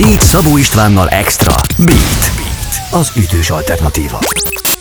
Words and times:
Beat 0.00 0.20
Szabó 0.20 0.56
Istvánnal 0.56 1.08
Extra. 1.08 1.54
Beat. 1.78 2.32
Beat. 2.36 2.92
Az 2.92 3.12
ütős 3.16 3.50
alternatíva. 3.50 4.18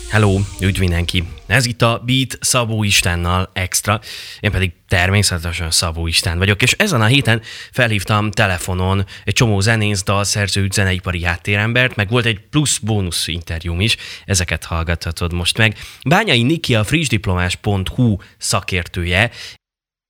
Hello, 0.09 0.39
üdv 0.61 0.79
mindenki! 0.79 1.23
Ez 1.47 1.65
itt 1.65 1.81
a 1.81 2.01
Beat 2.05 2.37
Szabó 2.41 2.83
Istennal 2.83 3.49
Extra, 3.53 3.99
én 4.39 4.51
pedig 4.51 4.71
természetesen 4.87 5.71
Szabó 5.71 6.07
Isten 6.07 6.37
vagyok, 6.37 6.61
és 6.61 6.71
ezen 6.71 7.01
a 7.01 7.05
héten 7.05 7.41
felhívtam 7.71 8.31
telefonon 8.31 9.05
egy 9.23 9.33
csomó 9.33 9.59
zenész, 9.59 10.03
dalszerző, 10.03 10.67
zeneipari 10.71 11.23
háttérembert, 11.23 11.95
meg 11.95 12.09
volt 12.09 12.25
egy 12.25 12.39
plusz 12.49 12.77
bónusz 12.77 13.27
interjúm 13.27 13.81
is, 13.81 13.97
ezeket 14.25 14.63
hallgathatod 14.63 15.33
most 15.33 15.57
meg. 15.57 15.77
Bányai 16.07 16.43
Niki 16.43 16.75
a 16.75 16.83
frissdiplomás.hu 16.83 18.17
szakértője, 18.37 19.31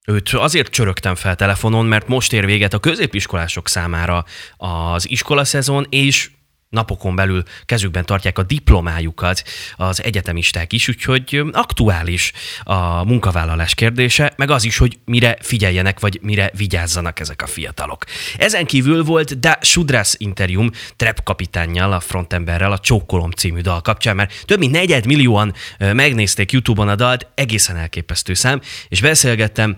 Őt 0.06 0.30
azért 0.30 0.72
csörögtem 0.72 1.16
fel 1.16 1.36
telefonon, 1.36 1.86
mert 1.86 2.08
most 2.08 2.34
ér 2.34 2.46
véget 2.46 2.74
a 2.74 2.80
középiskolások 2.80 3.68
számára 3.68 4.26
az 4.58 5.10
iskolaszezon, 5.10 5.86
és 5.90 6.30
napokon 6.76 7.16
belül 7.16 7.44
kezükben 7.66 8.06
tartják 8.06 8.38
a 8.38 8.44
diplomájukat 8.44 9.44
az 9.76 10.04
egyetemisták 10.04 10.74
is, 10.74 10.88
úgyhogy 10.88 11.44
aktuális 11.52 12.32
a 12.64 13.04
munkavállalás 13.04 13.74
kérdése, 13.76 14.34
meg 14.38 14.50
az 14.50 14.64
is, 14.64 14.78
hogy 14.78 15.00
mire 15.06 15.38
figyeljenek, 15.42 16.00
vagy 16.00 16.20
mire 16.22 16.52
vigyázzanak 16.58 17.20
ezek 17.20 17.42
a 17.42 17.48
fiatalok. 17.48 18.06
Ezen 18.38 18.66
kívül 18.66 19.04
volt 19.04 19.40
Da 19.40 19.58
Sudras 19.62 20.14
interjúm 20.18 20.72
Trap 20.96 21.24
kapitánnyal, 21.24 21.94
a 21.94 22.00
frontemberrel 22.00 22.72
a 22.72 22.80
Csókolom 22.80 23.32
című 23.32 23.62
dal 23.62 23.82
kapcsán, 23.82 24.16
mert 24.16 24.46
több 24.46 24.60
mint 24.60 24.72
negyed 24.72 25.06
millióan 25.06 25.54
megnézték 25.80 26.52
YouTube-on 26.52 26.88
a 26.88 26.96
dalt, 26.96 27.28
egészen 27.36 27.78
elképesztő 27.78 28.34
szám, 28.34 28.62
és 28.88 29.02
beszélgettem 29.02 29.76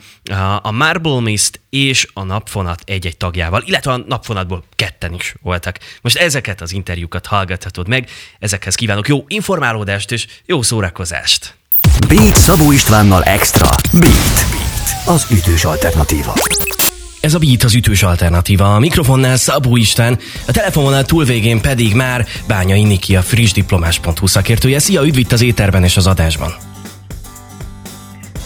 a 0.62 0.72
Marble 0.72 1.20
Mist 1.20 1.62
és 1.70 2.08
a 2.14 2.24
Napfonat 2.24 2.82
egy-egy 2.86 3.18
tagjával, 3.18 3.64
illetve 3.66 3.91
a 3.91 3.98
Napfonatból 3.98 4.64
ketten 4.76 5.14
is 5.14 5.36
voltak. 5.41 5.80
Most 6.02 6.18
ezeket 6.18 6.62
az 6.62 6.72
interjúkat 6.72 6.87
hallgathatod 7.27 7.88
meg, 7.88 8.09
ezekhez 8.40 8.76
kívánok 8.76 9.07
jó 9.07 9.24
informálódást 9.27 10.12
és 10.12 10.27
jó 10.46 10.62
szórakozást! 10.62 11.55
Beat 12.07 12.35
Szabó 12.35 12.71
Istvánnal 12.71 13.24
Extra. 13.24 13.70
Beat. 13.91 14.46
Beat. 14.52 15.05
Az 15.05 15.27
ütős 15.32 15.65
alternatíva. 15.65 16.34
Ez 17.20 17.34
a 17.34 17.40
Beat 17.40 17.63
az 17.63 17.74
ütős 17.74 18.04
alternatíva. 18.04 18.76
A 18.76 18.80
mikrofonnál 18.80 19.38
Szabó 19.38 19.76
István, 19.76 20.20
a 20.48 20.52
telefononál 20.52 21.05
túlvégén 21.05 21.62
pedig 21.62 21.96
már 21.96 22.26
Bányai 22.48 22.84
Niki, 22.84 23.15
a 23.15 23.21
frissdiplomás.hu 23.21 24.27
szakértője. 24.27 24.80
Szia, 24.80 25.05
üdv 25.05 25.18
itt 25.18 25.32
az 25.32 25.41
éterben 25.41 25.84
és 25.84 25.98
az 25.98 26.08
adásban. 26.08 26.55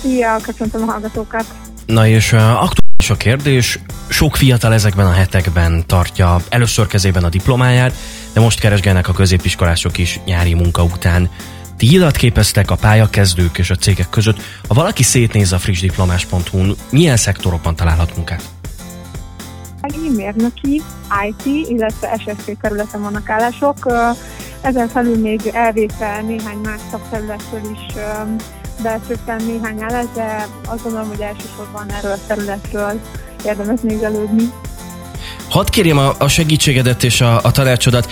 Szia, 0.02 0.38
köszöntöm 0.44 0.82
a 0.82 0.92
hallgatókat. 0.92 1.46
Na 1.86 2.08
és 2.08 2.32
uh, 2.32 2.64
aktuális 3.02 3.10
a 3.10 3.44
kérdés, 3.44 3.80
sok 4.10 4.36
fiatal 4.36 4.74
ezekben 4.74 5.06
a 5.06 5.12
hetekben 5.12 5.84
tartja 5.88 6.40
először 6.50 6.88
kezében 6.88 7.24
a 7.24 7.30
diplomáját, 7.30 7.94
de 8.34 8.40
most 8.40 8.60
keresgélnek 8.60 9.08
a 9.08 9.14
középiskolások 9.14 9.98
is 9.98 10.20
nyári 10.26 10.54
munka 10.54 10.84
után. 10.84 11.30
Ti 11.78 11.98
adatképeztek 11.98 12.72
a 12.72 12.76
pályakezdők 12.76 13.58
és 13.58 13.70
a 13.70 13.76
cégek 13.76 14.10
között. 14.10 14.42
Ha 14.68 14.74
valaki 14.74 15.04
szétnéz 15.04 15.52
a 15.52 15.58
frissdiplomás.hu-n, 15.58 16.76
milyen 16.92 17.18
szektorokban 17.18 17.76
találhat 17.76 18.16
munkát? 18.16 18.44
E-mérnöki, 19.82 20.82
IT, 21.28 21.70
illetve 21.70 22.18
SSC 22.20 22.52
területen 22.62 23.02
vannak 23.02 23.30
állások. 23.30 23.78
Ezen 24.62 24.88
felül 24.88 25.18
még 25.18 25.42
elvétel 25.54 26.22
néhány 26.22 26.58
más 26.58 26.80
szakterületről 26.92 27.62
is 27.74 27.94
beesőttem 28.82 29.38
néhány 29.38 29.82
állás, 29.82 30.06
de 30.16 30.48
azt 30.66 30.84
gondolom, 30.84 31.08
hogy 31.08 31.22
elsősorban 31.22 31.92
erről 31.92 32.12
a 32.12 32.28
területről 32.28 33.00
érdemes 33.46 33.80
nézelődni. 33.82 34.52
Hadd 35.50 35.70
kérjem 35.70 35.98
a, 35.98 36.14
a 36.18 36.28
segítségedet 36.28 37.04
és 37.04 37.22
a, 37.22 37.40
a 37.44 37.52
tanácsodat. 37.52 38.12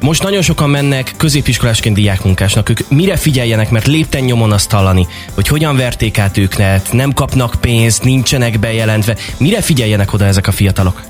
Most 0.00 0.22
nagyon 0.22 0.42
sokan 0.42 0.70
mennek 0.70 1.14
középiskolásként 1.16 1.94
diákmunkásnak. 1.94 2.68
Ők 2.68 2.78
mire 2.88 3.16
figyeljenek, 3.16 3.70
mert 3.70 3.86
lépten 3.86 4.22
nyomon 4.22 4.52
azt 4.52 4.70
hallani, 4.70 5.06
hogy 5.34 5.48
hogyan 5.48 5.76
verték 5.76 6.18
át 6.18 6.36
őket, 6.36 6.92
nem 6.92 7.12
kapnak 7.12 7.54
pénzt, 7.60 8.02
nincsenek 8.02 8.58
bejelentve. 8.58 9.16
Mire 9.38 9.60
figyeljenek 9.60 10.12
oda 10.12 10.24
ezek 10.24 10.46
a 10.46 10.52
fiatalok? 10.52 11.02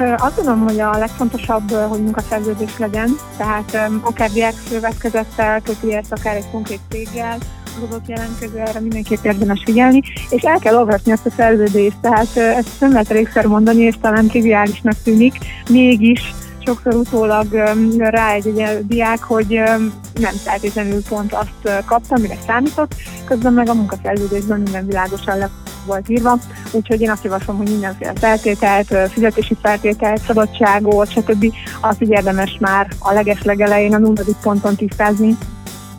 Azt 0.00 0.36
gondolom, 0.36 0.60
hogy 0.60 0.80
a 0.80 0.98
legfontosabb, 0.98 1.70
hogy 1.70 2.02
munkaszerződés 2.02 2.78
legyen, 2.78 3.16
tehát 3.36 3.90
akár 4.02 4.30
diákszövetkezettel 4.30 5.60
köti 5.60 5.94
ezt, 5.94 6.12
akár 6.12 6.36
egy 6.36 6.50
konkrét 6.50 6.80
céggel, 6.90 7.38
adott 7.84 8.08
jelentkező, 8.08 8.58
erre 8.58 8.80
mindenképp 8.80 9.24
érdemes 9.24 9.62
figyelni, 9.64 10.02
és 10.30 10.42
el 10.42 10.58
kell 10.58 10.74
olvasni 10.74 11.12
ezt 11.12 11.26
a 11.26 11.30
szerződést, 11.36 11.96
tehát 12.00 12.36
ezt 12.36 12.80
nem 12.80 12.92
lehet 12.92 13.10
elégszer 13.10 13.46
mondani, 13.46 13.82
és 13.82 13.94
talán 14.00 14.26
triviálisnak 14.26 14.94
tűnik, 15.04 15.34
mégis 15.70 16.34
sokszor 16.64 16.94
utólag 16.94 17.46
rá 17.98 18.32
egy, 18.32 18.46
egy 18.46 18.86
diák, 18.86 19.22
hogy 19.22 19.48
nem 20.20 20.34
feltétlenül 20.44 21.02
pont 21.08 21.32
azt 21.32 21.84
kapta, 21.84 22.14
amire 22.14 22.36
számított, 22.46 22.94
közben 23.24 23.52
meg 23.52 23.68
a 23.68 23.74
munkaszerződésben 23.74 24.60
minden 24.60 24.86
világosan 24.86 25.38
le 25.38 25.50
volt 25.88 26.08
írva, 26.08 26.38
úgyhogy 26.70 27.00
én 27.00 27.10
azt 27.10 27.24
javaslom, 27.24 27.56
hogy 27.56 27.68
mindenféle 27.68 28.12
feltételt, 28.14 28.94
fizetési 29.12 29.56
feltételt, 29.62 30.20
szabadságot, 30.26 31.10
stb. 31.10 31.52
azt 31.80 32.02
így 32.02 32.10
érdemes 32.10 32.56
már 32.60 32.88
a 32.98 33.12
leges 33.12 33.42
legelején, 33.42 33.94
a 33.94 33.98
nulladik 33.98 34.36
ponton 34.42 34.76
tisztázni. 34.76 35.36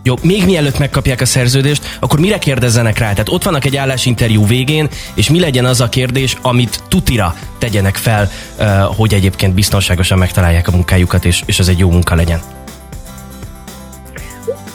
Jó, 0.04 0.16
még 0.22 0.46
mielőtt 0.46 0.80
megkapják 0.80 1.22
a 1.22 1.26
szerződést, 1.26 1.98
akkor 2.00 2.20
mire 2.20 2.38
kérdezzenek 2.38 2.98
rá? 2.98 3.10
Tehát 3.10 3.30
ott 3.30 3.44
vannak 3.44 3.66
egy 3.66 3.76
állásinterjú 3.76 4.46
végén, 4.46 4.88
és 5.14 5.30
mi 5.30 5.40
legyen 5.40 5.66
az 5.66 5.82
a 5.82 5.90
kérdés, 5.90 6.38
amit 6.42 6.84
tutira 6.88 7.36
tegyenek 7.58 7.96
fel, 7.96 8.30
hogy 8.96 9.14
egyébként 9.14 9.54
biztonságosan 9.54 10.18
megtalálják 10.18 10.68
a 10.68 10.72
munkájukat, 10.72 11.26
és, 11.26 11.44
és 11.46 11.60
ez 11.60 11.68
egy 11.68 11.80
jó 11.80 11.90
munka 11.90 12.16
legyen? 12.16 12.59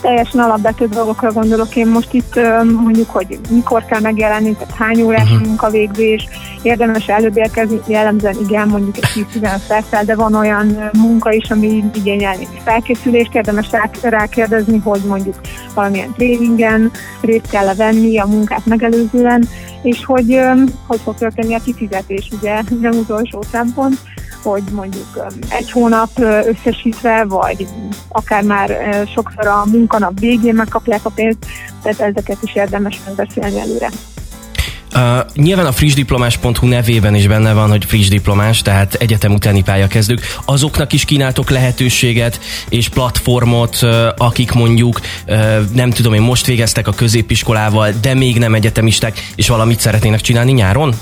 Teljesen 0.04 0.40
alapvető 0.40 0.86
dolgokra 0.86 1.32
gondolok. 1.32 1.76
Én 1.76 1.86
most 1.86 2.12
itt, 2.12 2.40
mondjuk, 2.82 3.10
hogy 3.10 3.38
mikor 3.50 3.84
kell 3.84 4.00
megjelenni, 4.00 4.52
tehát 4.52 4.74
hány 4.74 5.02
órás 5.02 5.30
uh-huh. 5.30 5.46
munkavégzés, 5.46 6.28
érdemes 6.62 7.08
előbb 7.08 7.36
érkezni, 7.36 7.80
jellemzően 7.86 8.36
igen, 8.48 8.68
mondjuk 8.68 8.96
egy 8.96 9.26
10-15 9.34 9.48
perccel, 9.68 10.04
de 10.04 10.14
van 10.14 10.34
olyan 10.34 10.90
munka 10.92 11.32
is, 11.32 11.50
ami 11.50 11.84
igényel 11.94 12.32
egy 12.32 12.48
felkészülést, 12.64 13.34
érdemes 13.34 13.66
rákérdezni, 14.02 14.78
hogy 14.78 15.00
mondjuk 15.06 15.40
valamilyen 15.74 16.12
tréningen 16.12 16.90
részt 17.20 17.50
kell 17.50 17.74
venni 17.74 18.18
a 18.18 18.26
munkát 18.26 18.66
megelőzően, 18.66 19.48
és 19.82 20.04
hogy 20.04 20.40
hogy 20.86 21.00
fog 21.04 21.14
történni 21.14 21.54
a 21.54 21.62
kifizetés, 21.64 22.28
ugye 22.40 22.62
nem 22.80 22.92
utolsó 22.92 23.42
szempont, 23.50 23.98
hogy 24.44 24.62
mondjuk 24.72 25.26
egy 25.48 25.70
hónap 25.70 26.10
összesítve, 26.46 27.24
vagy 27.24 27.66
akár 28.08 28.42
már 28.42 28.78
sokszor 29.14 29.46
a 29.46 29.64
munkanap 29.66 30.20
végén 30.20 30.54
megkapják 30.54 31.00
a 31.02 31.10
pénzt, 31.10 31.46
tehát 31.82 32.00
ezeket 32.00 32.38
is 32.42 32.54
érdemes 32.54 33.00
megbeszélni 33.06 33.60
előre. 33.60 33.88
Uh, 34.94 35.00
nyilván 35.34 35.66
a 35.66 35.72
frissdiplomás.hu 35.72 36.66
nevében 36.66 37.14
is 37.14 37.26
benne 37.26 37.52
van, 37.52 37.70
hogy 37.70 37.84
friss 37.84 38.08
diplomás, 38.08 38.62
tehát 38.62 38.94
egyetem 38.94 39.32
utáni 39.32 39.62
pályakezdők. 39.62 40.20
Azoknak 40.44 40.92
is 40.92 41.04
kínáltok 41.04 41.50
lehetőséget 41.50 42.40
és 42.68 42.88
platformot, 42.88 43.78
uh, 43.82 44.06
akik 44.16 44.52
mondjuk, 44.52 45.00
uh, 45.26 45.70
nem 45.72 45.90
tudom 45.90 46.14
én, 46.14 46.20
most 46.20 46.46
végeztek 46.46 46.88
a 46.88 46.92
középiskolával, 46.92 47.92
de 48.00 48.14
még 48.14 48.38
nem 48.38 48.54
egyetemisták, 48.54 49.30
és 49.34 49.48
valamit 49.48 49.80
szeretnének 49.80 50.20
csinálni 50.20 50.52
nyáron? 50.52 50.94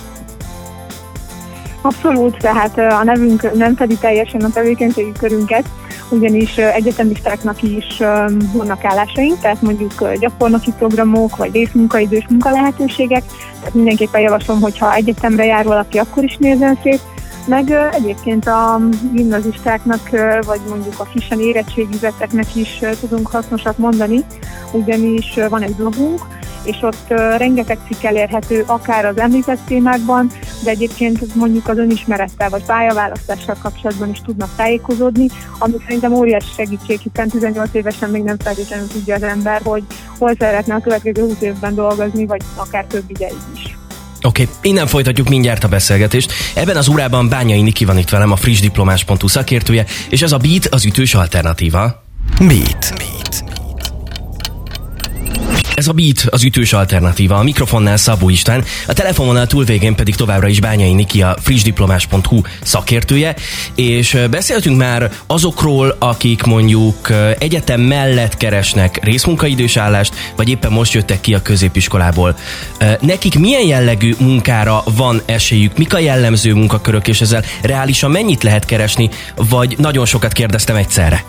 Abszolút, 1.83 2.37
tehát 2.37 2.79
a 2.79 3.05
nevünk 3.05 3.55
nem 3.55 3.77
fedi 3.77 3.97
teljesen 3.97 4.41
a 4.41 4.51
tevékenységi 4.51 5.13
körünket, 5.19 5.65
ugyanis 6.11 6.57
egyetemistáknak 6.57 7.63
is 7.63 7.99
vannak 8.53 8.85
állásaink, 8.85 9.39
tehát 9.39 9.63
mondjuk 9.63 10.13
gyakornoki 10.19 10.73
programok, 10.79 11.37
vagy 11.37 11.53
részmunkaidős 11.53 12.27
munkalehetőségek, 12.29 13.23
tehát 13.59 13.75
mindenképpen 13.75 14.21
javaslom, 14.21 14.61
hogyha 14.61 14.95
egyetemre 14.95 15.45
jár 15.45 15.65
valaki, 15.65 15.99
akkor 15.99 16.25
is 16.25 16.37
nézzen 16.37 16.79
szét, 16.83 17.01
meg 17.47 17.71
egyébként 17.93 18.47
a 18.47 18.81
gimnazistáknak, 19.13 20.09
vagy 20.47 20.61
mondjuk 20.69 21.01
a 21.01 21.05
frissen 21.05 21.41
érettségizetteknek 21.41 22.57
is 22.57 22.81
tudunk 23.01 23.27
hasznosat 23.27 23.79
mondani, 23.79 24.25
ugyanis 24.73 25.39
van 25.49 25.63
egy 25.63 25.75
blogunk, 25.75 26.21
és 26.65 26.77
ott 26.83 27.09
rengeteg 27.37 27.79
cikk 27.89 28.03
elérhető, 28.03 28.65
akár 28.67 29.05
az 29.05 29.19
említett 29.19 29.59
témákban, 29.67 30.31
de 30.65 30.71
egyébként 30.71 31.35
mondjuk 31.35 31.69
az 31.69 31.79
önismerettel 31.79 32.49
vagy 32.49 32.65
pályaválasztással 32.65 33.57
kapcsolatban 33.63 34.11
is 34.11 34.21
tudnak 34.25 34.51
tájékozódni, 34.57 35.27
ami 35.59 35.75
szerintem 35.87 36.13
óriási 36.13 36.49
segítség, 36.57 37.01
hiszen 37.01 37.29
18 37.29 37.69
évesen 37.73 38.11
még 38.11 38.23
nem 38.23 38.39
feltétlenül 38.39 38.87
tudja 38.89 39.15
az 39.15 39.23
ember, 39.23 39.61
hogy 39.65 39.83
hol 40.19 40.35
szeretne 40.39 40.75
a 40.75 40.81
következő 40.81 41.23
20 41.23 41.41
évben 41.41 41.75
dolgozni, 41.75 42.27
vagy 42.27 42.43
akár 42.55 42.85
több 42.85 43.05
ideig 43.07 43.37
is. 43.55 43.77
Oké, 44.23 44.43
okay, 44.43 44.55
innen 44.71 44.87
folytatjuk 44.87 45.29
mindjárt 45.29 45.65
a 45.65 45.69
beszélgetést. 45.69 46.33
Ebben 46.55 46.77
az 46.77 46.89
órában 46.89 47.29
Bányai 47.29 47.63
Niki 47.63 47.85
van 47.85 47.99
itt 47.99 48.09
velem, 48.09 48.33
a 48.33 48.37
frissdiplomás.hu 48.37 49.29
szakértője, 49.29 49.85
és 50.09 50.23
ez 50.23 50.33
a 50.33 50.37
Beat 50.37 50.67
az 50.67 50.85
ütős 50.85 51.15
alternatíva. 51.15 52.03
Beat. 52.39 52.93
Beat. 52.97 53.62
Ez 55.75 55.89
a 55.89 55.93
Beat, 55.93 56.27
az 56.31 56.45
ütős 56.45 56.73
alternatíva, 56.73 57.37
a 57.37 57.43
mikrofonnál 57.43 57.97
Szabó 57.97 58.29
István, 58.29 58.65
a 58.87 58.93
telefononál 58.93 59.47
túlvégén 59.47 59.95
pedig 59.95 60.15
továbbra 60.15 60.49
is 60.49 60.61
Bányai 60.61 60.93
Niki, 60.93 61.23
a 61.23 61.37
frissdiplomás.hu 61.41 62.41
szakértője, 62.63 63.35
és 63.75 64.19
beszéltünk 64.31 64.77
már 64.77 65.11
azokról, 65.27 65.97
akik 65.99 66.43
mondjuk 66.43 67.11
egyetem 67.39 67.81
mellett 67.81 68.37
keresnek 68.37 69.05
részmunkaidős 69.05 69.77
állást, 69.77 70.15
vagy 70.37 70.49
éppen 70.49 70.73
most 70.73 70.93
jöttek 70.93 71.21
ki 71.21 71.35
a 71.35 71.43
középiskolából. 71.43 72.37
Nekik 73.01 73.39
milyen 73.39 73.67
jellegű 73.67 74.15
munkára 74.19 74.83
van 74.97 75.23
esélyük, 75.27 75.79
mik 75.79 75.95
a 75.95 75.99
jellemző 75.99 76.55
munkakörök, 76.55 77.09
és 77.09 77.21
ezzel 77.21 77.45
reálisan 77.63 78.11
mennyit 78.11 78.43
lehet 78.43 78.65
keresni, 78.65 79.11
vagy 79.37 79.75
nagyon 79.79 80.07
sokat 80.07 80.33
kérdeztem 80.33 80.77
egyszerre? 80.77 81.25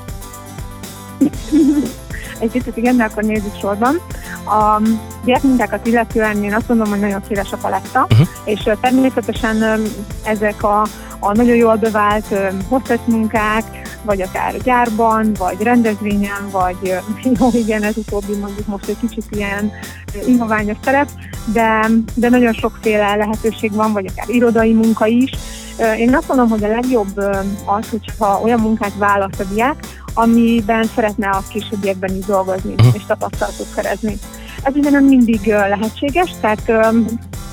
Egy 2.39 2.49
picit 2.49 2.77
igen, 2.77 2.97
de 2.97 3.03
akkor 3.03 3.23
nézzük 3.23 3.59
sorban. 3.61 4.01
A 4.45 4.81
gyerekmunkákat 5.25 5.87
illetően 5.87 6.43
én 6.43 6.53
azt 6.53 6.67
mondom, 6.67 6.89
hogy 6.89 6.99
nagyon 6.99 7.21
széles 7.27 7.51
a 7.51 7.57
paletta, 7.57 8.07
uh-huh. 8.09 8.27
és 8.43 8.69
természetesen 8.81 9.81
ezek 10.23 10.63
a, 10.63 10.81
a 11.19 11.33
nagyon 11.33 11.55
jól 11.55 11.75
bevált 11.75 12.25
hostess 12.69 12.99
munkák, 13.05 13.63
vagy 14.01 14.21
akár 14.21 14.57
gyárban, 14.57 15.33
vagy 15.33 15.61
rendezvényen, 15.61 16.49
vagy 16.51 16.93
jó, 17.39 17.47
igen, 17.53 17.83
ez 17.83 17.97
utóbbi 17.97 18.35
mondjuk 18.35 18.67
most 18.67 18.87
egy 18.87 18.99
kicsit 18.99 19.25
ilyen 19.29 19.71
innoványos 20.27 20.77
szerep, 20.83 21.09
de, 21.45 21.89
de 22.13 22.29
nagyon 22.29 22.53
sokféle 22.53 23.15
lehetőség 23.15 23.73
van, 23.73 23.93
vagy 23.93 24.05
akár 24.05 24.29
irodai 24.29 24.73
munka 24.73 25.05
is. 25.05 25.31
Én 25.97 26.15
azt 26.15 26.27
mondom, 26.27 26.49
hogy 26.49 26.63
a 26.63 26.67
legjobb 26.67 27.17
az, 27.65 27.89
hogyha 27.89 28.39
olyan 28.43 28.59
munkát 28.59 28.93
választ 28.97 29.39
a 29.39 29.43
diák, 29.43 29.75
amiben 30.13 30.83
szeretne 30.95 31.29
a 31.29 31.43
későbbiekben 31.49 32.15
is 32.15 32.25
dolgozni 32.25 32.73
uh-huh. 32.73 32.95
és 32.95 33.01
tapasztalatot 33.07 33.67
szerezni. 33.75 34.17
Ez 34.63 34.75
ugye 34.75 34.89
nem 34.89 35.05
mindig 35.05 35.45
lehetséges, 35.45 36.31
tehát 36.41 36.71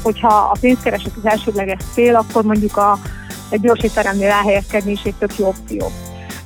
hogyha 0.03 0.29
a 0.29 0.57
pénzkereset 0.61 1.12
az 1.17 1.31
elsődleges 1.31 1.81
cél, 1.93 2.17
akkor 2.17 2.45
mondjuk 2.45 2.77
a, 2.77 2.99
egy 3.49 3.61
gyors 3.61 3.83
étteremnél 3.83 4.31
elhelyezkedni 4.31 4.93
is 4.93 5.03
egy 5.03 5.15
tök 5.15 5.39
jó 5.39 5.47
opció. 5.47 5.91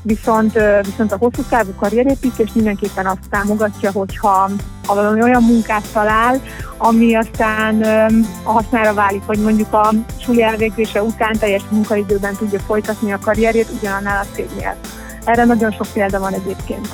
Viszont, 0.02 0.58
viszont 0.82 1.12
a 1.12 1.16
hosszú 1.16 1.42
távú 1.48 1.70
karrierépítés 1.78 2.50
mindenképpen 2.52 3.06
azt 3.06 3.28
támogatja, 3.30 3.92
hogyha 3.92 4.50
ha 4.86 4.94
valami 4.94 5.22
olyan 5.22 5.42
munkát 5.42 5.84
talál, 5.92 6.40
ami 6.76 7.14
aztán 7.14 7.82
a 8.42 8.50
hasznára 8.50 8.94
válik, 8.94 9.22
hogy 9.26 9.38
mondjuk 9.38 9.72
a 9.72 9.90
suli 10.20 10.42
elvégzése 10.42 11.02
után 11.02 11.38
teljes 11.38 11.62
munkaidőben 11.70 12.36
tudja 12.36 12.58
folytatni 12.58 13.12
a 13.12 13.18
karrierjét 13.18 13.68
ugyanannál 13.78 14.24
a 14.24 14.34
cégnél. 14.34 14.76
Erre 15.24 15.44
nagyon 15.44 15.70
sok 15.72 15.86
példa 15.92 16.18
van 16.18 16.32
egyébként. 16.32 16.88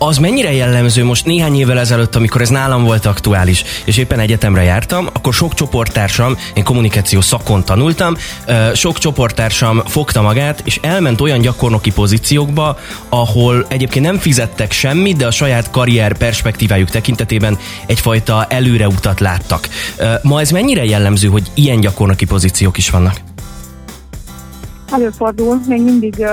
Az 0.00 0.18
mennyire 0.18 0.52
jellemző 0.52 1.04
most 1.04 1.24
néhány 1.24 1.58
évvel 1.58 1.78
ezelőtt, 1.78 2.14
amikor 2.14 2.40
ez 2.40 2.48
nálam 2.48 2.84
volt 2.84 3.06
aktuális, 3.06 3.64
és 3.84 3.96
éppen 3.96 4.18
egyetemre 4.18 4.62
jártam, 4.62 5.06
akkor 5.12 5.34
sok 5.34 5.54
csoporttársam, 5.54 6.36
én 6.54 6.64
kommunikáció 6.64 7.20
szakon 7.20 7.64
tanultam, 7.64 8.16
sok 8.74 8.98
csoporttársam 8.98 9.82
fogta 9.86 10.22
magát, 10.22 10.62
és 10.64 10.78
elment 10.82 11.20
olyan 11.20 11.40
gyakornoki 11.40 11.92
pozíciókba, 11.92 12.78
ahol 13.08 13.66
egyébként 13.68 14.04
nem 14.04 14.18
fizettek 14.18 14.72
semmit, 14.72 15.16
de 15.16 15.26
a 15.26 15.30
saját 15.30 15.70
karrier 15.70 16.16
perspektívájuk 16.16 16.90
tekintetében 16.90 17.58
egyfajta 17.86 18.46
előreutat 18.48 19.20
láttak. 19.20 19.68
Ma 20.22 20.40
ez 20.40 20.50
mennyire 20.50 20.84
jellemző, 20.84 21.28
hogy 21.28 21.50
ilyen 21.54 21.80
gyakornoki 21.80 22.24
pozíciók 22.24 22.76
is 22.76 22.90
vannak? 22.90 23.20
Előfordul, 24.92 25.60
még 25.66 25.82
mindig 25.82 26.26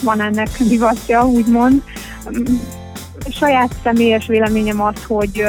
van 0.00 0.20
ennek 0.20 0.48
divatja, 0.58 1.26
úgymond. 1.26 1.82
Saját 3.30 3.74
személyes 3.82 4.26
véleményem 4.26 4.80
az, 4.80 5.04
hogy 5.06 5.44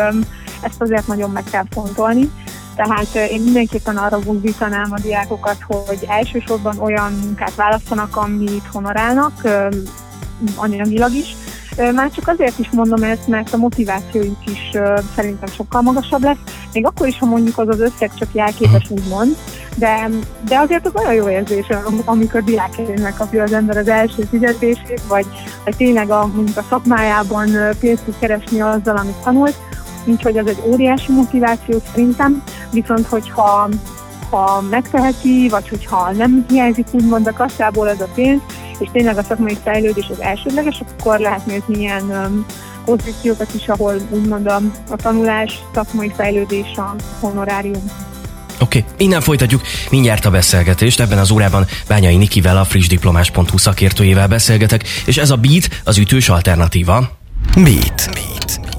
ezt 0.61 0.81
azért 0.81 1.07
nagyon 1.07 1.29
meg 1.29 1.43
kell 1.51 1.65
fontolni. 1.69 2.31
Tehát 2.75 3.15
én 3.15 3.41
mindenképpen 3.41 3.97
arra 3.97 4.19
buzdítanám 4.19 4.91
a 4.91 4.99
diákokat, 4.99 5.57
hogy 5.67 6.05
elsősorban 6.07 6.79
olyan 6.79 7.11
munkát 7.13 7.55
választanak, 7.55 8.15
amit 8.15 8.67
honorálnak, 8.71 9.41
anyagilag 10.55 11.13
is, 11.13 11.35
már 11.93 12.11
csak 12.11 12.27
azért 12.27 12.59
is 12.59 12.69
mondom 12.71 13.03
ezt, 13.03 13.27
mert 13.27 13.53
a 13.53 13.57
motivációjuk 13.57 14.37
is 14.45 14.69
szerintem 15.15 15.49
sokkal 15.55 15.81
magasabb 15.81 16.23
lesz, 16.23 16.37
még 16.73 16.85
akkor 16.85 17.07
is, 17.07 17.17
ha 17.17 17.25
mondjuk 17.25 17.57
az 17.57 17.67
az 17.67 17.79
összeg 17.79 18.11
csak 18.19 18.29
jelképes, 18.31 18.89
úgymond, 18.89 19.37
de, 19.77 20.09
de 20.47 20.59
azért 20.59 20.85
az 20.85 20.91
olyan 20.95 21.13
jó 21.13 21.29
érzés, 21.29 21.67
amikor 22.05 22.43
diákként 22.43 23.01
megkapja 23.01 23.43
az 23.43 23.53
ember 23.53 23.77
az 23.77 23.87
első 23.87 24.23
fizetését, 24.29 25.01
vagy, 25.07 25.25
vagy 25.63 25.75
tényleg 25.75 26.09
a, 26.09 26.29
mondjuk 26.35 26.57
a 26.57 26.65
szakmájában 26.69 27.49
pénzt 27.79 28.03
tud 28.03 28.15
keresni 28.19 28.61
azzal, 28.61 28.97
amit 28.97 29.23
tanult, 29.23 29.55
úgyhogy 30.05 30.37
az 30.37 30.47
egy 30.47 30.61
óriási 30.65 31.11
motiváció 31.11 31.81
szerintem, 31.91 32.43
viszont 32.71 33.07
hogyha 33.07 33.69
ha 34.29 34.61
megteheti, 34.69 35.49
vagy 35.49 35.69
hogyha 35.69 36.11
nem 36.11 36.45
hiányzik 36.49 36.87
úgymond 36.91 37.27
a 37.27 37.33
kasszából 37.33 37.89
ez 37.89 38.01
a 38.01 38.07
pénz, 38.15 38.41
és 38.79 38.89
tényleg 38.91 39.17
a 39.17 39.23
szakmai 39.23 39.57
fejlődés 39.63 40.09
az 40.09 40.21
elsődleges, 40.21 40.83
akkor 40.97 41.19
lehet 41.19 41.45
nézni 41.45 41.79
ilyen 41.79 42.03
um, 42.03 42.45
pozíciókat 42.85 43.53
is, 43.53 43.67
ahol 43.67 43.93
úgymond 44.09 44.47
a, 44.47 44.59
a 44.89 44.95
tanulás, 44.95 45.63
szakmai 45.73 46.11
fejlődés, 46.15 46.77
a 46.77 46.95
honorárium. 47.19 47.83
Oké, 48.59 48.77
okay. 48.79 48.91
innen 48.97 49.21
folytatjuk 49.21 49.61
mindjárt 49.89 50.25
a 50.25 50.29
beszélgetést. 50.29 50.99
Ebben 50.99 51.17
az 51.17 51.31
órában 51.31 51.67
Bányai 51.87 52.15
Nikivel, 52.15 52.57
a 52.57 52.63
frissdiplomás.hu 52.63 53.57
szakértőjével 53.57 54.27
beszélgetek, 54.27 54.87
és 55.05 55.17
ez 55.17 55.29
a 55.29 55.35
Beat 55.35 55.69
az 55.83 55.97
ütős 55.97 56.29
alternatíva. 56.29 57.17
Beat. 57.55 58.09
Beat. 58.13 58.76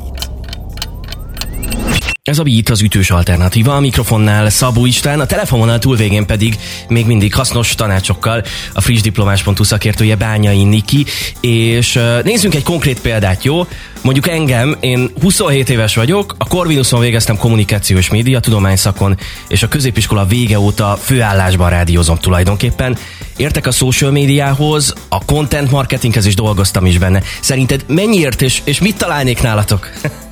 Ez 2.28 2.38
a 2.38 2.42
Beat 2.42 2.68
az 2.68 2.80
ütős 2.80 3.10
alternatíva, 3.10 3.76
a 3.76 3.80
mikrofonnál 3.80 4.50
Szabó 4.50 4.86
István, 4.86 5.20
a 5.20 5.26
telefononál 5.26 5.78
túlvégén 5.78 6.26
pedig 6.26 6.58
még 6.88 7.06
mindig 7.06 7.34
hasznos 7.34 7.74
tanácsokkal 7.74 8.44
a 8.72 8.80
frissdiplomás.hu 8.80 9.64
szakértője 9.64 10.16
Bányai 10.16 10.64
Niki, 10.64 11.04
és 11.40 11.98
nézzünk 12.22 12.54
egy 12.54 12.62
konkrét 12.62 13.00
példát, 13.00 13.44
jó? 13.44 13.66
Mondjuk 14.02 14.28
engem, 14.28 14.76
én 14.80 15.10
27 15.20 15.70
éves 15.70 15.94
vagyok, 15.94 16.34
a 16.38 16.44
Corvinuson 16.44 17.00
végeztem 17.00 17.36
kommunikációs 17.36 18.10
média 18.10 18.40
tudomány 18.40 18.76
szakon, 18.76 19.18
és 19.48 19.62
a 19.62 19.68
középiskola 19.68 20.26
vége 20.26 20.58
óta 20.58 20.98
főállásban 21.02 21.70
rádiózom 21.70 22.16
tulajdonképpen. 22.16 22.96
Értek 23.36 23.66
a 23.66 23.70
social 23.70 24.10
médiához, 24.10 24.94
a 25.08 25.24
content 25.24 25.70
marketinghez 25.70 26.26
is 26.26 26.34
dolgoztam 26.34 26.86
is 26.86 26.98
benne. 26.98 27.22
Szerinted 27.40 27.84
mennyiért 27.86 28.42
és, 28.42 28.60
és 28.64 28.80
mit 28.80 28.96
találnék 28.96 29.42
nálatok? 29.42 29.90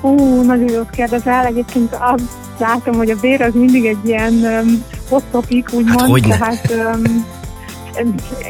Ú, 0.00 0.42
nagyon 0.42 0.70
jót 0.70 0.90
kérdezel. 0.90 1.44
Egyébként 1.44 1.96
azt 2.00 2.22
látom, 2.58 2.94
hogy 2.94 3.10
a 3.10 3.16
bér 3.20 3.42
az 3.42 3.54
mindig 3.54 3.86
egy 3.86 4.04
ilyen 4.04 4.32
um, 4.32 4.84
hot 5.08 5.24
topic, 5.30 5.72
úgymond. 5.72 6.00
Hát, 6.00 6.08
hogyne. 6.08 6.36
tehát 6.36 6.70
um, 6.70 7.26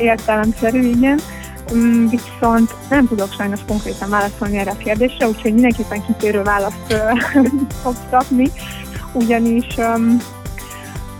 értelemszerű, 0.01 0.89
igen. 0.89 1.21
Um, 1.73 2.09
viszont 2.09 2.75
nem 2.89 3.09
tudok 3.09 3.33
sajnos 3.37 3.61
konkrétan 3.67 4.09
válaszolni 4.11 4.57
erre 4.59 4.71
a 4.71 4.77
kérdésre, 4.77 5.29
úgyhogy 5.29 5.53
mindenképpen 5.53 6.07
kitérő 6.07 6.43
választ 6.43 6.93
uh, 7.35 7.49
fogsz 7.83 8.07
kapni, 8.11 8.51
ugyanis 9.13 9.67
um, 9.77 10.17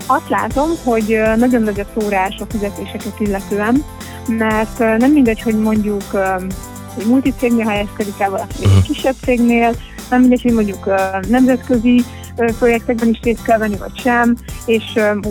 azt 0.07 0.29
látom, 0.29 0.69
hogy 0.85 1.13
uh, 1.13 1.37
nagyon 1.37 1.63
nagy 1.63 1.81
a 1.81 2.01
szórás 2.01 2.37
a 2.41 2.45
fizetéseket 2.49 3.15
illetően, 3.19 3.85
mert 4.27 4.81
uh, 4.81 4.97
nem 4.97 5.13
mindegy, 5.13 5.41
hogy 5.41 5.59
mondjuk 5.59 6.05
um, 6.13 6.47
egy 6.99 7.07
multicégnél 7.07 7.67
helyezkedik 7.67 8.15
el 8.19 8.31
valaki 8.31 8.55
egy 8.61 8.67
uh-huh. 8.67 8.83
kisebb 8.83 9.15
cégnél, 9.25 9.75
nem 10.11 10.21
mindegy, 10.21 10.43
hogy 10.43 10.53
mondjuk 10.53 10.91
nemzetközi 11.29 12.05
projektekben 12.59 13.09
is 13.09 13.21
részt 13.23 13.43
kell 13.43 13.59
venni, 13.59 13.77
vagy 13.77 13.99
sem, 13.99 14.37
és 14.67 14.85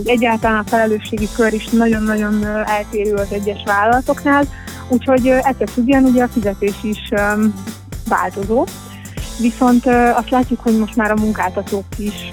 egyáltalán 0.04 0.60
a 0.60 0.70
felelősségi 0.70 1.28
kör 1.36 1.54
is 1.54 1.68
nagyon-nagyon 1.68 2.46
eltérő 2.66 3.14
az 3.14 3.32
egyes 3.32 3.64
vállalatoknál, 3.66 4.46
úgyhogy 4.90 5.28
ettől 5.28 5.68
függően 5.68 6.04
ugye 6.04 6.24
a 6.24 6.28
fizetés 6.28 6.76
is 6.82 7.10
változó. 8.08 8.66
Viszont 9.40 9.86
azt 10.16 10.30
látjuk, 10.30 10.60
hogy 10.60 10.78
most 10.78 10.96
már 10.96 11.12
a 11.12 11.20
munkáltatók 11.20 11.86
is 11.98 12.30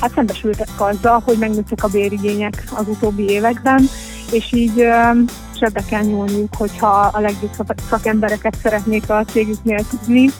hát 0.00 0.12
szembesültek 0.14 0.68
azzal, 0.76 1.22
hogy 1.24 1.38
megnőttek 1.38 1.84
a 1.84 1.88
bérigények 1.88 2.64
az 2.74 2.88
utóbbi 2.88 3.28
években, 3.28 3.88
és 4.32 4.52
így 4.52 4.86
sebbe 5.58 5.82
kell 5.88 6.02
nyúlniuk, 6.02 6.54
hogyha 6.56 7.10
a 7.12 7.20
legjobb 7.20 7.50
szakembereket 7.88 8.56
szeretnék 8.62 9.10
a 9.10 9.24
cégüknél 9.24 9.84
tudni, 9.90 10.30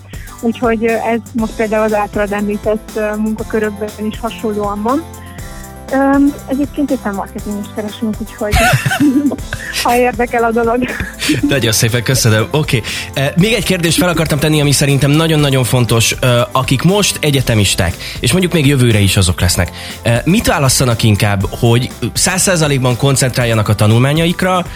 Úgyhogy 0.41 0.85
ez 0.85 1.21
most 1.33 1.57
például 1.57 1.85
az 1.85 1.95
általad 1.95 2.33
említett 2.33 3.01
munkakörökben 3.17 4.07
is 4.07 4.19
hasonlóan 4.21 4.83
van. 4.83 5.05
Um, 5.93 6.35
egyébként 6.47 6.91
éppen 6.91 7.15
marketing 7.15 7.61
is 7.61 7.67
keresünk, 7.75 8.15
úgyhogy 8.21 8.55
ha 9.83 9.97
érdekel 9.97 10.45
a 10.45 10.51
dolog. 10.51 10.85
Nagyon 11.49 11.73
szépen 11.73 12.03
köszönöm. 12.03 12.47
Oké. 12.51 12.83
Okay. 13.11 13.29
Még 13.37 13.53
egy 13.53 13.65
kérdést 13.65 13.99
fel 13.99 14.09
akartam 14.09 14.39
tenni, 14.39 14.61
ami 14.61 14.73
szerintem 14.73 15.11
nagyon-nagyon 15.11 15.65
fontos. 15.65 16.15
Akik 16.53 16.83
most 16.83 17.19
egyetemisták, 17.21 17.97
és 18.21 18.31
mondjuk 18.31 18.53
még 18.53 18.67
jövőre 18.67 18.99
is 18.99 19.17
azok 19.17 19.41
lesznek. 19.41 19.71
Mit 20.25 20.47
válasszanak 20.47 21.03
inkább, 21.03 21.47
hogy 21.51 21.91
száz 22.13 22.43
százalékban 22.43 22.97
koncentráljanak 22.97 23.69
a 23.69 23.75
tanulmányaikra, 23.75 24.67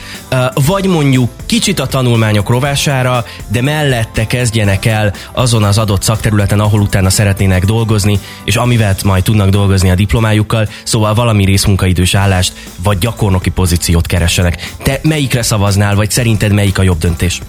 vagy 0.55 0.87
mondjuk 0.87 1.31
kicsit 1.47 1.81
a 1.81 1.87
tanulmányok 1.87 2.49
rovására, 2.49 3.25
de 3.49 3.63
mellette 3.63 4.27
kezdjenek 4.27 4.85
el 4.85 5.13
azon 5.33 5.63
az 5.63 5.79
adott 5.79 6.03
szakterületen, 6.03 6.61
ahol 6.61 6.81
utána 6.81 7.11
szeretnének 7.11 7.65
dolgozni, 7.65 8.19
és 8.45 8.57
amivel 8.57 8.95
majd 9.05 9.23
tudnak 9.23 9.49
dolgozni 9.49 9.91
a 9.91 9.95
diplomájukkal, 9.95 10.69
szóval 10.85 11.15
valami 11.15 11.45
részmunkaidős 11.45 12.15
állást, 12.15 12.53
vagy 12.83 12.99
gyakornoki 12.99 13.51
pozíciót 13.51 14.07
keressenek. 14.07 14.73
Te 14.83 15.01
melyikre 15.03 15.43
szavaznál, 15.43 15.95
vagy 15.95 16.11
szerinted 16.45 16.65
melyik 16.65 16.79
a 16.79 16.83
jobb 16.83 16.99
döntés? 16.99 17.41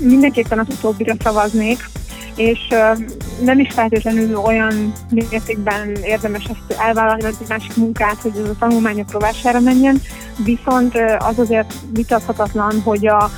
Mindenképpen 0.00 0.58
az 0.58 0.66
utóbbira 0.70 1.14
szavaznék, 1.22 1.88
és 2.36 2.58
nem 3.40 3.58
is 3.58 3.68
feltétlenül 3.72 4.36
olyan 4.36 4.92
mértékben 5.10 5.94
érdemes 6.02 6.44
ezt 6.44 6.80
elvállalni, 6.80 7.24
egy 7.24 7.48
másik 7.48 7.76
munkát, 7.76 8.16
hogy 8.16 8.32
ez 8.42 8.48
a 8.48 8.56
tanulmányok 8.58 9.12
rovására 9.12 9.60
menjen, 9.60 10.00
viszont 10.44 10.94
az 11.18 11.38
azért 11.38 11.74
vitathatatlan, 11.92 12.80
hogy 12.84 13.06
a 13.06 13.30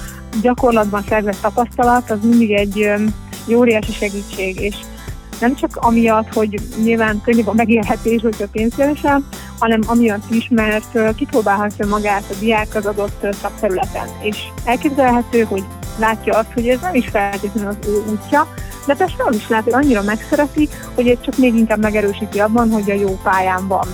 gyakorlatban 0.42 1.04
szerzett 1.08 1.40
tapasztalat 1.40 2.10
az 2.10 2.18
mindig 2.22 2.50
egy 2.52 2.84
um, 2.84 3.14
óriási 3.56 3.92
segítség, 3.92 4.60
és 4.60 4.76
nem 5.40 5.54
csak 5.54 5.76
amiatt, 5.76 6.34
hogy 6.34 6.60
nyilván 6.82 7.20
könnyebb 7.24 7.46
a 7.46 7.54
megélhetés, 7.54 8.20
hogyha 8.22 8.46
pénzt 8.52 8.76
keresel, 8.76 9.22
hanem 9.60 9.80
amiatt 9.86 10.30
is, 10.30 10.48
mert 10.50 11.14
kipróbálhatja 11.16 11.86
magát 11.86 12.24
a 12.30 12.34
diák 12.40 12.74
az 12.74 12.86
adott 12.86 13.26
szakterületen. 13.42 14.08
És 14.22 14.36
elképzelhető, 14.64 15.42
hogy 15.42 15.64
látja 15.98 16.38
azt, 16.38 16.52
hogy 16.54 16.68
ez 16.68 16.80
nem 16.80 16.94
is 16.94 17.08
feltétlenül 17.08 17.68
az 17.68 17.88
ő 17.88 18.02
útja, 18.10 18.46
de 18.86 18.94
persze 18.94 19.14
az 19.24 19.36
is 19.36 19.48
lát, 19.48 19.64
hogy 19.64 19.72
annyira 19.72 20.02
megszereti, 20.02 20.68
hogy 20.94 21.08
ez 21.08 21.16
csak 21.20 21.36
még 21.36 21.54
inkább 21.54 21.80
megerősíti 21.80 22.38
abban, 22.40 22.70
hogy 22.70 22.90
a 22.90 22.94
jó 22.94 23.18
pályán 23.22 23.68
van. 23.68 23.86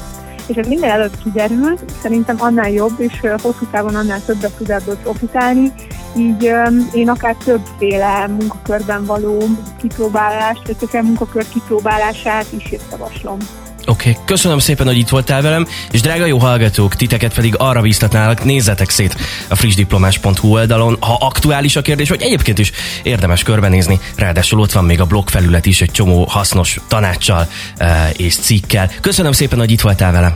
És 0.46 0.56
ez 0.56 0.66
minden 0.66 0.90
előtt 0.90 1.23
kiderül, 1.23 1.78
szerintem 2.02 2.37
annál 2.38 2.70
jobb, 2.70 3.00
és 3.00 3.20
hosszú 3.42 3.66
távon 3.70 3.94
annál 3.94 4.25
többet 4.25 4.56
tud 4.56 4.70
ebből 4.70 4.96
profitálni, 4.96 5.73
így 6.16 6.52
én 6.92 7.08
akár 7.08 7.37
többféle 7.44 8.26
munkakörben 8.26 9.04
való 9.04 9.42
kipróbálást, 9.80 10.76
vagy 10.90 11.02
munkakör 11.02 11.49
kipróbálását 11.49 12.46
is 12.56 12.75
javaslom. 12.90 13.38
Oké, 13.87 14.11
okay. 14.11 14.23
köszönöm 14.25 14.59
szépen, 14.59 14.87
hogy 14.87 14.99
itt 14.99 15.09
voltál 15.09 15.43
velem, 15.43 15.66
és 15.90 16.00
drága 16.00 16.26
jó 16.26 16.38
hallgatók, 16.38 16.95
titeket 16.95 17.35
pedig 17.35 17.55
arra 17.59 17.81
bíztatnálak, 17.81 18.45
nézzetek 18.45 18.90
szét 18.90 19.16
a 19.49 19.55
frissdiplomás.hu 19.55 20.49
oldalon, 20.49 20.97
ha 21.00 21.16
aktuális 21.21 21.76
a 21.76 21.83
kérdés, 21.83 22.09
vagy 22.09 22.23
egyébként 22.23 22.59
is 22.59 22.73
érdemes 23.02 23.43
körbenézni, 23.43 24.00
ráadásul 24.16 24.61
ott 24.61 24.73
van 24.73 24.85
még 24.85 25.00
a 25.00 25.05
blog 25.05 25.28
felület 25.28 25.66
is 25.66 25.81
egy 25.81 25.90
csomó 25.90 26.25
hasznos 26.25 26.81
tanácssal 26.88 27.49
uh, 27.81 27.88
és 28.16 28.37
cikkel. 28.37 28.90
Köszönöm 29.00 29.33
szépen, 29.33 29.59
hogy 29.59 29.71
itt 29.71 29.81
voltál 29.81 30.12
velem. 30.12 30.35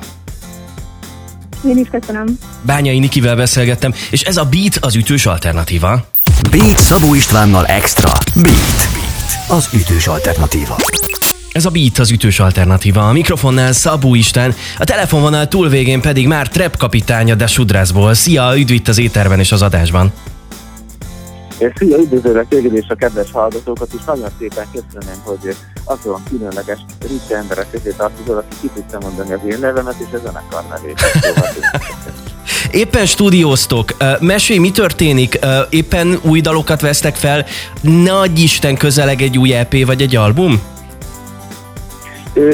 Én 1.68 1.78
is 1.78 1.88
köszönöm. 1.90 2.38
Bányai 2.62 2.98
Nikivel 2.98 3.36
beszélgettem, 3.36 3.94
és 4.10 4.22
ez 4.22 4.36
a 4.36 4.44
Beat 4.44 4.76
az 4.80 4.94
ütős 4.94 5.26
alternatíva. 5.26 6.08
Beat 6.50 6.78
Szabó 6.78 7.14
Istvánnal 7.14 7.66
Extra. 7.66 8.12
Beat. 8.34 8.88
Beat. 8.92 9.48
Az 9.48 9.68
ütős 9.72 10.06
alternatíva. 10.06 10.76
Ez 11.52 11.64
a 11.64 11.70
Beat 11.70 11.98
az 11.98 12.10
ütős 12.10 12.40
alternatíva. 12.40 13.08
A 13.08 13.12
mikrofonnál 13.12 13.72
Szabó 13.72 14.14
Isten, 14.14 14.54
a 14.78 14.84
telefonvonal 14.84 15.48
túlvégén 15.48 16.00
pedig 16.00 16.26
már 16.26 16.48
Trep 16.48 16.76
kapitánya 16.76 17.34
de 17.34 17.46
Sudrászból. 17.46 18.14
Szia, 18.14 18.58
üdv 18.58 18.72
itt 18.72 18.88
az 18.88 18.98
éterben 18.98 19.38
és 19.38 19.52
az 19.52 19.62
adásban. 19.62 20.12
Szia, 21.74 21.96
üdvözöllek 21.96 22.48
téged 22.48 22.74
és 22.74 22.86
a 22.88 22.94
kedves 22.94 23.30
hallgatókat, 23.32 23.88
és 23.98 24.04
nagyon 24.06 24.28
szépen 24.38 24.66
köszönöm, 24.72 25.16
hogy 25.22 25.56
azon 25.84 26.22
különleges 26.28 26.78
ritka 27.08 27.36
emberek 27.36 27.70
közé 27.70 27.94
tartozol, 27.96 28.36
aki 28.36 28.56
ki 28.60 28.70
tudta 28.74 28.98
mondani 29.00 29.32
az 29.32 29.40
én 29.50 29.58
nevemet 29.60 29.96
és 29.98 30.12
a 30.12 30.18
zenekar 30.24 30.64
nevét. 30.70 31.00
Éppen 32.70 33.06
stúdióztok. 33.06 33.96
Mesélj, 34.20 34.58
mi 34.58 34.70
történik? 34.70 35.38
Éppen 35.70 36.18
új 36.22 36.40
dalokat 36.40 36.80
vesztek 36.80 37.16
fel? 37.16 37.46
Nagy 37.80 38.38
Isten 38.38 38.76
közeleg 38.76 39.22
egy 39.22 39.38
új 39.38 39.54
EP 39.54 39.86
vagy 39.86 40.02
egy 40.02 40.16
album? 40.16 40.60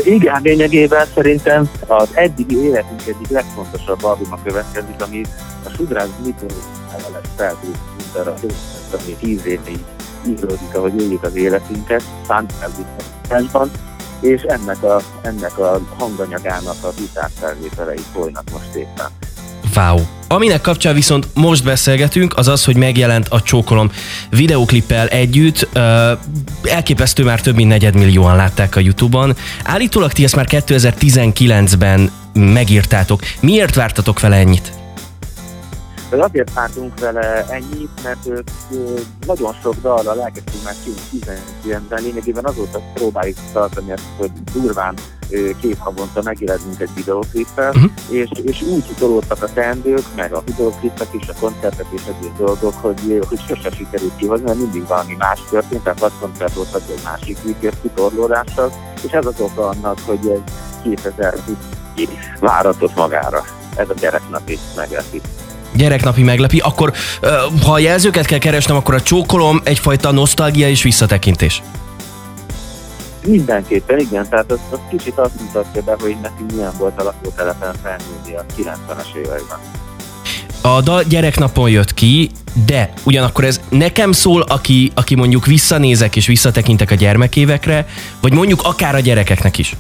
Igen, 0.04 0.42
lényegében 0.42 1.06
szerintem 1.14 1.70
az 1.86 2.08
eddigi 2.12 2.56
életünk 2.56 3.00
egyik 3.06 3.28
legfontosabb 3.28 4.04
albuma 4.04 4.38
következik, 4.44 5.02
ami 5.06 5.22
a 5.64 5.68
Sudrász 5.68 6.08
Mitó 6.24 6.46
leveles 6.92 7.26
feltűnt, 7.36 7.78
mint 7.96 8.14
arra 8.14 8.34
ami 8.92 9.16
tíz 9.20 9.46
évig 9.46 9.78
íródik, 10.26 10.74
ahogy 10.74 11.00
éljük 11.00 11.22
az 11.22 11.36
életünket, 11.36 12.02
fantázikban, 12.26 13.70
és 14.20 14.42
ennek 14.42 14.82
a, 14.82 15.00
ennek 15.22 15.58
a 15.58 15.80
hanganyagának 15.98 16.76
a 16.82 16.92
gitárfelvételei 16.96 18.02
folynak 18.12 18.44
most 18.52 18.74
éppen. 18.74 19.25
Wow. 19.74 20.00
Aminek 20.28 20.60
kapcsán 20.60 20.94
viszont 20.94 21.28
most 21.34 21.64
beszélgetünk, 21.64 22.36
az 22.36 22.48
az, 22.48 22.64
hogy 22.64 22.76
megjelent 22.76 23.28
a 23.28 23.42
Csókolom 23.42 23.90
videoklippel 24.30 25.08
együtt. 25.08 25.68
Elképesztő 26.62 27.24
már 27.24 27.40
több 27.40 27.54
mint 27.54 27.68
negyedmillióan 27.68 28.36
látták 28.36 28.76
a 28.76 28.80
Youtube-on. 28.80 29.36
Állítólag 29.64 30.12
ti 30.12 30.24
ezt 30.24 30.36
már 30.36 30.46
2019-ben 30.48 32.10
megírtátok. 32.32 33.20
Miért 33.40 33.74
vártatok 33.74 34.20
vele 34.20 34.36
ennyit? 34.36 34.72
Azért 36.10 36.52
vártunk 36.54 37.00
vele 37.00 37.44
ennyit, 37.48 38.02
mert 38.02 38.26
ő, 38.28 38.44
nagyon 39.26 39.54
sok 39.62 39.74
dallal 39.82 40.22
elkezdtünk 40.22 40.64
már 40.64 40.74
2019-ben, 40.86 42.02
lényegében 42.02 42.44
azóta 42.44 42.80
próbáljuk 42.94 43.36
tartani 43.52 43.92
ezt, 43.92 44.30
durván 44.54 44.94
két 45.60 45.76
havonta 45.78 46.22
megjelenünk 46.22 46.80
egy 46.80 46.90
videóklippel, 46.94 47.68
uh-huh. 47.68 47.90
és, 48.08 48.28
és 48.42 48.62
úgy 48.62 48.84
tolódtak 48.98 49.42
a 49.42 49.52
teendők, 49.52 50.04
meg 50.16 50.32
a 50.32 50.42
videóklippek 50.46 51.08
és 51.10 51.28
a 51.28 51.34
koncertek 51.40 51.86
és 51.90 52.02
egyéb 52.18 52.36
dolgok, 52.36 52.74
hogy, 52.74 53.20
hogy 53.28 53.40
sose 53.48 53.70
sikerült 53.76 54.16
kihozni, 54.16 54.44
mert 54.44 54.58
mindig 54.58 54.86
valami 54.86 55.14
más 55.18 55.40
történt, 55.50 55.82
tehát 55.82 56.00
vagy 56.00 56.12
koncert 56.20 56.54
volt, 56.54 56.70
vagy 56.70 56.82
egy 56.88 57.02
másik 57.04 57.42
vígért 57.42 57.80
kitorlódással, 57.82 58.72
és 59.02 59.10
ez 59.10 59.26
az 59.26 59.40
oka 59.40 59.68
annak, 59.68 59.98
hogy 60.04 60.18
ez 60.34 60.52
2020 60.82 61.56
váratott 62.40 62.94
magára. 62.94 63.44
Ez 63.76 63.88
a 63.88 63.94
gyereknapi 64.00 64.58
meglepi 64.76 65.20
gyereknapi 65.76 66.22
meglepi, 66.22 66.58
akkor 66.58 66.92
ha 67.64 67.72
a 67.72 67.78
jelzőket 67.78 68.26
kell 68.26 68.38
keresnem, 68.38 68.76
akkor 68.76 68.94
a 68.94 69.00
csókolom 69.00 69.60
egyfajta 69.64 70.12
nosztalgia 70.12 70.68
és 70.68 70.82
visszatekintés. 70.82 71.62
Mindenképpen, 73.26 73.98
igen, 73.98 74.28
tehát 74.28 74.52
az, 74.52 74.58
az 74.70 74.78
kicsit 74.90 75.18
azt 75.18 75.40
mutatja 75.40 75.82
be, 75.82 75.96
hogy 76.00 76.16
nekünk 76.22 76.52
milyen 76.52 76.72
volt 76.78 77.00
a 77.00 77.02
lakótelepen 77.02 77.74
felnőni 77.82 78.34
a 78.36 78.44
90-es 78.58 79.14
években. 79.16 79.58
A 80.62 80.80
dal 80.80 81.02
gyereknapon 81.02 81.70
jött 81.70 81.94
ki, 81.94 82.30
de 82.66 82.92
ugyanakkor 83.04 83.44
ez 83.44 83.60
nekem 83.68 84.12
szól, 84.12 84.42
aki, 84.42 84.92
aki 84.94 85.14
mondjuk 85.14 85.46
visszanézek 85.46 86.16
és 86.16 86.26
visszatekintek 86.26 86.90
a 86.90 86.94
gyermekévekre, 86.94 87.86
vagy 88.20 88.32
mondjuk 88.32 88.60
akár 88.62 88.94
a 88.94 89.00
gyerekeknek 89.00 89.58
is. 89.58 89.76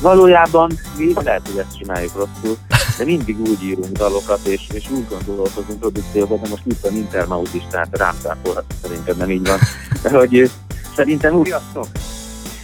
Valójában 0.00 0.78
mi 0.96 1.12
lehet, 1.24 1.48
hogy 1.48 1.58
ezt 1.58 1.78
csináljuk 1.78 2.12
rosszul, 2.14 2.56
de 2.98 3.04
mindig 3.04 3.40
úgy 3.40 3.62
írunk 3.62 3.92
dalokat, 3.92 4.46
és, 4.46 4.60
és 4.72 4.90
úgy 4.90 5.06
gondolkozunk 5.08 5.78
produkcióban, 5.78 6.40
de 6.42 6.48
most 6.48 6.62
itt 6.66 6.78
van 6.82 6.94
Intermaut 6.96 7.54
is, 7.54 7.62
tehát 7.70 7.88
rám 7.90 8.14
cáfolhat, 8.22 8.64
szerintem 8.82 9.16
nem 9.16 9.30
így 9.30 9.46
van. 9.46 9.58
De 10.02 10.10
hogy 10.18 10.50
szerintem 10.94 11.34
úgy... 11.34 11.46
Sziasztok! 11.46 11.86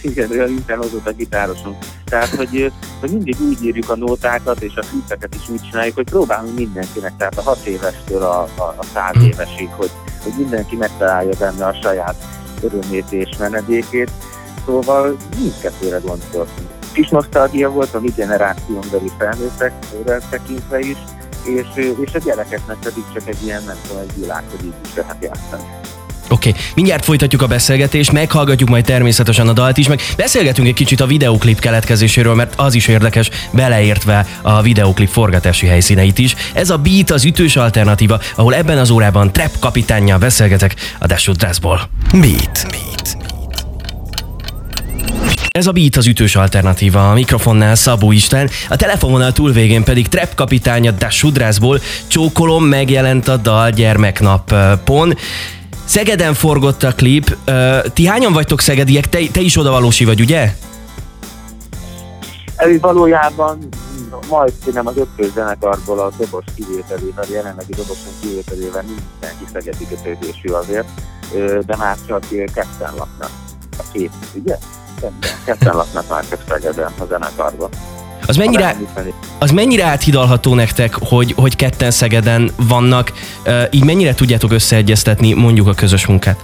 Igen, 0.01 0.31
olyan 0.31 0.49
Intermaut 0.49 1.07
a 1.07 1.11
gitárosunk. 1.11 1.77
Tehát, 2.05 2.27
hogy, 2.27 2.71
hogy 2.99 3.11
mindig 3.11 3.35
úgy 3.39 3.63
írjuk 3.63 3.89
a 3.89 3.95
nótákat, 3.95 4.61
és 4.61 4.75
a 4.75 4.81
klippeket 4.89 5.35
is 5.35 5.49
úgy 5.49 5.61
csináljuk, 5.69 5.95
hogy 5.95 6.09
próbálunk 6.09 6.57
mindenkinek, 6.57 7.17
tehát 7.17 7.37
a 7.37 7.41
hat 7.41 7.65
évestől 7.65 8.21
a, 8.21 8.41
a, 8.41 8.61
a 8.77 8.83
száz 8.93 9.23
évesig, 9.23 9.69
hogy, 9.69 9.91
hogy 10.23 10.33
mindenki 10.37 10.75
megtalálja 10.75 11.33
benne 11.39 11.65
a 11.65 11.77
saját 11.81 12.15
örömét 12.61 13.11
és 13.11 13.37
menedékét. 13.37 14.11
Szóval 14.65 15.17
mindkettőre 15.37 15.97
gondoltunk 15.97 16.69
kis 16.93 17.09
nosztalgia 17.09 17.69
volt 17.69 17.93
a 17.93 17.99
mi 17.99 18.09
generáción 18.15 18.83
belül 18.91 19.11
felnőttekre 19.17 20.19
tekintve 20.29 20.79
is, 20.79 20.97
és, 21.45 21.67
és 21.99 22.13
a 22.13 22.17
gyerekeknek 22.17 22.77
pedig 22.77 23.03
csak 23.13 23.27
egy 23.27 23.43
ilyen, 23.43 23.63
nem 23.63 23.75
tudom, 23.87 24.01
egy 24.01 24.15
világ, 24.15 24.43
hogy 24.49 24.65
így 24.65 24.73
is 24.85 24.95
lehet 24.95 25.23
játszani. 25.23 25.63
Oké, 26.31 26.49
okay. 26.49 26.61
mindjárt 26.75 27.05
folytatjuk 27.05 27.41
a 27.41 27.47
beszélgetést, 27.47 28.11
meghallgatjuk 28.11 28.69
majd 28.69 28.85
természetesen 28.85 29.47
a 29.47 29.53
dalt 29.53 29.77
is, 29.77 29.87
meg 29.87 30.01
beszélgetünk 30.17 30.67
egy 30.67 30.73
kicsit 30.73 31.01
a 31.01 31.05
videoklip 31.05 31.59
keletkezéséről, 31.59 32.35
mert 32.35 32.53
az 32.55 32.73
is 32.73 32.87
érdekes, 32.87 33.29
beleértve 33.51 34.25
a 34.41 34.61
videoklip 34.61 35.09
forgatási 35.09 35.67
helyszíneit 35.67 36.19
is. 36.19 36.35
Ez 36.53 36.69
a 36.69 36.77
Beat 36.77 37.09
az 37.11 37.25
ütős 37.25 37.55
alternatíva, 37.55 38.19
ahol 38.35 38.55
ebben 38.55 38.77
az 38.77 38.89
órában 38.89 39.31
Trap 39.31 39.59
kapitánnyal 39.59 40.17
beszélgetek 40.17 40.75
a 40.99 41.05
Dashwood 41.05 41.39
Dressból. 41.39 41.89
Beat. 42.11 42.67
Beat. 42.69 43.17
Ez 45.49 45.67
a 45.67 45.71
Beat 45.71 45.95
az 45.95 46.07
ütős 46.07 46.35
alternatíva, 46.35 47.09
a 47.09 47.13
mikrofonnál 47.13 47.75
Szabó 47.75 48.11
István, 48.11 48.49
a 48.69 48.75
telefononál 48.75 49.31
túlvégén 49.31 49.83
pedig 49.83 50.07
Trap 50.07 50.35
kapitánya 50.35 50.91
Das 50.91 51.17
Sudrászból 51.17 51.79
Csókolom 52.07 52.65
megjelent 52.65 53.27
a 53.27 53.37
dal 53.37 53.69
gyermeknapon. 53.69 55.17
Szegeden 55.91 56.33
forgott 56.33 56.83
a 56.83 56.91
klip. 56.91 57.37
Ti 57.93 58.05
hányan 58.05 58.33
vagytok 58.33 58.61
szegediek? 58.61 59.09
Te, 59.09 59.19
te 59.31 59.39
is 59.39 59.57
odavalósi 59.57 60.05
vagy, 60.05 60.21
ugye? 60.21 60.53
Ez 62.55 62.79
valójában 62.79 63.67
majd 64.29 64.53
nem 64.73 64.87
az 64.87 64.97
ötkös 64.97 65.31
zenekarból 65.33 65.99
a 65.99 66.11
dobos 66.17 66.43
kivételével, 66.55 67.23
a 67.23 67.31
jelenlegi 67.31 67.73
dobosunk 67.73 68.15
kivételével 68.21 68.83
mindenki 68.83 69.45
szegedi 69.53 69.87
kötődésű 69.87 70.49
azért, 70.49 70.87
de 71.65 71.75
már 71.77 71.97
csak 72.07 72.23
ketten 72.53 72.93
laknak. 72.97 73.31
A 73.77 73.83
két, 73.91 74.11
ugye? 74.33 74.57
Ketten 75.45 75.75
laknak 75.75 76.09
már 76.09 76.23
csak 76.29 76.43
Szegeden 76.47 76.91
a 76.99 77.05
zenekarban. 77.05 77.69
Az 78.25 78.35
mennyire, 78.35 78.77
az 79.39 79.51
mennyire 79.51 79.83
áthidalható 79.83 80.55
nektek, 80.55 80.93
hogy, 80.99 81.33
hogy 81.37 81.55
ketten 81.55 81.91
Szegeden 81.91 82.51
vannak, 82.67 83.11
így 83.69 83.83
mennyire 83.83 84.13
tudjátok 84.13 84.51
összeegyeztetni 84.51 85.33
mondjuk 85.33 85.67
a 85.67 85.73
közös 85.73 86.05
munkát? 86.05 86.43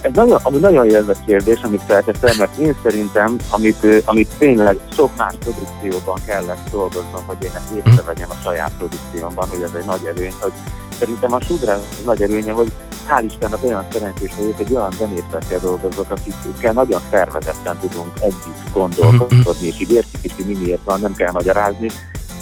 Ez 0.00 0.10
nagyon, 0.14 0.38
ami 0.42 0.58
nagyon 0.58 0.86
érdekes 0.86 1.22
kérdés, 1.26 1.60
amit 1.62 1.82
feltettem, 1.86 2.36
mert 2.38 2.58
én 2.58 2.74
szerintem, 2.82 3.36
amit, 3.50 3.86
amit 4.04 4.28
tényleg 4.38 4.76
sok 4.96 5.16
más 5.16 5.34
produkcióban 5.40 6.18
kellett 6.26 6.68
dolgoznom, 6.70 7.22
hogy 7.26 7.36
én 7.40 7.50
ezt 7.54 7.86
észrevegyem 7.86 8.28
a 8.30 8.42
saját 8.42 8.72
produkciómban, 8.78 9.48
hogy 9.48 9.62
ez 9.62 9.70
egy 9.78 9.84
nagy 9.84 10.04
előny, 10.14 10.32
hogy 10.40 10.52
szerintem 10.98 11.32
a 11.32 11.40
Sudrán 11.40 11.78
nagy 12.04 12.22
előnye, 12.22 12.52
hogy 12.52 12.72
hál' 13.08 13.24
Istennek 13.24 13.64
olyan 13.64 13.86
szerencsés 13.92 14.34
vagyok, 14.36 14.56
hogy 14.56 14.72
olyan 14.74 14.90
zenészekkel 14.90 15.58
dolgozok, 15.58 16.10
akikkel 16.10 16.72
nagyon 16.72 17.00
szervezetten 17.10 17.78
tudunk 17.78 18.12
együtt 18.20 18.72
gondolkodni, 18.72 19.66
és 19.66 19.80
így 19.80 19.92
értjük 19.92 20.24
is, 20.24 20.32
hogy 20.36 20.46
mi 20.46 20.54
miért 20.54 20.84
van, 20.84 21.00
nem 21.00 21.14
kell 21.14 21.32
magyarázni, 21.32 21.90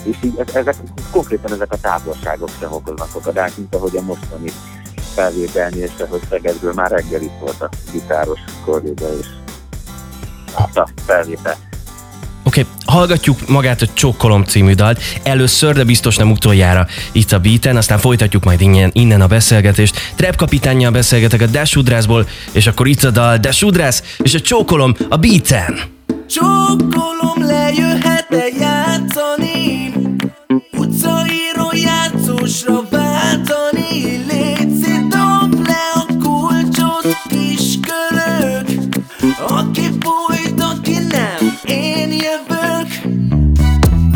és 0.02 0.16
így 0.22 0.42
ezek, 0.54 0.74
konkrétan 1.10 1.52
ezek 1.52 1.72
a 1.72 1.80
távolságok 1.80 2.50
sem 2.60 2.72
okoznak 2.72 3.14
akadák, 3.14 3.56
mint 3.56 3.74
ahogy 3.74 3.96
a 3.96 4.02
mostani 4.02 4.50
felvételni, 5.14 5.86
se, 5.98 6.06
hogy 6.06 6.20
Szegedből 6.28 6.72
már 6.72 6.90
reggel 6.90 7.22
itt 7.22 7.38
volt 7.40 7.60
a 7.60 7.68
gitáros 7.92 8.40
kolléga, 8.64 9.18
és 9.18 9.26
hát 10.54 10.76
a 10.76 10.88
felvétel. 11.06 11.65
Oké, 12.56 12.66
okay, 12.68 12.94
hallgatjuk 12.94 13.48
magát 13.48 13.82
a 13.82 13.86
Csokkolom 13.92 14.44
című 14.44 14.72
dalt. 14.72 15.00
Először, 15.22 15.74
de 15.74 15.84
biztos 15.84 16.16
nem 16.16 16.30
utoljára 16.30 16.86
itt 17.12 17.32
a 17.32 17.38
beaten, 17.38 17.76
aztán 17.76 17.98
folytatjuk 17.98 18.44
majd 18.44 18.60
innen, 18.60 18.90
innen 18.92 19.20
a 19.20 19.26
beszélgetést. 19.26 20.12
Trap 20.14 20.36
kapitánnyal 20.36 20.90
beszélgetek 20.90 21.40
a 21.40 21.46
Desudrászból, 21.46 22.28
és 22.52 22.66
akkor 22.66 22.86
itt 22.86 23.04
a 23.04 23.10
dal 23.10 23.36
Desudrász, 23.36 24.02
és 24.18 24.34
a 24.34 24.40
Csókolom 24.40 24.94
a 25.08 25.16
beaten. 25.16 25.78
Csókolom 26.28 27.46
lejöhet-e 27.46 28.44
játszani, 28.58 29.92
utcaíró 30.76 31.72
játszósra 31.72 32.82
váltani, 32.90 34.25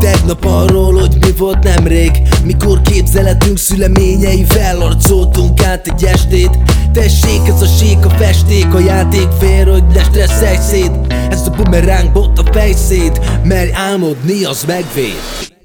Tegnap 0.00 0.44
arról, 0.44 0.92
hogy 0.92 1.16
mi 1.20 1.32
volt 1.38 1.62
nemrég. 1.62 2.10
Mikor 2.44 2.80
képzeletünk 2.82 3.58
szüleményeivel 3.58 4.80
arcoltunk 4.80 5.62
át 5.62 5.86
egy 5.86 6.04
estét. 6.04 6.58
Tessék, 6.92 7.40
ez 7.46 7.62
a 7.62 7.66
sék, 7.66 8.04
a 8.04 8.10
festék, 8.10 8.74
a 8.74 8.78
játék 8.78 9.28
fér, 9.38 9.68
hogy 9.68 9.84
ne 9.86 10.02
stresszelj 10.02 10.56
szét. 10.56 10.90
Ez 11.30 11.46
a 11.46 11.50
bumeráng 11.50 12.12
bot 12.12 12.38
a 12.38 12.52
fejszét, 12.52 13.20
merj 13.44 13.70
álmodni, 13.72 14.44
az 14.44 14.64
megvéd 14.64 15.57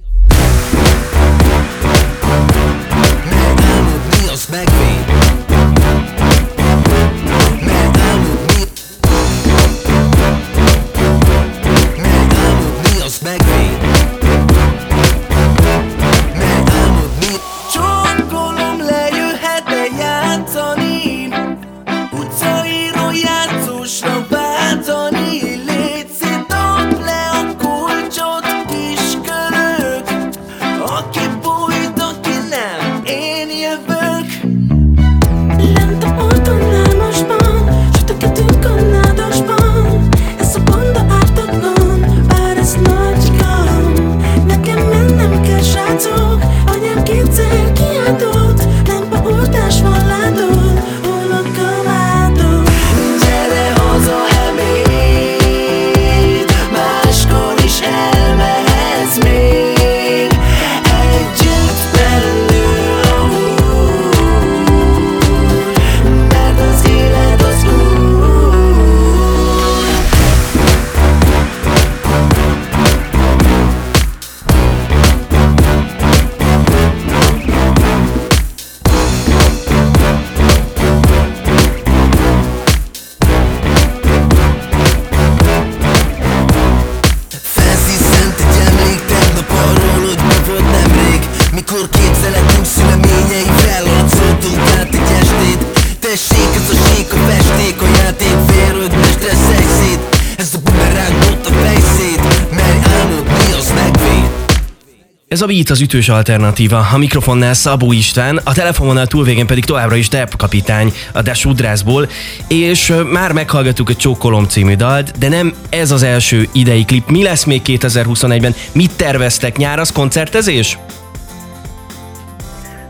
a 105.44 105.46
Beat 105.46 105.70
az 105.70 105.82
ütős 105.82 106.10
alternatíva, 106.10 106.88
a 106.94 106.98
mikrofonnál 106.98 107.54
Szabó 107.54 107.92
István, 107.92 108.40
a 108.44 108.54
telefononál 108.54 109.08
túlvégén 109.08 109.48
pedig 109.48 109.66
továbbra 109.66 109.96
is 109.96 110.10
Depp 110.10 110.32
kapitány 110.38 110.94
a 111.14 111.22
Des 111.22 111.46
Udrászból, 111.46 112.10
és 112.48 112.94
már 113.12 113.32
meghallgattuk 113.32 113.90
a 113.90 113.96
Csókolom 113.96 114.48
című 114.48 114.76
dalt, 114.76 115.18
de 115.18 115.30
nem 115.30 115.54
ez 115.70 115.92
az 115.92 116.04
első 116.04 116.48
idei 116.52 116.86
klip. 116.86 117.10
Mi 117.10 117.24
lesz 117.24 117.44
még 117.44 117.62
2021-ben? 117.66 118.56
Mit 118.72 118.92
terveztek? 118.96 119.58
Nyár 119.58 119.80
az 119.80 119.92
koncertezés? 119.92 120.78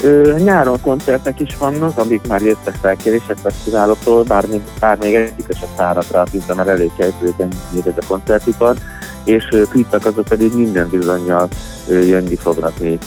Ö, 0.01 0.35
nyáron 0.43 0.81
koncertek 0.81 1.39
is 1.39 1.55
vannak, 1.57 1.97
amik 1.97 2.27
már 2.27 2.41
jöttek 2.41 2.75
felkérések 2.81 3.37
fesztiváloktól, 3.43 4.23
bár 4.23 4.45
még, 4.45 4.61
bár 4.79 4.97
még 4.97 5.15
egyik 5.15 5.45
sem 5.59 5.69
száradt 5.77 6.11
rá 6.11 6.21
a 6.47 6.53
mert 6.53 6.69
elég 6.69 6.91
kezdődően 6.97 7.51
ez 7.75 7.93
a 8.01 8.05
koncertipar, 8.07 8.75
és 9.23 9.47
klipek 9.69 10.05
azok 10.05 10.25
pedig 10.25 10.53
minden 10.53 10.89
bizonyal 10.89 11.47
jönni 11.88 12.36
fognak 12.36 12.79
még 12.79 12.99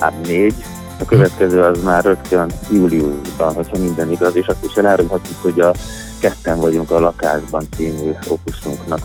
hát 0.00 0.26
négy, 0.26 0.54
a 1.00 1.04
következő 1.04 1.62
az 1.62 1.82
már 1.82 2.04
rögtön 2.04 2.52
júliusban, 2.70 3.54
hogyha 3.54 3.78
minden 3.78 4.10
igaz, 4.10 4.36
és 4.36 4.46
azt 4.46 4.64
is 4.64 4.74
elárulhatjuk, 4.74 5.42
hogy 5.42 5.60
a 5.60 5.72
ketten 6.20 6.60
vagyunk 6.60 6.90
a 6.90 7.00
lakásban 7.00 7.66
című 7.76 8.10
opuszunknak 8.28 9.00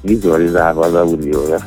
vizualizálva 0.00 0.84
az 0.84 0.94
audiója. 0.94 1.58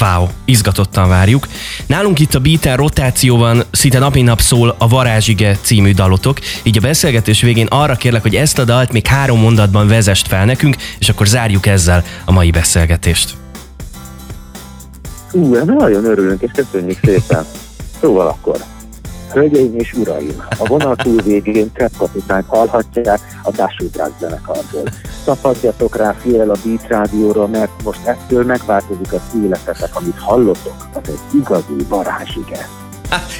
Wow, 0.00 0.26
izgatottan 0.44 1.08
várjuk. 1.08 1.48
Nálunk 1.86 2.18
itt 2.18 2.34
a 2.34 2.38
Beaten 2.38 2.76
rotációban 2.76 3.62
szinte 3.70 3.98
napi 3.98 4.22
nap 4.22 4.40
szól 4.40 4.74
a 4.78 4.88
Varázsige 4.88 5.58
című 5.62 5.92
dalotok, 5.92 6.38
így 6.62 6.76
a 6.76 6.80
beszélgetés 6.80 7.40
végén 7.40 7.66
arra 7.66 7.94
kérlek, 7.94 8.22
hogy 8.22 8.34
ezt 8.34 8.58
a 8.58 8.64
dalt 8.64 8.92
még 8.92 9.06
három 9.06 9.40
mondatban 9.40 9.88
vezest 9.88 10.26
fel 10.26 10.44
nekünk, 10.44 10.76
és 10.98 11.08
akkor 11.08 11.26
zárjuk 11.26 11.66
ezzel 11.66 12.04
a 12.24 12.32
mai 12.32 12.50
beszélgetést. 12.50 13.34
Ú, 15.32 15.54
nagyon 15.64 16.04
örülünk, 16.04 16.42
és 16.42 16.50
köszönjük 16.54 16.98
szépen. 17.04 17.44
Szóval 18.00 18.26
akkor. 18.26 18.56
Hölgyeim 19.32 19.74
és 19.78 19.92
uraim, 19.92 20.42
a 20.58 20.66
vonal 20.66 20.96
túl 20.96 21.22
végén 21.22 21.70
kapitányt 21.98 22.46
hallhatják 22.46 23.20
a 23.42 23.50
Dású 23.50 23.90
Drag 23.90 24.12
zenekarból. 24.20 24.82
Tapadjatok 25.24 25.96
rá 25.96 26.14
fiel 26.22 26.50
a 26.50 26.56
Beat 26.64 26.86
Rádióra, 26.88 27.46
mert 27.46 27.70
most 27.84 28.06
ettől 28.06 28.44
megváltozik 28.44 29.12
az 29.12 29.20
életetek, 29.44 29.96
amit 29.96 30.18
hallottok, 30.18 30.88
az 30.92 31.08
egy 31.08 31.40
igazi 31.40 31.86
varázsige. 31.88 32.68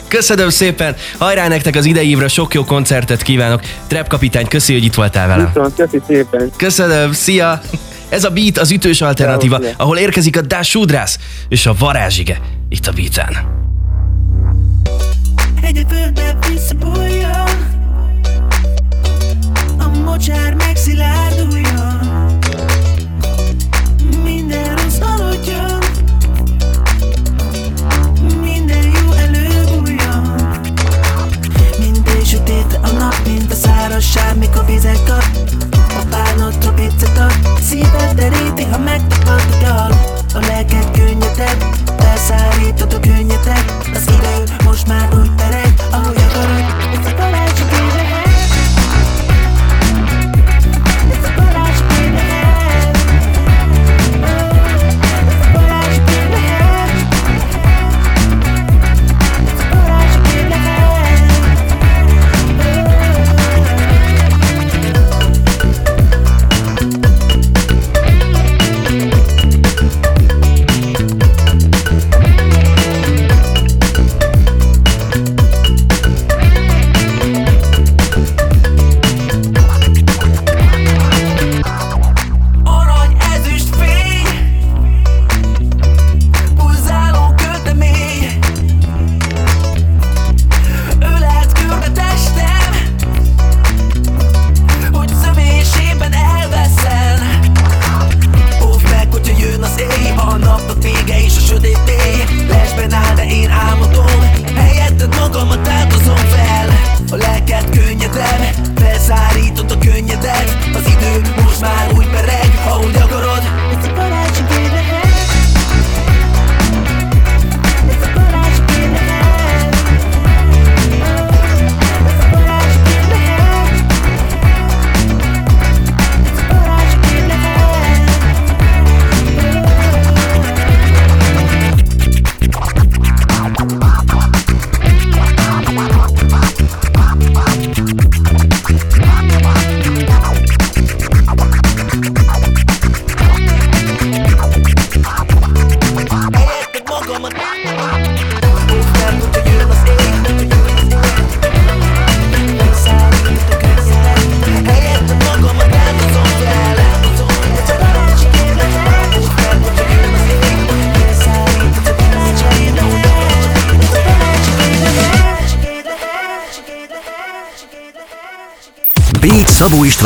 Köszönöm 0.08 0.48
szépen, 0.48 0.94
hajrá 1.18 1.48
nektek 1.48 1.76
az 1.76 1.84
idei 1.84 2.16
sok 2.28 2.54
jó 2.54 2.64
koncertet 2.64 3.22
kívánok. 3.22 3.60
Trap 3.86 4.08
kapitány, 4.08 4.46
köszi, 4.46 4.72
hogy 4.72 4.84
itt 4.84 4.94
voltál 4.94 5.28
velem. 5.28 5.50
Viszont, 5.54 5.74
köszi 5.74 6.00
szépen. 6.06 6.50
Köszönöm, 6.56 7.12
szia! 7.12 7.60
Ez 8.08 8.24
a 8.24 8.30
Beat 8.30 8.58
az 8.58 8.70
ütős 8.70 9.00
alternatíva, 9.00 9.60
ahol 9.76 9.98
érkezik 9.98 10.36
a 10.36 10.40
Dás 10.40 10.68
Sudrász 10.68 11.18
és 11.48 11.66
a 11.66 11.74
varázsige 11.78 12.40
itt 12.68 12.86
a 12.86 12.92
Beaten. 12.92 13.66
Egy 15.68 15.86
földbe 15.88 16.38
visszapoljon 16.48 17.48
A 19.78 19.88
mocsár 20.04 20.54
megszilárduljon. 20.54 21.98
Minden 24.22 24.76
rossz 24.76 24.98
aludjon. 25.00 25.78
Minden 28.42 28.82
jó 28.82 29.12
előbújjon. 29.12 30.40
Minden 31.78 32.24
sötét 32.24 32.78
a 32.82 32.90
nap, 32.90 33.14
mint 33.26 33.52
a 33.52 33.54
szárazság, 33.54 34.38
mikor 34.38 34.66
vizet 34.66 35.04
kap 35.04 35.24
A 35.88 36.04
bánatra 36.10 36.37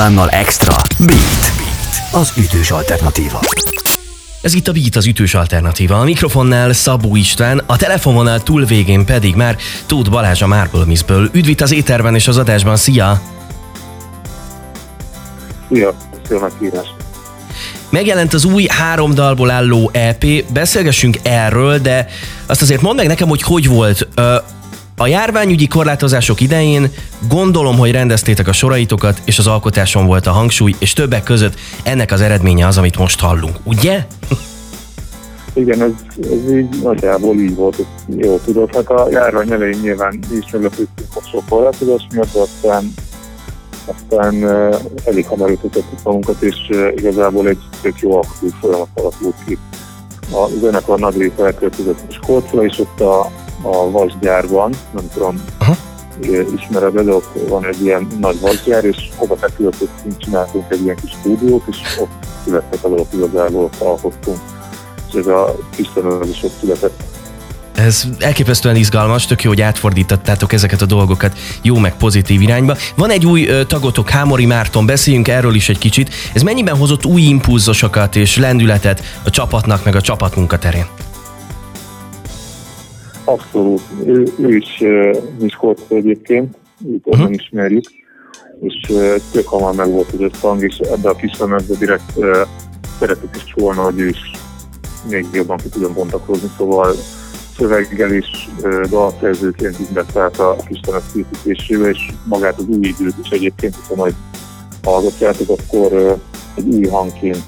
Istvánnal 0.03 0.29
Extra. 0.29 0.75
Beat. 0.99 1.53
Beat. 1.57 2.23
Az 2.23 2.33
ütős 2.37 2.71
alternatíva. 2.71 3.41
Ez 4.41 4.55
itt 4.55 4.69
a 4.69 4.73
Beat, 4.73 4.97
az 4.97 5.07
ütős 5.07 5.35
alternatíva. 5.35 6.01
A 6.01 6.05
mikrofonnál 6.05 6.73
Szabó 6.73 7.17
István, 7.17 7.63
a 7.67 7.77
telefononál 7.77 8.43
túl 8.43 8.65
végén 8.65 9.05
pedig 9.05 9.35
már 9.35 9.57
Tóth 9.87 10.11
Balázs 10.11 10.43
a 10.43 10.47
Marble 10.47 10.85
Missből. 10.85 11.31
Üdvít 11.33 11.61
az 11.61 11.73
éterben 11.73 12.15
és 12.15 12.29
az 12.29 12.37
adásban, 12.37 12.77
szia! 12.77 13.21
Szia, 15.73 15.95
szia. 16.29 16.83
Megjelent 17.91 18.35
az 18.35 18.45
új 18.45 18.67
három 18.69 19.15
dalból 19.15 19.51
álló 19.51 19.91
EP, 19.93 20.25
beszélgessünk 20.53 21.19
erről, 21.23 21.79
de 21.79 22.09
azt 22.47 22.63
azért 22.63 22.81
mondd 22.81 22.97
meg 22.97 23.07
nekem, 23.07 23.29
hogy 23.29 23.43
hogy 23.43 23.69
volt. 23.69 24.09
A 25.03 25.07
járványügyi 25.07 25.67
korlátozások 25.69 26.41
idején 26.41 26.91
gondolom, 27.29 27.79
hogy 27.79 27.91
rendeztétek 27.91 28.49
a 28.49 28.53
soraitokat, 28.53 29.21
és 29.25 29.39
az 29.39 29.47
alkotáson 29.47 30.07
volt 30.07 30.27
a 30.27 30.31
hangsúly, 30.31 30.75
és 30.79 30.93
többek 30.93 31.23
között 31.23 31.55
ennek 31.83 32.13
az 32.13 32.21
eredménye 32.21 32.67
az, 32.67 32.79
amit 32.79 32.99
most 32.99 33.21
hallunk, 33.21 33.57
ugye? 33.65 34.07
Igen, 35.55 35.83
ez, 35.83 35.91
ez 36.23 36.53
így 36.57 36.83
nagyjából 36.83 37.35
így 37.37 37.55
volt, 37.55 37.75
ezt 37.79 38.19
jól 38.25 38.41
tudod. 38.45 38.75
Hát 38.75 38.91
a 38.91 39.09
járvány 39.11 39.51
elején 39.51 39.79
nyilván 39.83 40.19
is 40.39 40.51
meglepődtünk 40.53 41.09
a 41.15 41.21
sok 41.31 41.43
korlátozás 41.49 42.07
miatt, 42.13 42.35
aztán, 42.35 42.95
aztán 43.85 44.45
elég 45.05 45.27
hamar 45.27 45.51
ütöttük 45.51 46.03
magunkat, 46.05 46.43
és 46.43 46.57
igazából 46.97 47.49
egy 47.49 47.61
tök 47.81 47.99
jó 47.99 48.15
alkotó 48.15 48.55
folyamat 48.61 48.89
alakult 48.95 49.37
ki. 49.47 49.59
A 50.33 50.49
zenekar 50.61 50.99
nagy 50.99 51.17
része 51.17 51.45
elköltözött 51.45 52.13
Skócra, 52.13 52.65
és 52.65 52.79
ott 52.79 53.01
a, 53.01 53.31
a 53.63 53.91
vasgyárban, 53.91 54.73
nem 54.95 55.09
tudom, 55.13 55.45
Aha. 55.59 55.77
ismered, 56.57 57.01
de 57.01 57.15
ott 57.15 57.29
van 57.49 57.67
egy 57.67 57.83
ilyen 57.83 58.07
nagy 58.21 58.41
vasgyár, 58.41 58.85
és 58.85 59.09
hova 59.17 59.37
tekültünk, 59.37 59.91
csináltunk 60.17 60.65
egy 60.69 60.83
ilyen 60.83 60.97
kis 60.97 61.11
stúdiót, 61.11 61.63
és 61.67 61.79
ott 62.01 62.27
születtek 62.45 62.85
a 62.85 62.89
dolgok 62.89 63.13
igazából, 63.13 63.65
ott 63.65 63.81
alkottunk. 63.81 64.39
És 65.09 65.15
ez 65.19 65.27
a 65.27 65.57
kis 65.77 65.89
is 66.31 66.43
ott 66.43 66.59
született 66.61 67.03
ez 67.75 68.05
elképesztően 68.19 68.77
izgalmas, 68.77 69.27
tök 69.27 69.43
jó, 69.43 69.51
hogy 69.51 69.61
átfordítottátok 69.61 70.53
ezeket 70.53 70.83
a 70.83 70.87
dolgokat 70.87 71.39
jó 71.63 71.79
meg 71.79 71.97
pozitív 71.97 72.41
irányba. 72.41 72.77
Van 72.97 73.11
egy 73.11 73.27
új 73.27 73.49
tagotok, 73.67 74.11
Hámori 74.11 74.47
Márton, 74.47 74.87
beszéljünk 74.87 75.29
erről 75.29 75.55
is 75.55 75.69
egy 75.69 75.79
kicsit. 75.79 76.15
Ez 76.33 76.43
mennyiben 76.43 76.77
hozott 76.77 77.05
új 77.05 77.23
impulzusokat 77.23 78.17
és 78.17 78.37
lendületet 78.37 79.03
a 79.23 79.31
csapatnak, 79.31 79.85
meg 79.85 79.97
a 79.97 80.01
csapatmunka 80.01 80.59
terén? 80.59 80.87
Abszolút. 83.25 83.83
Ő, 84.05 84.25
ő 84.39 84.57
is, 84.57 84.81
uh, 84.81 85.17
is 85.41 85.57
volt 85.57 85.81
egyébként, 85.89 86.57
őt 86.93 87.07
uh-huh. 87.07 87.33
ismerjük, 87.33 87.85
és 88.61 88.91
uh, 88.91 89.15
tök 89.33 89.47
hamar 89.47 89.75
meg 89.75 89.91
volt 89.91 90.13
az 90.13 90.21
összhang, 90.21 90.63
és 90.63 90.79
ebbe 90.79 91.09
a 91.09 91.15
kis 91.17 91.39
lemezbe 91.39 91.75
direkt 91.79 92.13
uh, 92.17 92.37
szeretek 92.99 93.37
is 93.45 93.55
volna, 93.57 93.83
hogy 93.83 94.01
ő 94.01 94.09
is 94.09 94.31
még 95.11 95.27
jobban 95.33 95.57
ki 95.57 95.69
tudom 95.69 95.95
bontakozni, 95.95 96.49
szóval 96.57 96.95
szöveggel 97.57 98.13
is 98.13 98.49
dalszerzőként 98.91 99.79
investállt 99.89 100.39
a 100.39 100.57
Istenet 100.69 101.03
készítésébe, 101.13 101.89
és 101.89 102.11
magát 102.25 102.59
az 102.59 102.67
új 102.67 102.87
időt 102.87 103.15
is 103.23 103.31
egyébként, 103.31 103.77
hiszen 103.77 103.97
majd 103.97 104.15
hallgatjátok, 104.83 105.49
akkor 105.49 106.19
egy 106.55 106.75
új 106.75 106.87
hangként 106.87 107.43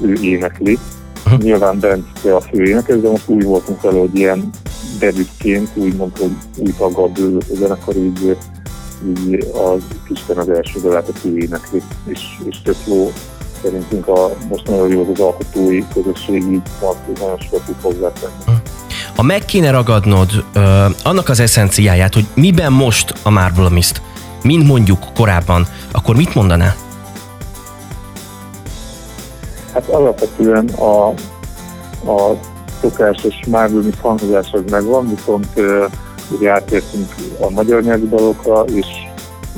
ő 0.00 0.12
énekli. 0.22 0.78
Uh-huh. 1.24 1.40
Nyilván 1.40 1.80
Bence 1.80 2.34
a 2.36 2.40
fő 2.40 2.64
énekes, 2.64 3.00
de 3.00 3.10
most 3.10 3.28
úgy 3.28 3.44
voltunk 3.44 3.80
vele, 3.80 3.98
hogy 3.98 4.14
ilyen 4.14 4.50
debütként, 4.98 5.70
úgymond, 5.74 6.18
hogy 6.18 6.32
új 6.56 6.74
taggal 6.78 7.08
bővült 7.08 7.50
a 7.50 7.54
zenekar, 7.54 7.96
így, 7.96 8.36
így 9.06 9.46
az 9.52 9.82
Isten 10.08 10.36
az 10.36 10.48
első 10.48 10.80
dalát 10.80 11.08
a 11.08 11.28
énekli. 11.28 11.82
És, 12.06 12.20
és 12.44 12.62
tök 12.62 12.76
jó 12.86 13.12
szerintünk 13.62 14.08
a, 14.08 14.30
most 14.48 14.68
nagyon 14.68 14.88
jó 14.88 15.10
az 15.12 15.20
alkotói 15.20 15.84
közösség, 15.94 16.42
így 16.42 16.62
nagyon 17.20 17.38
sokat 17.38 17.64
tud 17.64 17.76
hozzátenni. 17.82 18.62
Ha 19.16 19.22
meg 19.22 19.44
kéne 19.44 19.70
ragadnod 19.70 20.44
ö, 20.52 20.86
annak 21.02 21.28
az 21.28 21.40
eszenciáját, 21.40 22.14
hogy 22.14 22.26
miben 22.34 22.72
most 22.72 23.14
a 23.22 23.30
Marble 23.30 23.68
Mist, 23.68 24.02
mint 24.42 24.66
mondjuk 24.66 24.98
korábban, 25.14 25.66
akkor 25.92 26.16
mit 26.16 26.34
mondanál? 26.34 26.74
Hát 29.72 29.88
alapvetően 29.88 30.68
a, 30.68 31.08
a 32.10 32.38
szokásos 32.84 33.34
Marble 33.46 33.80
Mist 33.80 33.98
hangozás 33.98 34.52
az 34.52 34.62
megvan, 34.70 35.08
viszont 35.08 35.48
ugye 36.30 36.50
átértünk 36.50 37.14
a 37.40 37.50
magyar 37.50 37.82
nyelvű 37.82 38.08
dalokra, 38.08 38.64
és, 38.64 38.86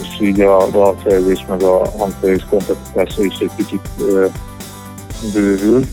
és 0.02 0.20
így 0.20 0.40
a 0.40 0.66
dalszerzés 0.70 1.44
meg 1.48 1.62
a 1.62 1.90
hangszerzés 1.98 2.46
komplexitása 2.50 3.24
is 3.24 3.38
egy 3.38 3.50
kicsit 3.56 3.88
ö, 3.98 4.26
bővült 5.32 5.86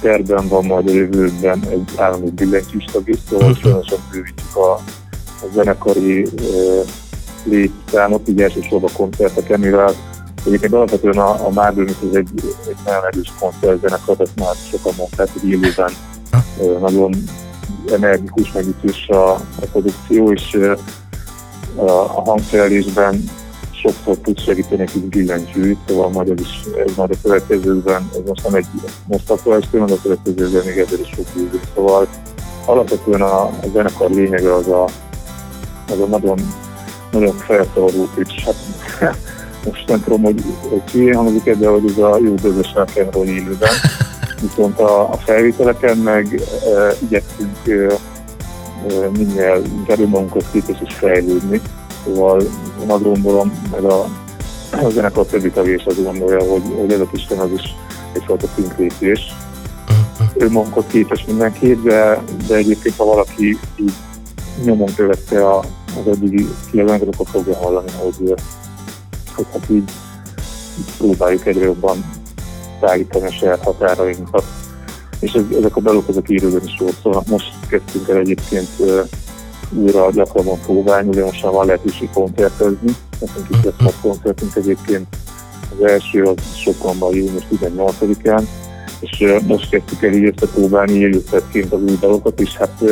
terben 0.00 0.48
van 0.48 0.64
majd 0.64 0.88
a 0.88 0.92
jövőben 0.92 1.60
egy 1.70 1.90
állami 1.96 2.30
billentyűstag 2.30 3.08
is, 3.08 3.16
szóval 3.28 3.56
különösen 3.62 3.98
bővítjük 4.10 4.56
a, 4.56 4.70
a 5.42 5.46
zenekari 5.54 6.28
létszámot, 7.44 8.28
így 8.28 8.42
elsősorban 8.42 8.90
koncerteken, 8.96 9.60
mivel 9.60 9.94
egyébként 10.46 10.72
alapvetően 10.72 11.18
a, 11.18 11.46
a 11.46 11.50
Márbőn 11.50 11.88
ez 11.88 11.94
egy, 12.12 12.28
egy 12.68 12.76
nagyon 12.84 13.04
erős 13.04 13.32
koncertzenekar, 13.38 14.16
ezt 14.18 14.36
már 14.36 14.54
sokan 14.70 14.92
mondták, 14.96 15.28
hogy 15.32 15.48
élőben 15.48 15.90
nagyon 16.80 17.14
energikus, 17.92 18.52
megütős 18.52 19.08
a, 19.08 19.30
a 19.34 19.66
produkció, 19.72 20.32
és 20.32 20.58
a, 21.76 21.90
hangszerelésben 22.22 23.24
sokszor 23.70 24.16
tud 24.16 24.40
segíteni 24.40 24.82
egy 24.82 25.02
billentyű, 25.02 25.76
szóval 25.88 26.08
majd 26.08 26.28
ez 26.28 26.40
is 26.40 26.60
ez 26.86 26.96
majd 26.96 27.10
a 27.10 27.16
következőben, 27.22 28.10
ez 28.12 28.20
most 28.26 28.42
nem 28.44 28.54
egy 28.54 28.66
most 29.06 29.32
téma, 29.70 29.84
de 29.86 29.92
a 29.92 30.02
következőben 30.02 30.64
még 30.64 30.78
ezzel 30.78 30.98
is 31.00 31.10
fog 31.14 31.24
bűzni. 31.34 31.60
Szóval 31.74 32.08
alapvetően 32.64 33.20
a, 33.20 33.42
a 33.42 33.66
zenekar 33.72 34.10
lényege 34.10 34.54
az 34.54 34.68
a, 34.68 34.84
az 35.88 36.00
a 36.00 36.06
nagyon, 36.06 36.38
nagyon 37.10 37.34
felszabadult, 37.36 38.16
és 38.16 38.44
hát 38.44 38.56
most 39.66 39.88
nem 39.88 40.02
tudom, 40.02 40.22
hogy, 40.22 40.42
hogy 40.68 40.90
hülyén 40.90 41.14
hangzik 41.14 41.56
de 41.56 41.68
hogy 41.68 41.90
ez 41.90 41.98
a 41.98 42.18
jó 42.24 42.34
bőzös 42.34 42.72
rock'n'roll 42.74 43.24
élőben. 43.24 43.70
Viszont 44.40 44.80
a, 44.80 45.10
a 45.12 45.16
felvételeken 45.16 45.96
meg 45.96 46.34
e, 46.34 46.94
igyekszünk 47.02 47.56
e, 47.66 47.72
e, 47.72 49.08
minél 49.18 49.62
inkább 49.78 49.98
önmagunkat 50.00 50.50
képes 50.52 50.80
is 50.86 50.94
fejlődni. 50.94 51.60
Szóval 52.04 52.40
én 52.82 52.90
azt 52.90 53.02
gondolom, 53.02 53.68
meg 53.70 53.84
a, 53.84 54.00
a 54.72 54.88
zenekar 54.90 55.26
többi 55.26 55.50
tagja 55.50 55.74
is 55.74 55.84
azt 55.84 56.04
gondolja, 56.04 56.50
hogy, 56.50 56.62
hogy 56.80 56.92
ez 56.92 57.00
a 57.00 57.08
Isten 57.12 57.38
az 57.38 57.50
is 57.50 57.74
egyfajta 58.12 58.46
szintlépés. 58.54 59.20
Ő 60.38 60.50
magunkat 60.50 60.86
képes 60.86 61.24
mindenki, 61.24 61.74
de, 61.74 62.22
de 62.48 62.54
egyébként 62.54 62.96
ha 62.96 63.04
valaki 63.04 63.58
így 63.76 63.92
nyomon 64.64 64.94
követte 64.96 65.48
a, 65.48 65.58
az 65.86 66.12
eddigi 66.12 66.48
kijelenteket, 66.70 67.14
akkor 67.14 67.26
fogja 67.30 67.56
hallani, 67.56 67.90
hogy, 68.02 68.34
hogy 69.34 69.46
hát 69.52 69.70
így, 69.70 69.90
így 70.78 70.96
próbáljuk 70.98 71.46
egyre 71.46 71.64
jobban 71.64 72.04
tágítani 72.80 73.26
a 73.26 73.30
saját 73.30 73.62
határainkat. 73.64 74.44
És 75.20 75.32
ez, 75.32 75.42
ezek 75.58 75.76
a 75.76 75.80
dalok, 75.80 76.08
ezek 76.08 76.28
írőben 76.28 76.62
is 76.64 76.76
jól 76.78 76.90
szólnak. 77.02 77.26
Most 77.26 77.52
kezdtünk 77.68 78.08
el 78.08 78.16
egyébként 78.16 78.68
újra 79.70 80.10
gyakrabban 80.10 80.60
próbálni, 80.60 81.08
ugye 81.08 81.24
most 81.24 81.42
már 81.42 81.52
van 81.52 81.66
lehetőség 81.66 82.10
koncertezni. 82.12 82.96
Nekünk 83.20 83.46
is 83.50 83.56
lesz 83.62 83.94
a 83.94 84.00
koncertünk 84.02 84.54
egyébként. 84.54 85.06
Az 85.78 85.86
első 85.86 86.22
az 86.22 86.34
Sopronban 86.56 87.14
június 87.14 87.44
18-án, 87.52 88.42
és 89.00 89.24
most 89.46 89.70
kezdtük 89.70 90.02
el 90.02 90.12
így 90.12 90.34
összepróbálni 90.36 90.92
élőszerként 90.92 91.72
az 91.72 91.82
új 91.82 91.96
dalokat, 92.00 92.40
és 92.40 92.56
hát 92.56 92.82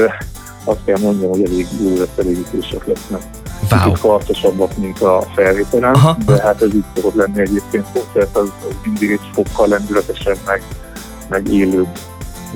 azt 0.64 0.84
kell 0.84 0.98
mondjam, 0.98 1.30
hogy 1.30 1.44
elég 1.44 1.66
jó 1.82 1.96
lesz, 1.98 2.18
elég 2.18 2.46
lesznek. 2.86 3.22
Wow. 3.70 3.80
Kicsit 3.80 3.98
karcosabbak, 4.00 4.76
mint 4.76 5.00
a 5.00 5.26
felvételen, 5.34 5.94
Aha. 5.94 6.16
de 6.26 6.42
hát 6.42 6.62
ez 6.62 6.74
így 6.74 6.84
szokott 6.94 7.14
lenni 7.14 7.40
egyébként 7.40 7.84
koncert, 7.92 8.36
az, 8.36 8.52
az 8.68 8.74
mindig 8.84 9.10
egy 9.10 9.20
fokkal 9.32 9.68
lendületesebb, 9.68 10.38
meg, 10.46 10.62
meg 11.28 11.48
élőbb 11.52 11.88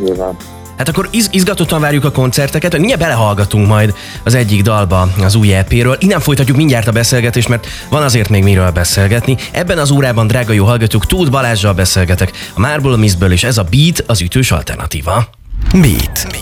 nyilván. 0.05 0.37
Hát 0.77 0.89
akkor 0.89 1.09
iz- 1.11 1.35
izgatottan 1.35 1.81
várjuk 1.81 2.05
a 2.05 2.11
koncerteket, 2.11 2.77
mindjárt 2.77 3.01
belehallgatunk 3.01 3.67
majd 3.67 3.95
az 4.25 4.35
egyik 4.35 4.63
dalba 4.63 5.09
az 5.23 5.35
új 5.35 5.55
EP-ről. 5.55 5.97
Innen 6.01 6.21
folytatjuk 6.21 6.57
mindjárt 6.57 6.87
a 6.87 6.93
beszélgetést, 6.93 7.49
mert 7.49 7.67
van 7.91 8.03
azért 8.03 8.29
még 8.29 8.43
miről 8.43 8.71
beszélgetni. 8.71 9.37
Ebben 9.53 9.79
az 9.79 9.91
órában, 9.91 10.27
drága 10.27 10.53
jó 10.53 10.65
hallgatók, 10.65 11.07
Tóth 11.07 11.31
Balázsral 11.31 11.73
beszélgetek 11.73 12.33
a 12.55 12.61
Marble 12.61 12.97
Mistből, 12.97 13.33
és 13.33 13.45
ez 13.45 13.59
a 13.59 13.65
Beat 13.71 14.05
az 14.07 14.21
ütős 14.21 14.51
alternatíva. 14.51 15.25
Beat. 15.73 16.38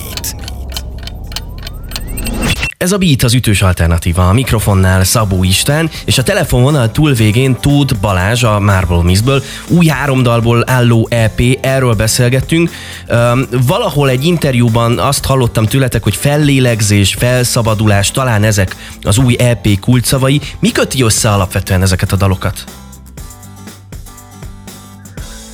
Ez 2.78 2.92
a 2.92 2.98
Beat 2.98 3.22
az 3.22 3.34
ütős 3.34 3.62
alternatíva, 3.62 4.28
a 4.28 4.32
mikrofonnál 4.32 5.04
Szabó 5.04 5.44
István, 5.44 5.90
és 6.04 6.18
a 6.18 6.22
telefonvonal 6.22 6.90
túlvégén 6.90 7.56
Tóth 7.60 7.94
Balázs 8.00 8.42
a 8.42 8.60
Marble 8.60 9.02
Mistből. 9.02 9.42
Új 9.68 9.86
három 9.86 10.22
dalból 10.22 10.64
álló 10.66 11.06
EP, 11.10 11.40
erről 11.60 11.94
beszélgettünk. 11.94 12.70
Um, 13.08 13.46
valahol 13.66 14.08
egy 14.08 14.24
interjúban 14.24 14.98
azt 14.98 15.24
hallottam 15.24 15.66
tőletek, 15.66 16.02
hogy 16.02 16.16
fellélegzés, 16.16 17.14
felszabadulás, 17.14 18.10
talán 18.10 18.42
ezek 18.42 18.76
az 19.02 19.18
új 19.18 19.36
EP 19.38 19.80
kulcsszavai. 19.80 20.40
Mi 20.58 20.72
köti 20.72 21.02
össze 21.02 21.30
alapvetően 21.30 21.82
ezeket 21.82 22.12
a 22.12 22.16
dalokat? 22.16 22.64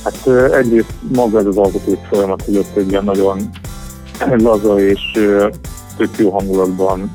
Hát 0.03 0.27
egyrészt 0.51 0.93
maga 1.13 1.39
ez 1.39 1.45
az 1.45 1.57
alkotói 1.57 1.95
folyamat, 2.09 2.41
hogy 2.45 2.57
ott 2.57 2.75
egy 2.75 2.89
ilyen 2.89 3.03
nagyon 3.03 3.49
laza 4.47 4.79
és 4.79 5.01
tök 5.97 6.17
jó 6.17 6.29
hangulatban 6.29 7.11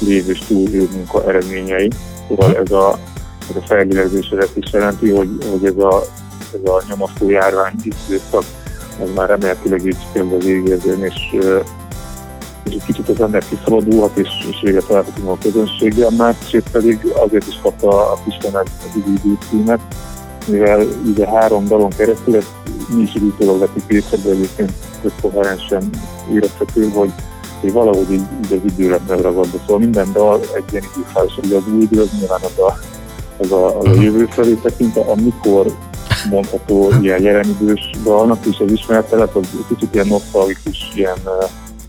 lévő 0.00 0.34
stúdió 0.34 0.86
munka 0.92 1.28
eredményei. 1.28 1.90
Szóval 2.28 2.56
ez 2.56 2.70
a, 2.70 2.98
ez 3.50 3.56
a 3.56 3.66
felvilegzés 3.66 4.28
ezt 4.28 4.56
is 4.56 4.72
jelenti, 4.72 5.10
hogy, 5.10 5.28
hogy 5.50 5.64
ez 5.64 5.76
a, 5.76 6.02
ez 6.54 6.70
a 6.70 6.82
nyomasztó 6.88 7.30
járvány 7.30 7.74
időszak, 7.82 8.44
ez 9.02 9.08
már 9.14 9.28
remélhetőleg 9.28 9.86
így 9.86 9.96
kezd 10.12 10.32
az 10.32 10.44
végérzőn, 10.44 11.04
és, 11.04 11.14
és 12.64 12.72
egy 12.72 12.84
kicsit 12.86 13.08
az 13.08 13.20
ember 13.20 13.42
kiszabadulhat, 13.48 14.16
és, 14.16 14.28
és 14.50 14.60
véget 14.62 14.86
találhatunk 14.86 15.28
a 15.28 15.38
közönséggel, 15.42 16.10
másrészt 16.10 16.70
pedig 16.70 16.98
azért 17.14 17.46
is 17.46 17.58
kapta 17.62 18.12
a 18.12 18.18
Pisten 18.24 18.54
az 18.54 18.66
idő 18.94 19.38
címet, 19.50 19.80
mivel 20.46 20.86
ugye 21.06 21.26
három 21.26 21.66
dalon 21.66 21.90
keresztül, 21.90 22.36
ezt 22.36 22.52
mi 22.94 23.02
is 23.02 23.14
időtől 23.14 23.58
vettük 23.58 23.82
észre, 23.88 24.16
de 24.16 24.30
egyébként 24.30 24.72
tök 25.02 25.12
koherensen 25.20 25.90
érezhető, 26.32 26.88
hogy 26.88 27.12
hogy 27.60 27.72
valahogy 27.72 28.12
így, 28.12 28.26
így 28.44 28.52
az 28.52 28.72
időre 28.72 28.98
megragadva. 29.08 29.58
Szóval 29.60 29.78
minden 29.78 30.12
dal 30.12 30.40
egy 30.54 30.64
ilyen 30.70 30.84
időfázis, 30.96 31.34
hogy 31.34 31.52
az 31.52 31.72
új 31.74 31.82
idő, 31.82 32.00
az 32.00 32.08
nyilván 32.18 32.40
az 32.42 32.58
a, 32.58 32.78
az 33.38 33.52
a, 33.52 33.78
az 33.78 33.86
a 33.98 34.00
jövő 34.00 34.26
felé 34.30 34.52
tekint, 34.54 34.96
amikor 34.96 35.66
mondható 36.30 36.92
ilyen 37.00 37.22
jelenidős 37.22 37.90
dalnak, 38.02 38.46
és 38.46 38.58
az 38.58 38.72
ismeretelet, 38.72 39.34
az 39.34 39.46
kicsit 39.68 39.94
ilyen 39.94 40.06
nosztalgikus, 40.06 40.92
ilyen 40.94 41.18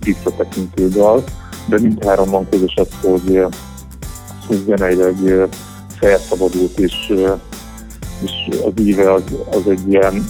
visszatekintő 0.03 0.87
dal, 0.87 1.23
de 1.65 1.79
mindháromban 1.79 2.49
közös 2.49 2.73
az, 2.75 2.87
hogy, 3.01 3.45
hogy 4.47 4.63
zeneileg 4.67 5.15
uh, 5.21 5.49
felszabadult, 5.99 6.79
és, 6.79 7.13
és 8.23 8.57
az 8.65 8.71
íve 8.75 9.13
az, 9.13 9.23
az 9.51 9.61
egy 9.69 9.89
ilyen 9.89 10.25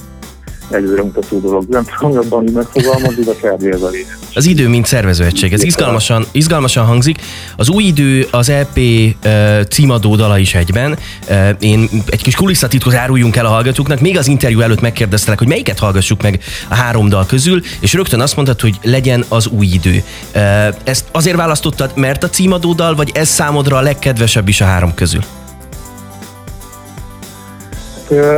mutató 1.04 1.40
dolog. 1.40 1.64
Nem 1.70 1.84
tudom 1.98 2.14
jobban 2.14 2.50
megfogalmazni, 2.54 3.24
de 3.24 3.32
kb. 3.32 3.64
ez 3.66 3.82
a 3.82 3.90
lényeg. 3.90 4.18
Az 4.34 4.46
idő, 4.46 4.68
mint 4.68 4.86
szervezőegység. 4.86 5.54
Ez 5.54 5.64
izgalmasan, 5.64 6.26
izgalmasan 6.32 6.86
hangzik. 6.86 7.18
Az 7.56 7.70
új 7.70 7.84
idő, 7.84 8.28
az 8.32 8.50
EP 8.50 8.78
uh, 8.78 9.64
címadó 9.70 10.16
dala 10.16 10.38
is 10.38 10.56
egyben. 10.56 10.98
Uh, 11.30 11.50
én 11.60 11.90
egy 12.10 12.22
kis 12.22 12.36
kulisszatitkot 12.36 12.94
áruljunk 12.94 13.36
el 13.36 13.46
a 13.46 13.50
hallgatóknak. 13.50 14.00
Még 14.00 14.18
az 14.18 14.28
interjú 14.28 14.60
előtt 14.60 14.82
megkérdeztelek, 14.82 15.40
hogy 15.40 15.48
melyiket 15.48 15.80
hallgassuk 15.80 16.22
meg 16.22 16.40
a 16.70 16.76
három 16.76 17.10
dal 17.10 17.26
közül, 17.26 17.62
és 17.80 17.94
rögtön 17.94 18.20
azt 18.20 18.36
mondtad, 18.36 18.62
hogy 18.62 18.76
legyen 18.84 19.26
az 19.28 19.48
új 19.48 19.66
idő. 19.66 20.04
Uh, 20.36 20.42
ezt 20.84 21.06
azért 21.12 21.36
választottad, 21.36 21.92
mert 21.96 22.24
a 22.24 22.30
címadó 22.30 22.74
dal, 22.74 22.96
vagy 22.96 23.12
ez 23.14 23.30
számodra 23.30 23.78
a 23.78 23.82
legkedvesebb 23.82 24.48
is 24.48 24.62
a 24.62 24.66
három 24.66 24.94
közül? 24.94 25.22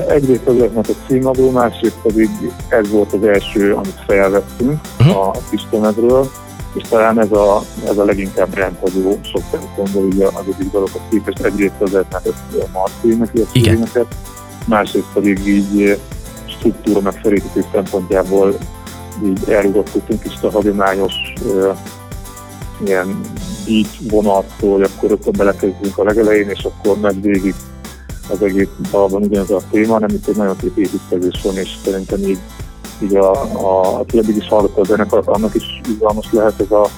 Egyrészt 0.08 0.48
ezeknek 0.48 0.90
a 0.90 1.06
címadó, 1.08 1.50
másrészt 1.50 1.98
pedig 2.04 2.30
ez 2.68 2.90
volt 2.90 3.14
az 3.14 3.24
első, 3.24 3.74
amit 3.74 4.04
felvettünk 4.08 4.82
uh-huh. 5.00 5.18
a 5.18 5.32
Kistemedről, 5.50 6.30
és 6.74 6.84
talán 6.90 7.20
ez 7.20 7.32
a, 7.32 7.62
ez 7.88 7.98
a 7.98 8.06
leginkább 8.06 8.54
rendhagyó 8.54 9.20
sok 9.22 9.42
szempontból 9.52 10.04
ugye 10.04 10.26
az 10.26 10.44
egyik 10.54 10.72
dologhoz 10.72 11.02
képest 11.10 11.40
egyrészt 11.40 11.82
azért, 11.82 12.12
mert 12.12 12.26
ez 12.26 12.34
Marci 12.74 13.16
neki 13.16 13.42
a 13.42 14.06
másrészt 14.66 15.08
pedig 15.14 15.48
így 15.48 16.00
struktúra 16.46 17.02
megszerítés 17.02 17.64
szempontjából 17.74 18.58
így 19.26 19.50
elrugaszkodtunk 19.50 20.26
is 20.26 20.34
a 20.42 20.52
hagyományos 20.52 21.14
uh, 21.46 21.78
ilyen 22.86 23.22
így 23.66 23.88
vonattól, 24.10 24.72
hogy 24.72 24.82
akkor 24.82 25.10
rögtön 25.10 25.34
belekezdünk 25.38 25.98
a 25.98 26.04
legelején, 26.04 26.50
és 26.50 26.64
akkor 26.64 27.00
meg 27.00 27.22
végig 27.22 27.56
az 28.30 28.42
egész 28.42 28.68
dalban 28.92 29.24
ugyanaz 29.24 29.52
a 29.52 29.62
téma, 29.72 29.94
hanem 29.94 30.10
itt 30.10 30.28
egy 30.28 30.36
nagyon 30.36 30.56
szép 30.62 30.78
építkezés 30.78 31.42
van, 31.44 31.58
és 31.58 31.70
szerintem 31.84 32.20
így, 32.20 32.40
így 33.04 33.16
a, 33.16 33.32
a, 33.42 34.00
aki 34.00 34.18
eddig 34.18 34.36
is 34.36 34.48
hallgatta 34.48 34.82
a 34.82 34.86
zenekart, 34.86 35.28
annak 35.28 35.56
is 35.56 35.82
izgalmas 35.90 36.32
lehet 36.32 36.60
ez 36.60 36.72
a, 36.72 36.90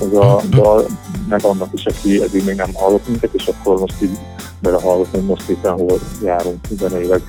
ez 0.00 0.12
a 0.12 0.42
dal, 0.50 0.86
meg 1.28 1.44
annak 1.44 1.68
is, 1.72 1.86
aki 1.86 2.22
eddig 2.22 2.44
még 2.44 2.56
nem 2.56 2.74
hallott 2.74 3.08
minket, 3.08 3.34
és 3.34 3.46
akkor 3.46 3.78
most 3.78 4.02
így 4.02 4.18
belehallgatott, 4.60 5.10
hogy 5.10 5.24
most 5.24 5.48
éppen 5.48 5.72
hol 5.72 5.98
járunk 6.22 6.66
zeneileg 6.78 7.22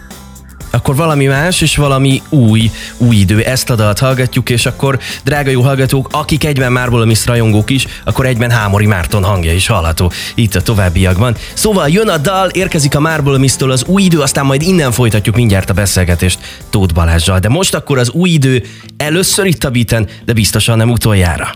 akkor 0.72 0.96
valami 0.96 1.26
más 1.26 1.62
és 1.62 1.76
valami 1.76 2.22
új, 2.30 2.72
új 2.98 3.16
idő. 3.16 3.42
Ezt 3.42 3.70
a 3.70 3.76
dalt 3.76 4.00
hallgatjuk, 4.00 4.50
és 4.50 4.66
akkor, 4.66 5.00
drága 5.24 5.50
jó 5.50 5.62
hallgatók, 5.62 6.10
akik 6.12 6.44
egyben 6.44 6.72
Marble 6.72 7.06
Miss 7.06 7.26
rajongók 7.26 7.70
is, 7.70 7.88
akkor 8.04 8.26
egyben 8.26 8.52
Hámori 8.52 8.86
Márton 8.86 9.24
hangja 9.24 9.54
is 9.54 9.68
hallható 9.68 10.12
itt 10.36 10.56
a 10.56 10.62
továbbiakban. 10.62 11.36
Szóval 11.54 11.90
jön 11.90 12.08
a 12.08 12.18
dal, 12.18 12.50
érkezik 12.50 12.96
a 12.96 13.00
Marble 13.00 13.38
Miss-től 13.38 13.72
az 13.72 13.84
új 13.84 14.02
idő, 14.02 14.20
aztán 14.20 14.46
majd 14.46 14.62
innen 14.62 14.92
folytatjuk 14.92 15.36
mindjárt 15.36 15.70
a 15.70 15.74
beszélgetést 15.74 16.40
Tóth 16.70 16.94
Balázsjal. 16.94 17.40
De 17.40 17.50
most 17.50 17.74
akkor 17.74 17.98
az 17.98 18.10
új 18.10 18.30
idő 18.30 18.64
először 18.98 19.46
itt 19.46 19.64
a 19.64 19.70
biten, 19.70 20.08
de 20.26 20.34
biztosan 20.34 20.78
nem 20.78 20.90
utoljára. 20.90 21.56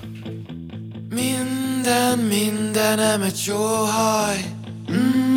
Minden, 1.10 2.17
mindenem 2.17 3.21
egy 3.21 3.43
jó 3.45 3.65
haj. 3.65 4.43
Mm-hmm. 4.91 5.33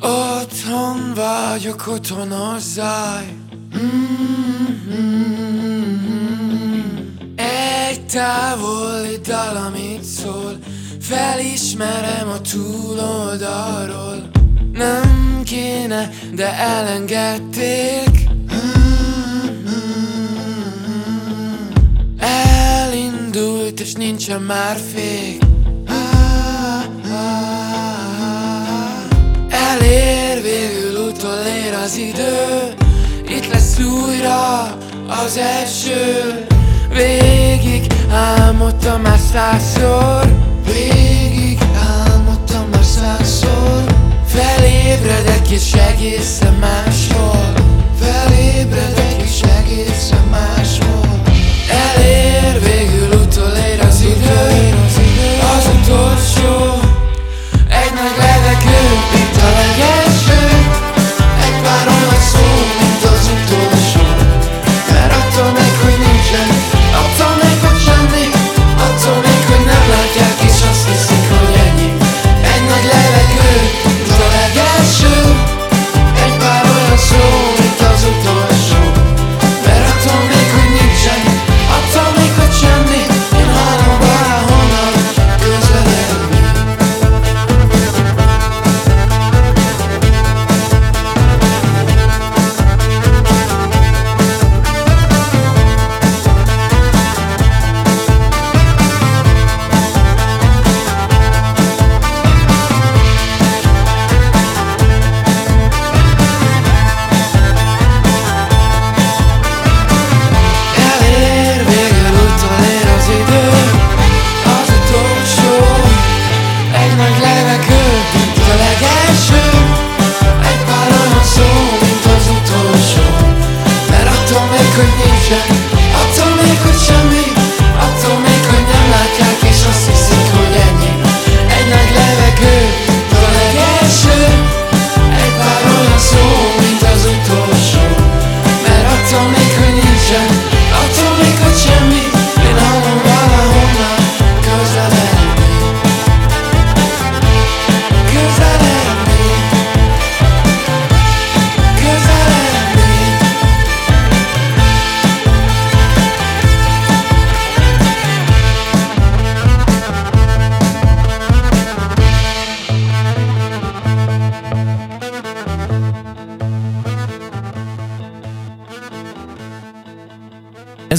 Otthon 0.00 1.14
vagyok, 1.14 1.86
otthon 1.86 2.32
a 2.32 2.58
zaj. 2.58 3.34
Egy 7.36 8.06
távoli 8.06 9.18
dal, 9.22 9.56
amit 9.56 10.02
szól. 10.04 10.58
Felismerem 11.00 12.28
a 12.28 12.40
túloldalról. 12.40 14.30
Nem 14.72 15.42
kéne, 15.44 16.10
de 16.34 16.52
elengedték. 16.54 18.28
Elindult 22.18 23.80
és 23.80 23.92
nincsen 23.92 24.42
már 24.42 24.76
fék 24.92 25.39
az 31.84 31.96
idő 31.96 32.72
Itt 33.28 33.52
lesz 33.52 33.78
újra 33.78 34.62
az 35.24 35.36
első. 35.36 36.44
Végig 36.92 37.92
álmodtam 38.12 39.00
már 39.00 39.18
százszor 39.32 40.34
Végig 40.64 41.58
álmodtam 42.04 42.68
már 42.70 42.84
százszor. 42.84 43.84
Felébredek 44.26 45.50
és 45.50 45.72
egészen 45.72 46.54
máshol 46.54 47.52
Felébredek 48.00 49.22
és 49.22 49.40
egészen 49.40 50.24
máshol. 50.30 51.22
Elér 51.68 52.60
végül 52.62 53.20
utolér 53.20 53.80
az 53.88 54.00
idő 54.00 54.74
Az 55.56 55.66
utolsó 55.80 56.80
Egy 57.68 57.92
nagy 57.94 58.16
levegő 58.18 58.80
legelső 59.54 60.04
Egy 60.04 60.09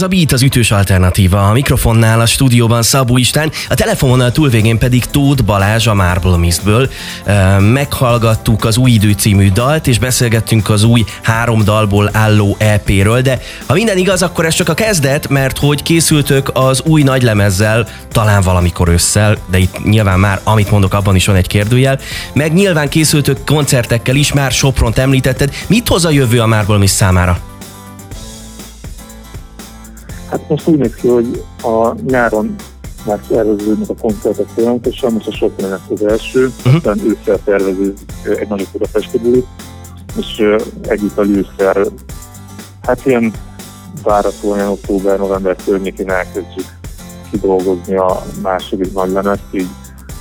Ez 0.02 0.08
a 0.08 0.10
Beat 0.16 0.32
az 0.32 0.42
ütős 0.42 0.72
alternatíva. 0.72 1.48
A 1.48 1.52
mikrofonnál 1.52 2.20
a 2.20 2.26
stúdióban 2.26 2.82
Szabó 2.82 3.18
István, 3.18 3.52
a 3.70 3.74
telefonon 3.74 4.34
túlvégén 4.34 4.78
pedig 4.78 5.06
Tóth 5.06 5.44
Balázs 5.44 5.88
a 5.88 5.94
Marble 5.94 6.38
Mistből. 6.38 6.90
Meghallgattuk 7.60 8.66
az 8.66 8.78
Új 8.78 8.92
Idő 8.92 9.12
című 9.12 9.52
dalt, 9.52 9.88
és 9.88 10.00
beszélgettünk 10.00 10.70
az 10.70 10.84
új 10.84 11.06
három 11.22 11.64
dalból 11.64 12.10
álló 12.14 12.56
EP-ről, 12.60 13.22
de 13.22 13.40
ha 13.66 13.74
minden 13.74 13.98
igaz, 13.98 14.22
akkor 14.22 14.46
ez 14.46 14.54
csak 14.54 14.70
a 14.70 14.74
kezdet, 14.74 15.30
mert 15.30 15.58
hogy 15.58 15.84
készültök 15.84 16.52
az 16.54 16.82
új 16.82 17.04
nagylemezzel, 17.04 17.88
talán 18.12 18.42
valamikor 18.42 18.90
ősszel, 18.90 19.38
de 19.52 19.58
itt 19.58 19.84
nyilván 19.84 20.20
már, 20.20 20.40
amit 20.44 20.72
mondok, 20.72 20.94
abban 20.94 21.16
is 21.16 21.26
van 21.26 21.36
egy 21.36 21.48
kérdőjel, 21.48 22.00
meg 22.34 22.54
nyilván 22.54 22.90
készültök 22.90 23.46
koncertekkel 23.46 24.16
is, 24.16 24.34
már 24.34 24.52
Sopront 24.52 24.98
említetted. 24.98 25.54
Mit 25.68 25.88
hoz 25.88 26.06
a 26.06 26.10
jövő 26.10 26.40
a 26.40 26.48
Marble 26.48 26.78
Mist 26.78 26.94
számára? 26.94 27.51
Hát 30.32 30.50
most 30.50 30.68
úgy 30.68 30.78
néz 30.78 30.94
ki, 30.94 31.08
hogy 31.08 31.44
a 31.64 31.94
nyáron 32.02 32.56
már 33.06 33.20
szerveződnek 33.30 33.90
a 33.90 33.96
koncertek 34.02 34.48
folyamatosan, 34.48 35.14
most 35.14 35.28
a 35.28 35.32
Sopron 35.32 35.70
lesz 35.70 35.90
az 35.90 36.06
első, 36.06 36.46
uh-huh. 36.58 36.76
aztán 36.76 37.00
ősszel 37.00 37.40
tervező 37.44 37.94
egy 38.24 38.48
nagyobb 38.48 38.68
Budapesti 38.72 39.18
bulit, 39.18 39.48
és 40.18 40.44
együtt 40.82 41.18
a 41.18 41.26
ősszel, 41.26 41.86
hát 42.82 43.06
ilyen 43.06 43.34
váratóan 44.04 44.68
október-november 44.68 45.56
környékén 45.66 46.10
elkezdjük 46.10 46.66
kidolgozni 47.32 47.96
a 47.96 48.24
második 48.42 48.94
nagy 48.94 49.12
lemezt, 49.12 49.44
így 49.52 49.68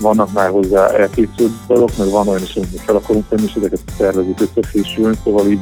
vannak 0.01 0.33
már 0.33 0.51
hozzá 0.51 0.87
elkészült 0.87 1.53
dolgok, 1.67 1.97
meg 1.99 2.09
van 2.09 2.29
olyan 2.29 2.43
is, 2.43 2.57
amit 2.57 2.81
fel 2.81 2.97
akarunk 2.97 3.29
tenni, 3.29 3.43
és 3.43 3.55
ezeket 3.55 3.81
tervezünk 3.97 4.41
összefésülni, 4.41 5.17
szóval 5.25 5.47
így 5.47 5.61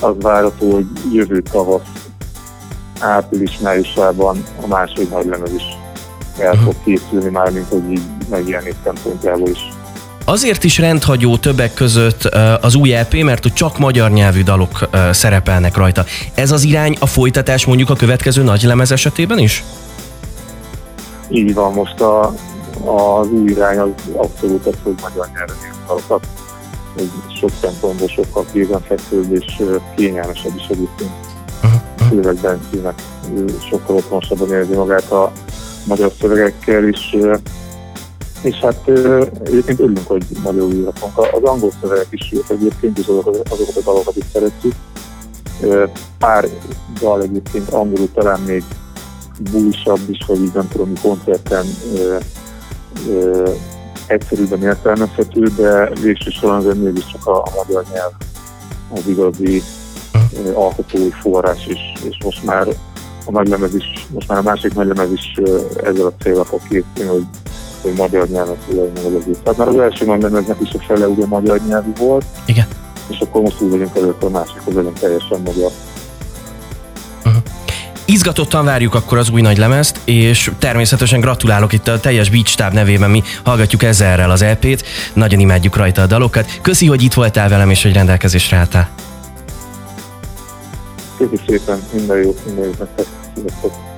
az 0.00 0.14
várható, 0.20 0.72
hogy 0.72 0.86
jövő 1.12 1.42
tavasz 1.42 1.97
április-májusában 3.00 4.44
a 4.62 4.66
második 4.66 5.10
nagy 5.10 5.26
lemez 5.26 5.52
is 5.52 5.62
el 6.38 6.54
fog 6.54 6.74
készülni 6.84 7.30
már, 7.30 7.50
mint 7.50 7.68
hogy 7.68 7.90
így 7.90 8.02
megjelenés 8.30 8.74
szempontjából 8.84 9.48
is. 9.48 9.68
Azért 10.24 10.64
is 10.64 10.78
rendhagyó 10.78 11.36
többek 11.36 11.74
között 11.74 12.24
az 12.60 12.74
új 12.74 12.94
EP, 12.94 13.14
mert 13.14 13.42
hogy 13.42 13.52
csak 13.52 13.78
magyar 13.78 14.10
nyelvű 14.10 14.42
dalok 14.42 14.88
szerepelnek 15.10 15.76
rajta. 15.76 16.04
Ez 16.34 16.50
az 16.50 16.62
irány 16.64 16.96
a 17.00 17.06
folytatás 17.06 17.64
mondjuk 17.64 17.90
a 17.90 17.94
következő 17.94 18.42
nagy 18.42 18.62
lemez 18.62 18.92
esetében 18.92 19.38
is? 19.38 19.64
Így 21.28 21.54
van, 21.54 21.72
most 21.72 22.00
a, 22.00 22.34
az 22.84 23.30
új 23.30 23.50
irány 23.50 23.78
az 23.78 23.90
abszolút 24.16 24.66
az, 24.66 24.74
hogy 24.82 24.94
magyar 25.02 25.28
nyelven 25.34 25.56
dalokat. 25.86 26.26
Sok 27.40 27.50
szempontból 27.60 28.08
sokkal 28.08 28.44
kézenfekvőbb 28.52 29.32
és 29.32 29.62
kényelmesebb 29.96 30.52
is 30.56 30.66
egyébként. 30.68 31.10
Főleg 32.08 32.36
Bencinek 32.36 33.02
sokkal 33.70 33.96
otthonosabban 33.96 34.52
érzi 34.52 34.74
magát 34.74 35.10
a 35.10 35.32
magyar 35.84 36.12
szövegekkel 36.20 36.88
is, 36.88 37.16
és 38.42 38.56
hát 38.56 38.88
egyébként 39.44 39.80
örülünk, 39.80 40.06
hogy 40.06 40.24
magyarul 40.42 40.72
írhatunk. 40.72 41.18
Az 41.18 41.42
angol 41.42 41.72
szövegek 41.80 42.06
is 42.10 42.34
egyébként, 42.48 42.98
és 42.98 43.06
azokat, 43.06 43.50
a 43.76 43.80
dalokat 43.84 44.16
is 44.16 44.24
szeretjük. 44.32 44.74
Pár 46.18 46.48
dal 47.00 47.22
egyébként 47.22 47.70
angolul 47.70 48.12
talán 48.14 48.40
még 48.40 48.64
bújsabb 49.50 50.00
is, 50.06 50.18
vagy 50.26 50.40
így 50.40 50.54
nem 50.54 50.68
tudom, 50.68 50.92
koncerten 51.02 51.66
egyszerűbben 54.06 54.62
értelmezhető, 54.62 55.42
de 55.56 55.90
végső 56.00 56.30
soron 56.30 56.56
azért 56.56 56.82
mégiscsak 56.82 57.26
a, 57.26 57.36
a 57.38 57.50
magyar 57.56 57.84
nyelv 57.92 58.12
az 58.94 59.06
igazi 59.06 59.62
alkotói 60.54 61.10
forrás 61.20 61.66
is, 61.66 61.78
és 62.10 62.18
most 62.24 62.44
már 62.44 62.66
a 63.24 63.30
nagylemez 63.30 63.74
is, 63.74 64.06
most 64.12 64.28
már 64.28 64.38
a 64.38 64.42
másik 64.42 64.74
nagylemez 64.74 65.12
is 65.12 65.34
ezzel 65.84 66.06
a 66.06 66.12
célra 66.22 66.44
fog 66.44 66.60
készülni, 66.68 67.10
hogy, 67.10 67.24
hogy 67.82 67.92
magyar 67.96 68.28
nyelven 68.28 68.56
szólaljon 68.68 68.92
meg 68.94 69.04
az 69.04 69.22
egész. 69.22 69.38
Tehát 69.42 69.58
már 69.58 69.68
az 69.68 69.78
első 69.78 70.04
nagylemeznek 70.04 70.56
is 70.62 70.72
a 70.72 70.78
fele 70.86 71.08
ugye 71.08 71.26
magyar 71.26 71.60
nyelvű 71.68 71.90
volt, 71.98 72.24
Igen. 72.46 72.66
és 73.08 73.18
akkor 73.18 73.42
most 73.42 73.60
úgy 73.60 73.70
vagyunk 73.70 73.96
előtt 73.96 74.22
a 74.22 74.28
másik, 74.28 74.60
az 74.64 74.74
legyen 74.74 74.92
teljesen 74.92 75.40
magyar. 75.40 75.70
Uh-huh. 77.24 77.42
Izgatottan 78.04 78.64
várjuk 78.64 78.94
akkor 78.94 79.18
az 79.18 79.30
új 79.30 79.40
nagy 79.40 79.58
lemezt, 79.58 80.00
és 80.04 80.50
természetesen 80.58 81.20
gratulálok 81.20 81.72
itt 81.72 81.88
a 81.88 82.00
teljes 82.00 82.30
Beach 82.30 82.56
Tab 82.56 82.72
nevében, 82.72 83.10
mi 83.10 83.22
hallgatjuk 83.44 83.82
ezerrel 83.82 84.30
az 84.30 84.42
EP-t, 84.42 84.84
nagyon 85.12 85.38
imádjuk 85.40 85.76
rajta 85.76 86.02
a 86.02 86.06
dalokat. 86.06 86.58
Köszi, 86.62 86.86
hogy 86.86 87.02
itt 87.02 87.14
voltál 87.14 87.48
velem, 87.48 87.70
és 87.70 87.82
hogy 87.82 87.92
rendelkezésre 87.92 88.56
álltál. 88.56 88.88
Köszi 91.18 91.42
szépen, 91.46 91.82
minden 91.92 92.22
jót, 92.22 92.44
minden 92.44 92.64
jót 92.64 92.78
nektek. 92.78 93.06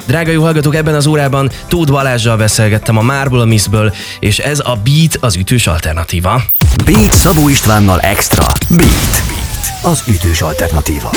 Drága 0.07 0.31
jó 0.31 0.43
hallgatók, 0.43 0.75
ebben 0.75 0.95
az 0.95 1.07
órában 1.07 1.51
Tóth 1.69 1.93
Balázsjal 1.93 2.37
beszélgettem 2.37 2.97
a 2.97 3.03
Marble 3.03 3.41
a 3.41 3.45
Missből, 3.45 3.95
és 4.21 4.39
ez 4.39 4.59
a 4.59 4.79
Beat 4.85 5.17
az 5.21 5.37
ütős 5.37 5.67
alternatíva. 5.67 6.43
Beat 6.85 7.13
Szabó 7.13 7.49
Istvánnal 7.49 8.01
Extra. 8.01 8.47
Beat. 8.69 8.81
Beat. 8.81 9.93
Az 9.93 10.03
ütős 10.09 10.41
alternatíva. 10.41 11.11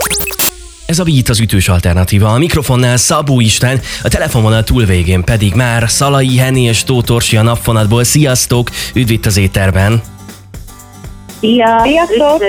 Ez 0.86 1.00
a 1.00 1.04
Beat 1.04 1.30
az 1.30 1.40
ütős 1.40 1.68
alternatíva. 1.68 2.28
A 2.28 2.38
mikrofonnál 2.38 2.98
Szabó 2.98 3.40
István, 3.40 3.80
a 4.04 4.08
telefonvonal 4.08 4.64
túlvégén 4.64 5.24
pedig 5.24 5.54
már 5.54 5.90
Szalai 5.90 6.38
Henni 6.38 6.62
és 6.62 6.84
Tótorsi 6.84 7.38
a 7.38 7.42
napfonatból. 7.42 8.04
Sziasztok! 8.04 8.70
Üdv 8.94 9.12
itt 9.12 9.26
az 9.26 9.38
éterben! 9.38 10.13
Szia! 11.44 11.82
Sziasztok! 11.84 12.44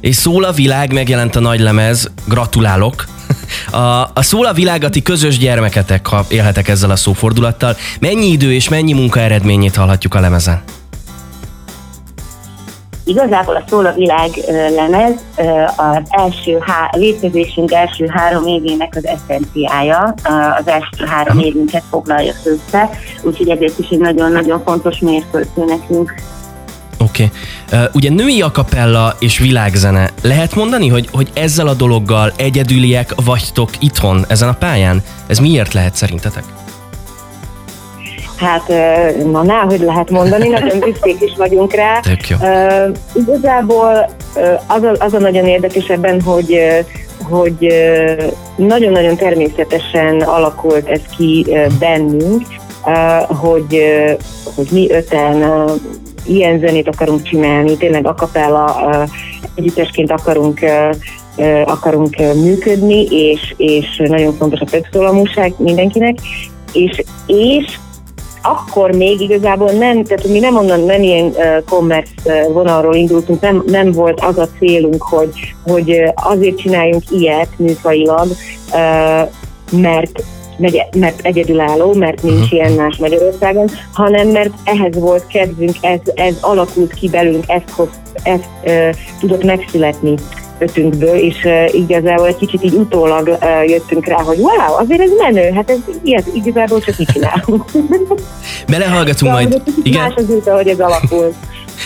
És 0.00 0.16
szól 0.16 0.44
a 0.44 0.52
világ, 0.52 0.92
megjelent 0.92 1.36
a 1.36 1.40
nagy 1.40 1.60
lemez, 1.60 2.10
gratulálok! 2.28 3.04
A, 3.70 3.76
a 4.14 4.22
szól 4.22 4.46
a 4.46 4.52
világati 4.52 5.02
közös 5.02 5.38
gyermeketek, 5.38 6.06
ha 6.06 6.24
élhetek 6.28 6.68
ezzel 6.68 6.90
a 6.90 6.96
szófordulattal. 6.96 7.76
Mennyi 8.00 8.26
idő 8.26 8.52
és 8.52 8.68
mennyi 8.68 8.92
munka 8.92 9.20
eredményét 9.20 9.76
hallhatjuk 9.76 10.14
a 10.14 10.20
lemezen? 10.20 10.62
Igazából 13.04 13.56
a 13.56 13.62
Szól 13.68 13.86
a 13.86 13.92
Világ 13.92 14.30
lemez 14.74 15.14
az 15.76 16.02
első 16.08 16.58
há- 16.60 16.96
létezésünk 16.96 17.72
első 17.72 18.06
három 18.06 18.46
évének 18.46 18.92
az 18.96 19.06
eszenciája, 19.06 20.14
az 20.58 20.66
első 20.68 21.04
három 21.04 21.38
évünket 21.38 21.82
foglalja 21.90 22.32
össze, 22.44 22.90
úgyhogy 23.22 23.48
ezért 23.48 23.78
is 23.78 23.88
egy 23.88 23.98
nagyon-nagyon 23.98 24.62
fontos 24.64 24.98
mérföldkő 24.98 25.64
nekünk. 25.64 26.14
Oké. 27.12 27.30
Okay. 27.66 27.80
Uh, 27.80 27.88
ugye 27.94 28.10
női 28.10 28.42
akapella 28.42 29.16
és 29.18 29.38
világzene. 29.38 30.10
Lehet 30.22 30.54
mondani, 30.54 30.88
hogy, 30.88 31.08
hogy 31.12 31.30
ezzel 31.34 31.66
a 31.66 31.74
dologgal 31.74 32.32
egyedüliek 32.36 33.14
vagytok 33.24 33.70
itthon 33.78 34.24
ezen 34.28 34.48
a 34.48 34.52
pályán? 34.52 35.02
Ez 35.26 35.38
miért 35.38 35.72
lehet 35.72 35.94
szerintetek? 35.94 36.44
Hát, 38.36 38.68
na, 39.32 39.42
na, 39.42 39.54
hogy 39.54 39.80
lehet 39.80 40.10
mondani, 40.10 40.48
nagyon 40.48 40.78
büszkék 40.84 41.20
is 41.20 41.32
vagyunk 41.36 41.74
rá. 41.74 42.00
Tök 42.00 42.28
jó. 42.28 42.36
Uh, 42.40 42.96
igazából 43.14 44.10
az 44.66 44.82
a, 44.82 44.94
az 44.98 45.14
a 45.14 45.18
nagyon 45.18 45.46
érdekes 45.46 45.88
ebben, 45.88 46.20
hogy 46.20 46.58
hogy 47.22 47.66
nagyon-nagyon 48.56 49.16
természetesen 49.16 50.20
alakult 50.20 50.88
ez 50.88 51.00
ki 51.16 51.46
bennünk, 51.78 52.42
hogy, 53.28 53.82
hogy 54.54 54.68
mi 54.70 54.90
öten 54.90 55.42
ilyen 56.26 56.58
zenét 56.58 56.88
akarunk 56.88 57.22
csinálni, 57.22 57.76
tényleg 57.76 58.06
akapella 58.06 59.06
együttesként 59.54 60.10
akarunk 60.10 60.60
akarunk 61.64 62.16
működni, 62.16 63.04
és, 63.04 63.54
és 63.56 64.02
nagyon 64.04 64.32
fontos 64.32 64.60
a 64.60 64.64
többszólamúság 64.64 65.54
mindenkinek, 65.58 66.18
és, 66.72 67.02
és 67.26 67.78
akkor 68.42 68.90
még 68.90 69.20
igazából 69.20 69.70
nem, 69.70 70.04
tehát 70.04 70.28
mi 70.28 70.38
nem 70.38 70.56
onnan 70.56 70.80
nem 70.80 71.02
ilyen 71.02 71.32
uh, 71.64 72.52
vonalról 72.52 72.94
indultunk, 72.94 73.40
nem, 73.40 73.62
nem 73.66 73.92
volt 73.92 74.20
az 74.20 74.38
a 74.38 74.48
célunk, 74.58 75.02
hogy, 75.02 75.54
hogy 75.64 76.02
azért 76.14 76.58
csináljunk 76.58 77.02
ilyet 77.10 77.48
műfajilag, 77.56 78.26
uh, 78.72 79.28
mert 79.80 80.22
mert 80.96 81.20
egyedülálló, 81.20 81.94
mert 81.94 82.22
nincs 82.22 82.34
uh-huh. 82.34 82.52
ilyen 82.52 82.72
más 82.72 82.96
Magyarországon, 82.96 83.68
hanem 83.92 84.28
mert 84.28 84.52
ehhez 84.64 84.98
volt 84.98 85.26
kedvünk, 85.26 85.74
ez, 85.80 86.00
ez 86.14 86.36
alakult 86.40 86.94
ki 86.94 87.08
belünk, 87.08 87.44
ezt, 87.46 87.70
hoz, 87.70 87.88
ezt 88.22 88.48
uh, 88.64 88.88
tudott 89.20 89.44
megszületni 89.44 90.14
ötünkből, 90.58 91.16
és 91.16 91.44
uh, 91.44 91.74
igazából 91.74 92.26
egy 92.26 92.36
kicsit 92.36 92.64
így 92.64 92.74
utólag 92.74 93.28
uh, 93.28 93.68
jöttünk 93.68 94.06
rá, 94.06 94.22
hogy 94.22 94.38
wow, 94.38 94.74
azért 94.78 95.00
ez 95.00 95.10
menő, 95.18 95.50
hát 95.50 95.70
ez 95.70 95.78
ilyet, 96.02 96.26
igazából 96.34 96.80
csak 96.80 96.98
mit 96.98 97.12
csinálunk. 97.12 97.64
Belehallgatunk 98.68 99.32
majd. 99.36 99.62
Igen. 99.82 100.02
Más 100.02 100.14
az 100.14 100.30
út, 100.30 100.46
ahogy 100.46 100.68
ez 100.68 100.80
alakult. 100.80 101.34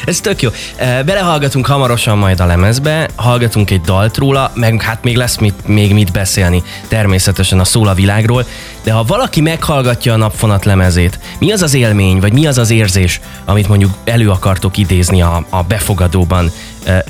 Ez 0.05 0.21
tök 0.21 0.43
jó. 0.43 0.51
Belehallgatunk 0.79 1.67
hamarosan 1.67 2.19
majd 2.19 2.41
a 2.41 2.47
lemezbe, 2.47 3.09
hallgatunk 3.15 3.71
egy 3.71 3.81
dalt 3.81 4.17
róla, 4.17 4.51
meg 4.55 4.83
hát 4.83 5.05
még 5.05 5.17
lesz 5.17 5.37
mit, 5.37 5.67
még 5.67 5.93
mit 5.93 6.13
beszélni 6.13 6.63
természetesen 6.89 7.61
a 7.61 7.65
szól 7.65 7.89
a 7.89 7.95
világról, 7.95 8.45
de 8.83 8.93
ha 8.93 9.05
valaki 9.05 9.41
meghallgatja 9.41 10.13
a 10.13 10.17
napfonat 10.17 10.65
lemezét, 10.65 11.19
mi 11.39 11.53
az 11.53 11.63
az 11.63 11.75
élmény, 11.75 12.21
vagy 12.21 12.33
mi 12.33 12.47
az 12.47 12.59
az 12.59 12.71
érzés, 12.71 13.21
amit 13.45 13.69
mondjuk 13.69 13.91
elő 14.05 14.31
akartok 14.31 14.77
idézni 14.77 15.23
a, 15.23 15.47
a 15.51 15.63
befogadóban? 15.63 16.51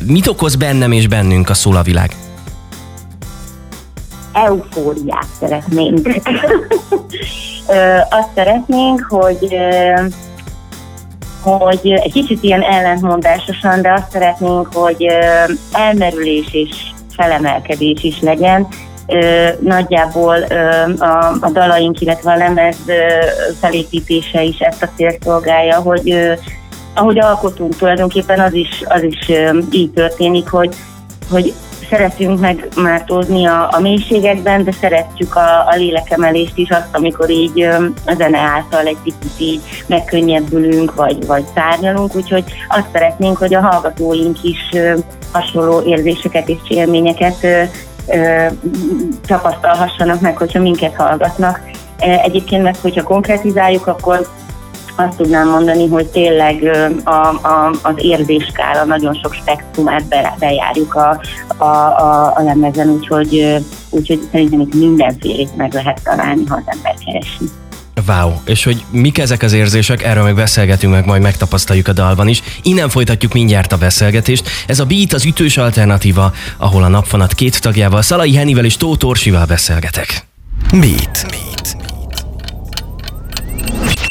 Mit 0.06 0.26
okoz 0.26 0.54
bennem 0.54 0.92
és 0.92 1.06
bennünk 1.06 1.48
a 1.50 1.54
szól 1.54 1.76
a 1.76 1.82
világ? 1.82 2.10
Eufóriát 4.32 5.26
szeretnénk. 5.40 6.08
Azt 8.10 8.28
szeretnénk, 8.34 9.06
hogy 9.08 9.56
hogy 11.46 11.90
egy 11.90 12.12
kicsit 12.12 12.42
ilyen 12.42 12.62
ellentmondásosan, 12.62 13.82
de 13.82 13.92
azt 13.92 14.10
szeretnénk, 14.10 14.68
hogy 14.72 15.06
elmerülés 15.72 16.46
és 16.52 16.70
felemelkedés 17.16 18.02
is 18.02 18.20
legyen. 18.20 18.66
Nagyjából 19.60 20.42
a, 20.98 21.36
a 21.40 21.50
dalaink, 21.52 22.00
illetve 22.00 22.32
a 22.32 22.36
lemez 22.36 22.76
felépítése 23.60 24.42
is 24.42 24.58
ezt 24.58 24.82
a 24.82 24.88
célt 24.96 25.22
szolgálja, 25.22 25.80
hogy 25.80 26.36
ahogy 26.94 27.18
alkotunk 27.18 27.76
tulajdonképpen 27.76 28.40
az 28.40 28.54
is, 28.54 28.82
az 28.84 29.02
is 29.02 29.30
így 29.70 29.90
történik, 29.90 30.48
hogy, 30.48 30.74
hogy 31.30 31.52
szeretünk 31.90 32.40
meg 32.40 32.68
mártózni 32.76 33.46
a, 33.46 33.68
a 33.72 33.80
mélységekben, 33.80 34.64
de 34.64 34.72
szeretjük 34.72 35.36
a, 35.36 35.66
a 35.66 35.74
lélekemelést 35.76 36.58
is, 36.58 36.70
azt, 36.70 36.88
amikor 36.92 37.30
így 37.30 37.60
a 38.06 38.14
zene 38.16 38.38
által 38.38 38.86
egy 38.86 38.96
picit 39.02 39.40
így 39.40 39.60
megkönnyebbülünk, 39.86 40.94
vagy, 40.94 41.26
vagy 41.26 41.44
szárnyalunk, 41.54 42.14
úgyhogy 42.14 42.44
azt 42.68 42.88
szeretnénk, 42.92 43.36
hogy 43.36 43.54
a 43.54 43.60
hallgatóink 43.60 44.36
is 44.42 44.70
hasonló 45.32 45.82
érzéseket 45.82 46.48
és 46.48 46.58
élményeket 46.68 47.46
tapasztalhassanak 49.26 50.20
meg, 50.20 50.36
hogyha 50.36 50.60
minket 50.60 50.94
hallgatnak. 50.94 51.60
Egyébként 51.98 52.62
meg, 52.62 52.76
hogyha 52.82 53.02
konkretizáljuk, 53.02 53.86
akkor 53.86 54.28
azt 54.96 55.16
tudnám 55.16 55.48
mondani, 55.48 55.88
hogy 55.88 56.06
tényleg 56.06 56.64
a, 57.04 57.10
a, 57.26 57.70
az 57.82 57.94
érzéskála 57.96 58.84
nagyon 58.84 59.14
sok 59.22 59.34
spektrumát 59.34 60.08
be, 60.08 60.34
bejárjuk 60.38 60.94
a, 60.94 61.20
a, 61.56 61.64
a, 61.64 62.32
a 62.36 62.42
lemezen, 62.42 62.88
úgyhogy, 62.88 63.56
úgyhogy 63.90 64.28
szerintem 64.32 64.60
itt 64.60 64.74
mindenfélét 64.74 65.56
meg 65.56 65.72
lehet 65.72 66.00
találni, 66.04 66.44
ha 66.48 66.54
az 66.54 66.74
ember 66.76 66.94
keresi. 67.04 67.44
Wow, 68.08 68.32
és 68.44 68.64
hogy 68.64 68.84
mik 68.90 69.18
ezek 69.18 69.42
az 69.42 69.52
érzések, 69.52 70.02
erről 70.02 70.22
meg 70.22 70.34
beszélgetünk, 70.34 70.92
meg 70.92 71.06
majd 71.06 71.22
megtapasztaljuk 71.22 71.88
a 71.88 71.92
dalban 71.92 72.28
is. 72.28 72.42
Innen 72.62 72.88
folytatjuk 72.88 73.32
mindjárt 73.32 73.72
a 73.72 73.76
beszélgetést. 73.76 74.48
Ez 74.66 74.80
a 74.80 74.84
Beat 74.84 75.12
az 75.12 75.24
ütős 75.24 75.56
alternatíva, 75.56 76.32
ahol 76.56 76.82
a 76.82 76.88
napfonat 76.88 77.34
két 77.34 77.60
tagjával, 77.60 78.02
Szalai 78.02 78.34
Henivel 78.34 78.64
és 78.64 78.76
Tóth 78.76 79.06
Orsival 79.06 79.44
beszélgetek. 79.44 80.26
Beat. 80.70 81.26
Beat. 81.30 81.85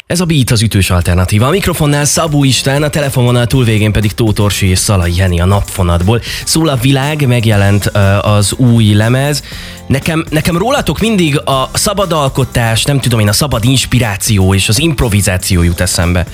Ez 0.07 0.19
a 0.19 0.25
Beat 0.25 0.51
az 0.51 0.61
ütős 0.61 0.89
alternatíva. 0.89 1.47
A 1.47 1.49
mikrofonnál 1.49 2.05
Szabó 2.05 2.43
István, 2.43 2.83
a 2.83 2.89
telefonvonal 2.89 3.45
túlvégén 3.45 3.91
pedig 3.91 4.11
Tóth 4.11 4.41
Orsi 4.41 4.67
és 4.67 4.79
Szalai 4.79 5.15
Jeni 5.15 5.39
a 5.39 5.45
napfonatból. 5.45 6.21
Szól 6.45 6.67
a 6.67 6.75
világ, 6.75 7.27
megjelent 7.27 7.85
az 8.21 8.53
új 8.53 8.93
lemez. 8.93 9.43
Nekem, 9.87 10.25
nekem 10.29 10.57
rólatok 10.57 10.99
mindig 10.99 11.39
a 11.39 11.69
szabad 11.73 12.11
alkotás, 12.11 12.83
nem 12.83 12.99
tudom 12.99 13.19
én, 13.19 13.27
a 13.27 13.33
szabad 13.33 13.63
inspiráció 13.63 14.53
és 14.53 14.69
az 14.69 14.79
improvizáció 14.79 15.63
jut 15.63 15.81
eszembe. 15.81 16.27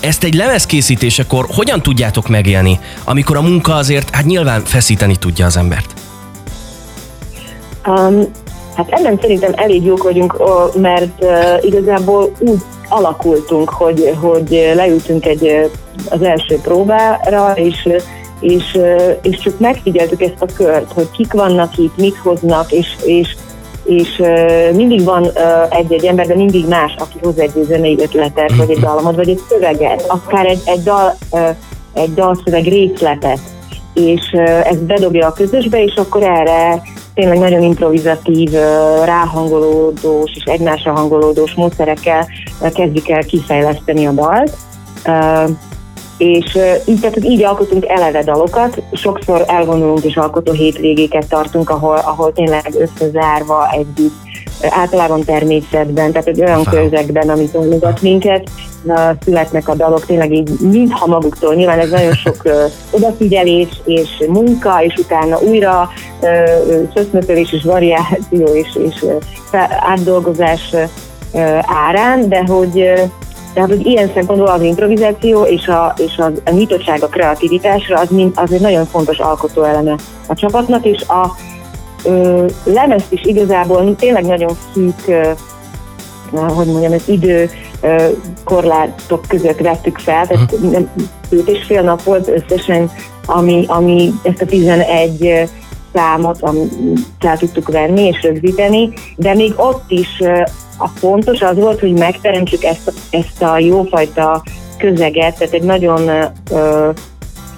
Ezt 0.00 0.24
egy 0.24 0.34
lemez 0.34 0.66
készítésekor 0.66 1.46
hogyan 1.48 1.82
tudjátok 1.82 2.28
megélni, 2.28 2.80
amikor 3.04 3.36
a 3.36 3.42
munka 3.42 3.74
azért 3.74 4.14
hát 4.14 4.24
nyilván 4.24 4.64
feszíteni 4.64 5.16
tudja 5.16 5.46
az 5.46 5.56
embert? 5.56 5.94
Um, 7.86 8.30
hát 8.74 8.88
ebben 8.90 9.18
szerintem 9.20 9.52
elég 9.56 9.84
jók 9.84 10.02
vagyunk, 10.02 10.36
mert 10.76 11.24
igazából 11.60 12.32
úgy 12.38 12.60
alakultunk, 12.88 13.70
hogy, 13.70 14.14
hogy 14.20 14.72
leültünk 14.74 15.26
egy, 15.26 15.70
az 16.10 16.22
első 16.22 16.58
próbára, 16.62 17.52
és, 17.54 17.88
és, 18.40 18.78
és 19.22 19.36
csak 19.36 19.58
megfigyeltük 19.58 20.22
ezt 20.22 20.42
a 20.42 20.46
kört, 20.56 20.92
hogy 20.92 21.10
kik 21.10 21.32
vannak 21.32 21.78
itt, 21.78 21.96
mit 21.96 22.16
hoznak, 22.16 22.72
és, 22.72 22.88
és, 23.04 23.36
és 23.84 24.22
mindig 24.72 25.04
van 25.04 25.30
egy-egy 25.70 26.04
ember, 26.04 26.26
de 26.26 26.34
mindig 26.34 26.68
más, 26.68 26.94
aki 26.98 27.18
hoz 27.22 27.38
egy 27.38 27.52
zenei 27.68 27.96
ötletet, 28.00 28.56
vagy 28.56 28.70
egy 28.70 28.80
dallamot, 28.80 29.14
vagy 29.14 29.28
egy 29.28 29.40
szöveget, 29.48 30.04
akár 30.06 30.46
egy, 30.46 30.60
egy, 30.64 30.82
dal, 30.82 31.16
egy 31.92 32.14
dalszöveg 32.14 32.64
részletet, 32.64 33.40
és 33.94 34.30
ezt 34.64 34.84
bedobja 34.84 35.26
a 35.26 35.32
közösbe, 35.32 35.82
és 35.82 35.94
akkor 35.94 36.22
erre 36.22 36.82
tényleg 37.20 37.38
nagyon 37.38 37.62
improvizatív, 37.62 38.50
ráhangolódós 39.04 40.30
és 40.34 40.42
egymásra 40.44 40.92
hangolódós 40.92 41.54
módszerekkel 41.54 42.26
ö, 42.62 42.68
kezdjük 42.68 43.08
el 43.08 43.24
kifejleszteni 43.24 44.06
a 44.06 44.12
dalt. 44.12 44.56
És 46.18 46.58
így, 46.86 47.00
tehát 47.00 47.24
így 47.24 47.44
alkotunk 47.44 47.88
eleve 47.88 48.22
dalokat, 48.22 48.82
sokszor 48.92 49.44
elvonulunk 49.46 50.04
és 50.04 50.16
alkotó 50.16 50.52
hétvégéket 50.52 51.28
tartunk, 51.28 51.70
ahol, 51.70 51.96
ahol 51.96 52.32
tényleg 52.32 52.74
összezárva 52.78 53.68
együtt, 53.70 54.14
általában 54.68 55.24
természetben, 55.24 56.12
tehát 56.12 56.26
egy 56.26 56.40
olyan 56.40 56.64
közegben, 56.64 57.28
amit 57.28 57.52
támogat 57.52 58.02
minket, 58.02 58.50
születnek 59.24 59.68
a 59.68 59.74
dalok 59.74 60.06
tényleg 60.06 60.32
így 60.32 60.50
mintha 60.60 61.06
maguktól. 61.06 61.54
Nyilván 61.54 61.78
ez 61.78 61.90
nagyon 61.90 62.12
sok 62.12 62.42
odafigyelés 62.90 63.80
és 63.84 64.08
munka, 64.28 64.82
és 64.82 64.94
utána 64.96 65.38
újra 65.40 65.88
szöszmötölés 66.94 67.52
és 67.52 67.62
variáció 67.62 68.46
és, 68.52 68.78
és 68.88 69.04
átdolgozás 69.80 70.74
árán, 71.66 72.28
de 72.28 72.44
hogy 72.46 72.92
tehát, 73.54 73.68
hogy 73.68 73.86
ilyen 73.86 74.10
szempontból 74.14 74.48
az 74.48 74.62
improvizáció 74.62 75.42
és 75.42 75.66
a, 75.66 75.94
és 75.96 76.16
a, 76.16 76.30
a 76.44 76.50
nyitottság 76.50 77.02
a 77.02 77.06
kreativitásra 77.06 77.98
az, 77.98 78.08
mind, 78.10 78.32
az 78.34 78.52
egy 78.52 78.60
nagyon 78.60 78.86
fontos 78.86 79.18
alkotó 79.18 79.62
eleme 79.62 79.94
a 80.26 80.34
csapatnak, 80.34 80.84
és 80.84 81.02
a 81.08 81.36
ö, 82.04 82.46
lemezt 82.64 83.12
is 83.12 83.20
igazából 83.22 83.94
tényleg 83.96 84.24
nagyon 84.24 84.56
szűk, 84.74 85.06
ö, 85.06 85.30
hogy 86.30 86.66
mondjam, 86.66 86.92
az 86.92 87.08
idő 87.08 87.50
ö, 87.80 88.06
korlátok 88.44 89.24
között 89.28 89.58
vettük 89.58 89.98
fel, 89.98 90.26
tehát 90.26 90.60
nem, 90.70 90.90
két 91.30 91.48
és 91.48 91.64
fél 91.66 91.82
nap 91.82 92.02
volt 92.02 92.28
összesen, 92.28 92.90
ami, 93.26 93.64
ami 93.68 94.12
ezt 94.22 94.42
a 94.42 94.46
11 94.46 95.48
számot 95.92 96.42
ami 96.42 96.68
fel 97.18 97.36
tudtuk 97.36 97.68
venni 97.68 98.02
és 98.02 98.22
rögzíteni, 98.22 98.92
de 99.16 99.34
még 99.34 99.52
ott 99.56 99.84
is 99.90 100.20
a 100.78 100.86
fontos 100.88 101.40
az 101.40 101.56
volt, 101.56 101.80
hogy 101.80 101.92
megteremtsük 101.92 102.62
ezt, 102.62 102.92
ezt 103.10 103.42
a 103.42 103.58
jófajta 103.58 104.42
közeget, 104.78 105.38
tehát 105.38 105.54
egy 105.54 105.62
nagyon 105.62 106.08
ö, 106.50 106.90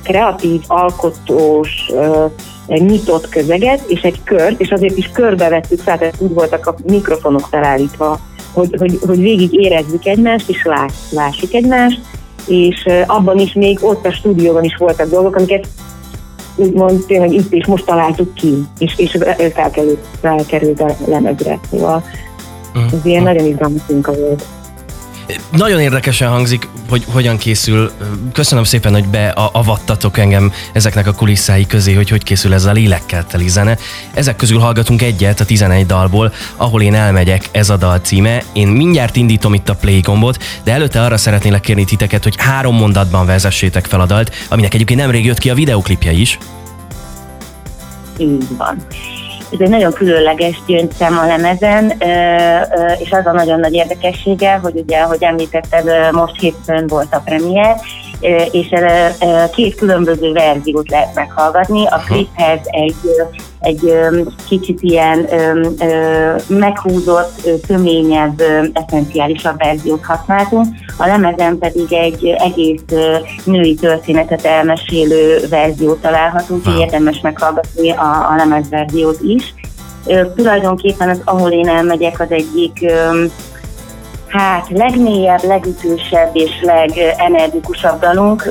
kreatív, 0.03 0.61
alkotós, 0.67 1.91
ö, 1.95 2.27
nyitott 2.67 3.29
közeget, 3.29 3.85
és 3.87 4.01
egy 4.01 4.21
kört, 4.25 4.61
és 4.61 4.71
azért 4.71 4.97
is 4.97 5.11
körbe 5.13 5.49
vettük 5.49 5.81
fel, 5.81 5.99
tehát 5.99 6.17
úgy 6.19 6.33
voltak 6.33 6.67
a 6.67 6.77
mikrofonok 6.87 7.47
felállítva, 7.51 8.21
hogy, 8.53 8.75
hogy, 8.79 8.99
hogy 9.07 9.21
végig 9.21 9.53
érezzük 9.53 10.07
egymást, 10.07 10.49
és 10.49 10.63
láss, 10.65 10.93
lássuk 11.11 11.53
egymást, 11.53 12.01
és 12.47 12.89
abban 13.07 13.39
is 13.39 13.53
még 13.53 13.79
ott 13.83 14.07
a 14.07 14.13
stúdióban 14.13 14.65
is 14.65 14.77
voltak 14.77 15.09
dolgok, 15.11 15.37
amiket 15.37 15.69
úgymond 16.57 17.05
tényleg 17.07 17.33
itt 17.33 17.53
és 17.53 17.67
most 17.67 17.85
találtuk 17.85 18.35
ki, 18.35 18.55
és, 18.79 18.99
és 18.99 19.19
felkerült, 19.55 20.07
felkerült 20.21 20.81
a 20.81 20.97
lemezre. 21.07 21.59
Szóval 21.71 22.05
ez 22.93 23.05
ilyen 23.05 23.23
nagyon 23.23 23.47
izgalmas 23.47 23.83
munka 23.89 24.13
volt. 24.13 24.45
Nagyon 25.51 25.81
érdekesen 25.81 26.29
hangzik, 26.29 26.69
hogy 26.89 27.05
hogyan 27.09 27.39
készül. 27.39 27.91
Köszönöm 28.33 28.65
szépen, 28.65 28.93
hogy 28.93 29.07
beavattatok 29.07 30.19
engem 30.19 30.53
ezeknek 30.73 31.07
a 31.07 31.13
kulisszái 31.13 31.67
közé, 31.67 31.95
hogy 31.95 32.09
hogy 32.09 32.23
készül 32.23 32.55
ez 32.55 32.65
a 32.65 32.73
lélekkel 32.73 33.27
teli 33.27 33.49
zene. 33.49 33.77
Ezek 34.15 34.37
közül 34.37 34.59
hallgatunk 34.59 35.03
egyet 35.03 35.41
a 35.41 35.45
11 35.45 35.87
dalból, 35.87 36.33
ahol 36.57 36.83
én 36.83 36.95
elmegyek, 36.95 37.49
ez 37.53 37.71
a 37.71 37.77
dal 37.77 37.99
címe. 37.99 38.43
Én 38.53 38.69
mindjárt 38.69 39.17
indítom 39.17 39.55
itt 39.55 39.69
a 39.69 39.75
play 39.75 40.01
gombot, 40.01 40.43
de 40.65 40.73
előtte 40.73 41.03
arra 41.03 41.17
szeretnélek 41.17 41.61
kérni 41.61 41.85
titeket, 41.85 42.23
hogy 42.23 42.35
három 42.39 42.77
mondatban 42.77 43.27
vezessétek 43.27 43.87
fel 43.87 44.01
a 44.01 44.07
dalt, 44.07 44.35
aminek 44.49 44.75
egyébként 44.75 45.01
nemrég 45.01 45.25
jött 45.25 45.39
ki 45.39 45.51
a 45.51 45.55
videoklipje 45.55 46.13
is. 46.13 46.39
Így 48.19 48.57
van. 48.57 48.77
Ez 49.53 49.61
egy 49.61 49.69
nagyon 49.69 49.93
különleges 49.93 50.63
gyöngyszem 50.67 51.19
a 51.19 51.27
lemezen, 51.27 51.93
és 52.99 53.11
az 53.11 53.27
a 53.27 53.33
nagyon 53.33 53.61
nagy 53.61 53.75
érdekessége, 53.75 54.55
hogy 54.55 54.77
ugye, 54.77 54.99
ahogy 54.99 55.23
említetted, 55.23 56.13
most 56.13 56.41
hétfőn 56.41 56.87
volt 56.87 57.15
a 57.15 57.23
premier, 57.25 57.77
és 58.51 58.69
két 59.55 59.75
különböző 59.75 60.33
verziót 60.33 60.91
lehet 60.91 61.15
meghallgatni. 61.15 61.87
A 61.87 62.03
kliphez 62.07 62.61
egy, 62.65 62.95
egy 63.61 63.99
kicsit 64.49 64.79
ilyen 64.81 65.29
meghúzott, 66.47 67.49
töményebb, 67.67 68.43
eszenciálisabb 68.73 69.59
verziót 69.59 70.05
használtunk, 70.05 70.67
a 70.97 71.07
lemezen 71.07 71.59
pedig 71.59 71.93
egy 71.93 72.27
egész 72.27 72.85
női 73.45 73.75
történetet 73.75 74.45
elmesélő 74.45 75.47
verziót 75.51 76.01
találhatunk, 76.01 76.67
wow. 76.67 76.81
érdemes 76.81 77.21
meghallgatni 77.21 77.91
a, 77.91 78.29
a 78.31 78.35
lemezverziót 78.37 79.21
is. 79.21 79.55
Tulajdonképpen 80.37 81.09
az, 81.09 81.21
ahol 81.25 81.51
én 81.51 81.69
elmegyek, 81.69 82.21
az 82.21 82.31
egyik 82.31 82.87
hát 84.33 84.69
legmélyebb, 84.71 85.43
legütősebb 85.43 86.31
és 86.33 86.51
legenergikusabb 86.63 88.01
dalunk. 88.01 88.51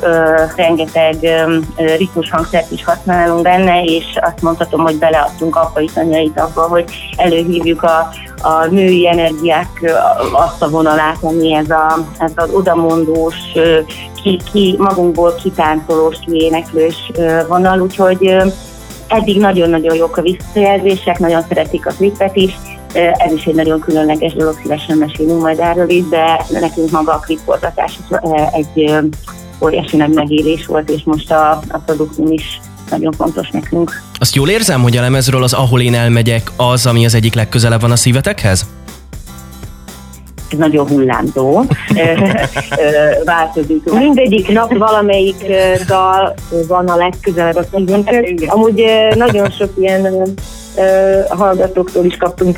Rengeteg 0.56 1.16
ö, 1.22 1.60
ritmus 1.98 2.30
hangszert 2.30 2.72
is 2.72 2.84
használunk 2.84 3.42
benne, 3.42 3.84
és 3.84 4.06
azt 4.22 4.42
mondhatom, 4.42 4.82
hogy 4.82 4.98
beleadtunk 4.98 5.56
apai 5.56 5.90
tanyait 5.94 6.40
abba, 6.40 6.62
hogy 6.62 6.86
előhívjuk 7.18 7.84
a, 7.84 8.10
a 8.42 8.66
női 8.70 9.08
energiák 9.08 9.94
azt 10.34 10.62
a 10.62 10.70
vonalát, 10.70 11.18
ami 11.22 11.54
ez, 11.54 11.70
a, 11.70 11.98
ez 12.20 12.32
az 12.36 12.50
odamondós, 12.54 13.36
ki, 14.24 14.40
ki, 14.52 14.76
magunkból 14.78 15.36
kitáncolós, 15.44 16.18
kiéneklős 16.26 17.12
vonal, 17.48 17.80
úgyhogy 17.80 18.36
eddig 19.08 19.40
nagyon-nagyon 19.40 19.96
jók 19.96 20.18
a 20.18 20.22
visszajelzések, 20.22 21.20
nagyon 21.20 21.42
szeretik 21.48 21.86
a 21.86 21.92
klipet 21.98 22.36
is, 22.36 22.54
ez 22.94 23.32
is 23.36 23.46
egy 23.46 23.56
nagyon 23.56 23.80
különleges 23.80 24.34
dolog, 24.34 24.60
szívesen 24.62 24.98
mesélünk 24.98 25.42
majd 25.42 25.60
erről 25.60 25.90
is, 25.90 26.04
de 26.10 26.46
nekünk 26.60 26.92
maga 26.92 27.12
a 27.14 27.20
klipforgatás 27.20 28.00
egy 28.52 28.96
óriási 29.64 29.98
nagy 29.98 30.14
megélés 30.14 30.66
volt, 30.66 30.90
és 30.90 31.02
most 31.04 31.32
a, 31.32 31.52
a 31.70 31.78
produktum 31.86 32.32
is 32.32 32.60
nagyon 32.90 33.12
fontos 33.12 33.50
nekünk. 33.50 34.02
Azt 34.20 34.36
jól 34.36 34.50
érzem, 34.50 34.82
hogy 34.82 34.98
a 34.98 35.02
lemezről 35.02 35.44
az 35.44 35.54
Ahol 35.54 35.82
én 35.82 35.94
elmegyek 35.94 36.52
az, 36.56 36.86
ami 36.86 37.06
az 37.06 37.16
egyik 37.16 37.34
legközelebb 37.34 37.82
van 37.82 37.92
a 37.92 37.96
szívetekhez? 37.96 38.66
Ez 40.52 40.58
nagyon 40.58 40.88
hullámzó, 40.88 41.64
változik. 43.26 43.84
Mindegyik 43.92 44.48
nap 44.48 44.78
valamelyik 44.78 45.46
dal 45.88 46.36
van 46.68 46.88
a 46.88 46.96
legközelebb 46.96 47.56
a 47.56 47.64
szívünkhez. 47.76 48.26
Amúgy 48.46 48.84
nagyon 49.16 49.52
sok 49.52 49.70
ilyen 49.80 50.34
a 51.30 51.36
hallgatóktól 51.36 52.06
is 52.06 52.18
kaptunk 52.18 52.58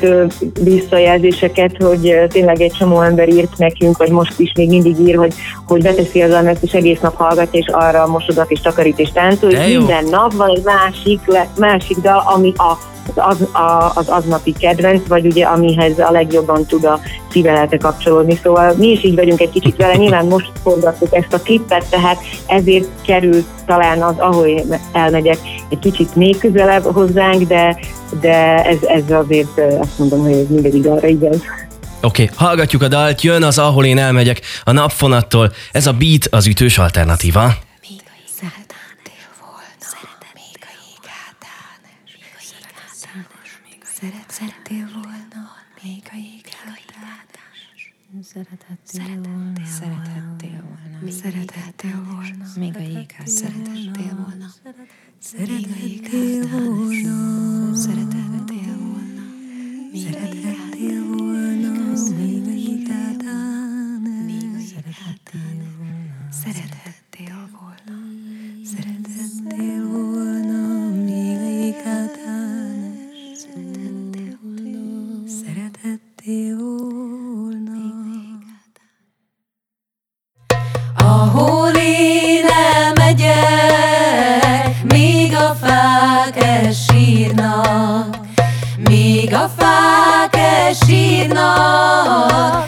visszajelzéseket, 0.60 1.82
hogy 1.82 2.20
tényleg 2.28 2.60
egy 2.60 2.72
csomó 2.72 3.00
ember 3.00 3.28
írt 3.28 3.58
nekünk, 3.58 3.96
vagy 3.96 4.10
most 4.10 4.40
is 4.40 4.52
még 4.56 4.68
mindig 4.68 4.98
ír, 4.98 5.16
hogy, 5.16 5.34
hogy 5.66 5.82
beteszi 5.82 6.22
az 6.22 6.32
annak, 6.32 6.56
és 6.60 6.72
egész 6.72 7.00
nap 7.00 7.16
hallgat, 7.16 7.54
és 7.54 7.66
arra 7.72 8.06
mosodat 8.06 8.50
és 8.50 8.60
takarít 8.60 8.98
és 8.98 9.12
táncol, 9.12 9.50
és 9.50 9.76
minden 9.76 10.04
nap 10.04 10.32
van 10.32 10.50
egy 10.50 10.64
másik, 10.64 11.20
másik 11.58 11.96
dal, 11.96 12.22
ami 12.34 12.52
a 12.56 12.78
az, 13.14 13.40
a, 13.52 13.92
az 13.94 14.08
aznapi 14.08 14.52
kedvenc, 14.52 15.06
vagy 15.08 15.26
ugye 15.26 15.44
amihez 15.44 15.98
a 15.98 16.10
legjobban 16.10 16.66
tud 16.66 16.84
a 16.84 17.00
szívelete 17.30 17.76
kapcsolódni. 17.76 18.38
Szóval 18.42 18.74
mi 18.76 18.86
is 18.86 19.04
így 19.04 19.14
vagyunk 19.14 19.40
egy 19.40 19.50
kicsit 19.50 19.76
vele, 19.76 19.96
nyilván 19.96 20.26
most 20.26 20.52
forgattuk 20.62 21.14
ezt 21.14 21.32
a 21.32 21.38
klippet, 21.38 21.86
tehát 21.90 22.18
ezért 22.46 22.88
került 23.06 23.46
talán 23.66 24.02
az, 24.02 24.14
ahol 24.18 24.46
elmegyek, 24.92 25.38
egy 25.70 25.78
kicsit 25.78 26.16
még 26.16 26.38
közelebb 26.38 26.82
hozzánk, 26.82 27.42
de, 27.42 27.78
de 28.20 28.64
ez, 28.64 28.82
ez 28.82 29.10
azért 29.10 29.60
azt 29.80 29.98
mondom, 29.98 30.20
hogy 30.20 30.32
ez 30.32 30.48
mindegyik 30.48 30.86
arra 30.86 31.06
igaz. 31.06 31.42
Oké, 32.02 32.22
okay, 32.22 32.36
hallgatjuk 32.36 32.82
a 32.82 32.88
dalt, 32.88 33.22
jön 33.22 33.42
az, 33.42 33.58
ahol 33.58 33.84
én 33.84 33.98
elmegyek 33.98 34.40
a 34.64 34.72
napfonattól. 34.72 35.52
Ez 35.72 35.86
a 35.86 35.92
beat 35.92 36.26
az 36.30 36.46
ütős 36.46 36.78
alternatíva. 36.78 37.54
Szeretettél 44.34 44.88
volna 44.92 45.42
még 45.82 46.02
a 46.12 46.16
ég 46.16 46.42
Szeretettél 48.22 49.20
volna, 49.22 49.64
szeretettél 49.64 50.62
volna, 50.62 51.10
szeretettél 51.10 52.04
volna, 52.04 52.46
még 52.56 52.76
a 52.76 52.80
ég 52.80 53.16
szeretettél 53.24 54.14
volna, 54.16 54.46
szeretettél 55.18 56.48
volna, 56.48 56.48
szeretettél 56.48 56.48
volna, 56.48 57.74
szeretettél 57.74 58.76
volna, 61.06 61.70
még 61.72 62.44
a 62.44 62.52
ég 62.52 62.63
Ahol 81.36 81.70
én 81.76 82.44
elmegyek, 82.76 83.32
még 84.82 85.34
a 85.34 85.54
fák 85.62 86.42
elsírnak, 86.42 88.16
még 88.88 89.34
a 89.34 89.50
fák 89.56 90.36
elsírnak, 90.36 91.44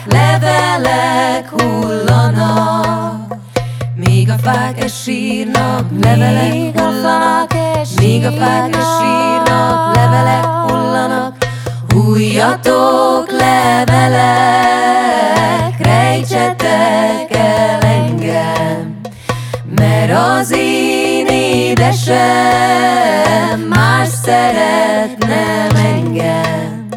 levelek 0.05 1.49
hullanak. 1.49 3.35
Még 3.95 4.29
a 4.29 4.35
fák 4.43 4.83
esírnak, 4.83 5.85
levelek 6.01 6.79
hullanak, 6.79 7.53
még 7.99 8.25
a 8.25 8.31
fák 8.31 8.75
esírnak, 8.75 9.95
levelek 9.95 10.45
hullanak, 10.45 11.36
Fújjatok 11.87 13.31
levelek, 13.31 14.17
rejtsetek 15.79 17.35
el 17.35 17.81
engem, 17.81 18.99
mert 19.75 20.11
az 20.11 20.51
én 20.57 21.25
édesem 21.27 22.17
más 23.69 24.07
szeretne 24.23 25.67
engem. 25.75 26.87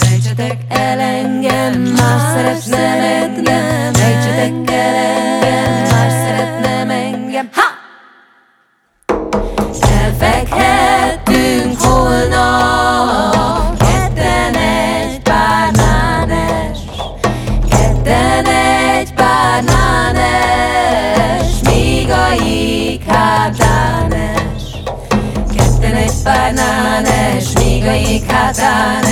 Rejtsetek 0.00 0.58
el 0.68 1.00
engem, 1.00 1.80
más 1.80 2.22
szeretne 2.34 2.78
engem, 2.78 3.71
Satan. 28.54 29.11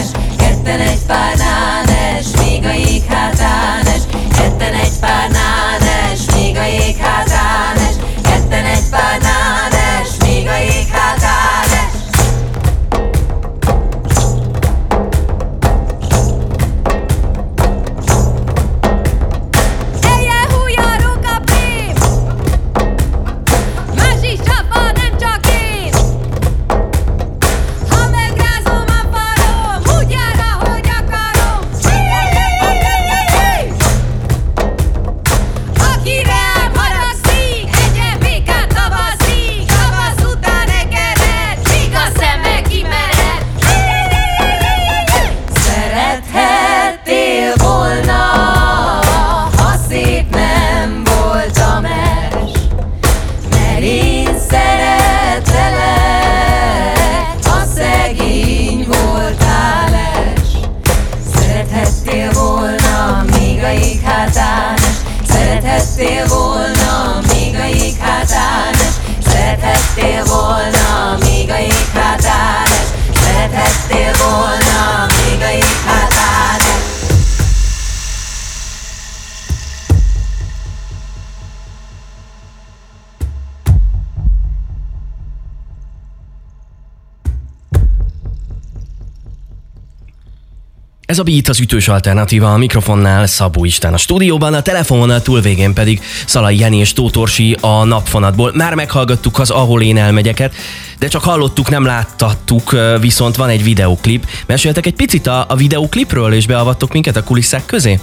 A 91.20 91.22
Beat 91.22 91.48
az 91.48 91.60
ütős 91.60 91.88
alternatíva 91.88 92.52
a 92.52 92.56
mikrofonnál 92.56 93.26
Szabó 93.26 93.64
Isten 93.64 93.92
a 93.92 93.96
stúdióban, 93.96 94.54
a 94.54 94.62
telefonon 94.62 95.22
túl 95.22 95.40
végén 95.40 95.74
pedig 95.74 96.00
Szalai 96.26 96.58
Jeni 96.58 96.76
és 96.76 96.92
Tótorsi 96.92 97.56
a 97.60 97.84
napfonatból. 97.84 98.52
Már 98.54 98.74
meghallgattuk 98.74 99.38
az 99.38 99.50
Ahol 99.50 99.82
én 99.82 99.96
elmegyeket, 99.96 100.54
de 100.98 101.08
csak 101.08 101.22
hallottuk, 101.22 101.70
nem 101.70 101.84
láttattuk, 101.84 102.76
viszont 103.00 103.36
van 103.36 103.48
egy 103.48 103.62
videoklip. 103.62 104.26
Meséltek 104.46 104.86
egy 104.86 104.94
picit 104.94 105.26
a, 105.26 105.44
a 105.48 105.56
videoklipről, 105.56 106.32
és 106.32 106.46
beavattok 106.46 106.92
minket 106.92 107.16
a 107.16 107.24
kulisszák 107.24 107.66
közé? 107.66 108.00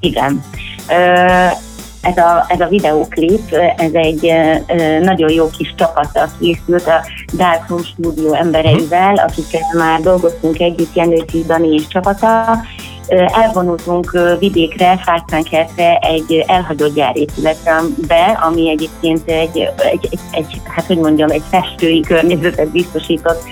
Igen 0.00 0.44
ez 2.02 2.16
a, 2.16 2.44
ez 2.48 2.60
a 2.60 2.68
videóklip, 2.68 3.52
ez 3.76 3.92
egy 3.92 4.32
nagyon 5.02 5.30
jó 5.30 5.50
kis 5.50 5.74
csapattal 5.76 6.28
készült 6.40 6.86
a 6.86 7.04
Dark 7.32 7.68
Room 7.68 7.82
Studio 7.82 8.32
embereivel, 8.32 9.14
akikkel 9.14 9.60
már 9.76 10.00
dolgoztunk 10.00 10.60
együtt, 10.60 10.94
Jenőci 10.94 11.44
Dani 11.46 11.74
és 11.74 11.88
csapata. 11.88 12.58
Elvonultunk 13.42 14.18
vidékre, 14.38 15.00
Fácánkertre 15.04 15.98
egy 15.98 16.44
elhagyott 16.46 16.94
gyárépületre 16.94 17.80
be, 18.06 18.38
ami 18.42 18.70
egyébként 18.70 19.28
egy, 19.28 19.58
egy, 19.58 20.08
egy, 20.10 20.18
egy, 20.30 20.60
hát 20.64 20.86
hogy 20.86 20.98
mondjam, 20.98 21.30
egy 21.30 21.42
festői 21.50 22.00
környezetet 22.00 22.68
biztosított 22.68 23.42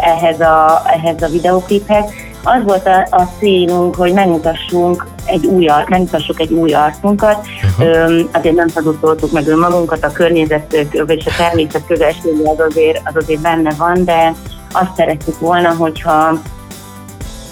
ehhez 0.00 0.40
a, 0.40 0.82
ehhez 0.86 1.22
a 1.22 1.28
videókliphez 1.28 2.04
az 2.44 2.62
volt 2.64 2.86
a, 2.86 3.06
a 3.10 3.22
célunk, 3.38 3.94
hogy 3.94 4.12
megmutassunk 4.12 5.06
egy 5.24 5.46
új, 5.46 5.68
megmutassuk 5.88 6.40
egy 6.40 6.52
új 6.52 6.72
arcunkat. 6.72 7.46
Uh-huh. 7.78 8.28
azért 8.32 8.54
nem 8.54 8.68
hazudtoltuk 8.74 9.32
meg 9.32 9.48
önmagunkat, 9.48 10.04
a 10.04 10.12
környezet 10.12 10.86
vagy 11.06 11.22
a 11.26 11.34
természet 11.36 11.86
közelsége 11.86 12.50
az 12.50 12.60
azért, 12.68 13.00
az 13.04 13.16
azért 13.16 13.40
benne 13.40 13.74
van, 13.78 14.04
de 14.04 14.34
azt 14.72 14.94
szerettük 14.96 15.38
volna, 15.38 15.74
hogyha 15.74 16.40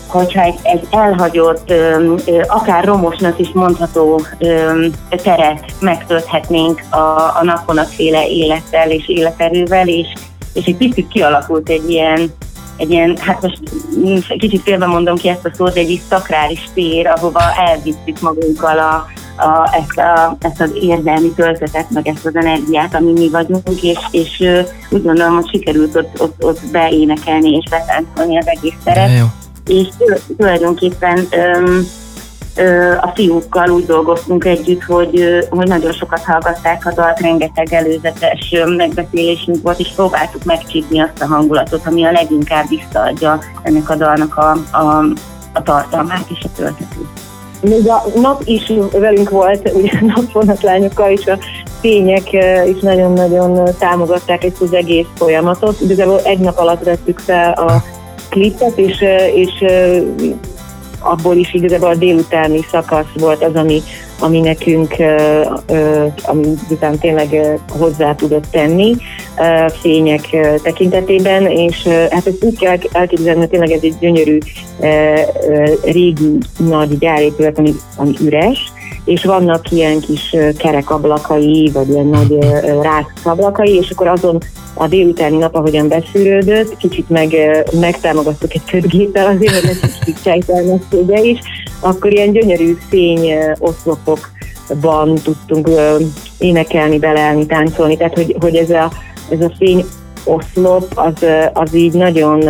hogyha 0.09 0.43
egy, 0.43 0.59
egy 0.62 0.86
elhagyott, 0.91 1.72
akár 2.47 2.84
romosnak 2.84 3.39
is 3.39 3.49
mondható 3.53 4.20
teret 5.22 5.64
megtölthetnénk 5.80 6.82
a, 6.91 6.97
a 7.36 7.41
napvonatféle 7.43 8.28
élettel 8.28 8.91
és 8.91 9.09
életerővel, 9.09 9.89
és, 9.89 10.07
és 10.53 10.64
egy 10.64 10.76
picit 10.76 11.09
kialakult 11.09 11.68
egy 11.68 11.91
ilyen, 11.91 12.32
egy 12.79 12.91
ilyen, 12.91 13.16
hát 13.16 13.43
most 13.43 13.61
kicsit 14.39 14.62
félbe 14.62 14.87
mondom 14.87 15.16
ki 15.16 15.29
ezt 15.29 15.45
a 15.45 15.51
szót, 15.55 15.76
egy 15.76 15.91
is 15.91 16.01
szakrális 16.09 16.68
tér, 16.74 17.07
ahova 17.07 17.41
elvittük 17.57 18.20
magunkkal 18.20 18.79
a, 18.79 19.07
a, 19.43 19.70
ezt, 19.72 19.99
a, 19.99 20.37
ezt 20.41 20.61
az 20.61 20.70
érzelmi 20.81 21.33
töltetet, 21.33 21.91
meg 21.91 22.09
ezt 22.09 22.26
az 22.26 22.37
energiát, 22.37 22.95
ami 22.95 23.12
mi 23.12 23.29
vagyunk, 23.29 23.83
és, 23.83 23.99
és 24.11 24.45
úgy 24.91 25.03
gondolom, 25.03 25.35
hogy 25.35 25.49
sikerült 25.51 25.97
ott, 25.97 26.20
ott, 26.20 26.45
ott 26.45 26.61
beénekelni 26.72 27.51
és 27.51 27.70
betáncolni 27.70 28.39
az 28.39 28.47
egész 28.47 28.76
teret. 28.85 29.11
És 29.66 29.87
tulajdonképpen 30.37 31.26
öm, 31.31 31.87
a 33.01 33.13
fiúkkal 33.15 33.71
úgy 33.71 33.87
dolgoztunk 33.87 34.45
együtt, 34.45 34.83
hogy, 34.83 35.47
hogy 35.51 35.69
nagyon 35.69 35.93
sokat 35.93 36.25
hallgatták 36.25 36.87
a 36.87 36.93
dalt, 36.93 37.21
rengeteg 37.21 37.73
előzetes 37.73 38.55
megbeszélésünk 38.77 39.63
volt, 39.63 39.79
és 39.79 39.93
próbáltuk 39.95 40.45
megcsípni 40.45 41.01
azt 41.01 41.23
a 41.23 41.27
hangulatot, 41.27 41.87
ami 41.87 42.05
a 42.05 42.11
leginkább 42.11 42.69
visszaadja 42.69 43.39
ennek 43.63 43.91
a 43.91 43.95
dalnak 43.95 44.37
a, 44.37 44.51
a, 44.77 45.05
a 45.53 45.63
tartalmát 45.63 46.27
és 46.29 46.45
a 46.45 46.49
töltetét. 46.57 47.07
Még 47.61 47.89
a 47.89 48.05
nap 48.21 48.43
is 48.45 48.73
velünk 48.93 49.31
volt, 49.31 49.71
ugye 49.75 49.93
napvonatlányokkal 50.01 51.11
is 51.11 51.27
a 51.27 51.39
fények 51.81 52.33
is 52.67 52.81
nagyon-nagyon 52.81 53.69
támogatták 53.79 54.45
ezt 54.45 54.61
az 54.61 54.73
egész 54.73 55.07
folyamatot. 55.15 55.81
Igazából 55.81 56.21
egy 56.25 56.39
nap 56.39 56.59
alatt 56.59 56.85
vettük 56.85 57.19
fel 57.19 57.53
a 57.53 57.83
klipet, 58.31 58.79
és, 58.79 59.05
és 59.35 59.65
abból 60.99 61.36
is 61.36 61.55
igazából 61.55 61.88
a 61.88 61.94
délutáni 61.94 62.61
szakasz 62.70 63.12
volt 63.14 63.44
az, 63.44 63.55
ami, 63.55 63.82
ami 64.20 64.40
nekünk, 64.40 64.94
ami 66.22 66.46
után 66.70 66.99
tényleg 66.99 67.59
hozzá 67.78 68.14
tudott 68.14 68.46
tenni 68.51 68.96
fények 69.80 70.36
tekintetében, 70.62 71.46
és 71.46 71.86
hát 71.86 72.26
ezt 72.26 72.44
úgy 72.44 72.59
kell 72.59 72.76
elképzelni, 72.92 73.38
hogy 73.38 73.49
tényleg 73.49 73.70
ez 73.70 73.82
egy 73.82 73.99
gyönyörű 74.01 74.38
régi 75.84 76.38
nagy 76.59 76.99
gyárépület, 76.99 77.59
ami, 77.59 77.74
ami 77.96 78.14
üres, 78.20 78.72
és 79.09 79.25
vannak 79.25 79.71
ilyen 79.71 80.01
kis 80.01 80.37
kerekablakai, 80.57 81.71
vagy 81.73 81.89
ilyen 81.89 82.07
nagy 82.07 82.39
rászablakai, 82.83 83.75
és 83.75 83.91
akkor 83.91 84.07
azon 84.07 84.39
a 84.75 84.87
délutáni 84.87 85.37
nap, 85.37 85.55
ahogyan 85.55 85.89
beszűrődött, 85.89 86.77
kicsit 86.77 87.09
meg, 87.09 87.37
megtámogattuk 87.81 88.55
egy 88.55 88.65
ködgéppel 88.71 89.27
azért, 89.27 89.53
hogy 89.53 89.79
ne 89.83 89.89
kicsit 89.89 90.23
sejtelmessége 90.23 91.21
is, 91.21 91.39
akkor 91.81 92.13
ilyen 92.13 92.33
gyönyörű 92.33 92.77
fény 92.89 93.33
oszlopokban 93.59 95.15
tudtunk 95.15 95.69
énekelni, 96.39 96.99
beleelni, 96.99 97.47
táncolni, 97.47 97.97
tehát 97.97 98.15
hogy, 98.15 98.37
hogy 98.41 98.57
ez 98.57 98.71
a, 98.71 98.93
ez 99.31 99.41
a 99.41 99.53
fény 99.59 99.85
oszlop 100.25 100.87
az, 100.95 101.27
az 101.53 101.75
így 101.75 101.93
nagyon 101.93 102.41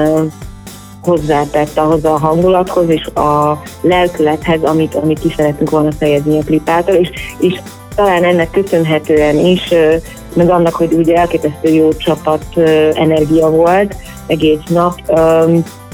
hozzátett 1.09 1.79
ahhoz 1.79 2.05
a 2.05 2.19
hangulathoz 2.19 2.89
és 2.89 3.07
a 3.07 3.63
lelkülethez, 3.81 4.63
amit, 4.63 4.95
amit 4.95 5.19
ki 5.19 5.33
szeretünk 5.37 5.71
volna 5.71 5.93
fejezni 5.93 6.39
a 6.39 6.45
klipától, 6.45 6.95
és, 6.95 7.11
és 7.39 7.61
talán 7.95 8.25
ennek 8.25 8.51
köszönhetően 8.51 9.39
is, 9.39 9.75
meg 10.35 10.51
annak, 10.51 10.75
hogy 10.75 10.93
ugye 10.93 11.17
elképesztő 11.17 11.69
jó 11.69 11.93
csapat 11.93 12.45
energia 12.93 13.51
volt 13.51 13.97
egész 14.27 14.61
nap, 14.69 15.01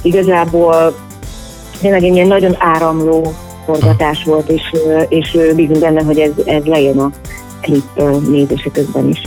igazából 0.03 0.95
tényleg 1.81 2.05
egy 2.05 2.15
ilyen 2.15 2.27
nagyon 2.27 2.57
áramló 2.59 3.33
forgatás 3.65 4.25
volt, 4.25 4.49
és, 4.49 4.63
és 5.09 5.39
bízunk 5.55 5.79
benne, 5.79 6.03
hogy 6.03 6.19
ez, 6.19 6.31
ez 6.45 6.65
lejön 6.65 6.99
a 6.99 7.11
klip 7.61 8.03
nézése 8.29 8.71
közben 8.73 9.09
is. 9.09 9.23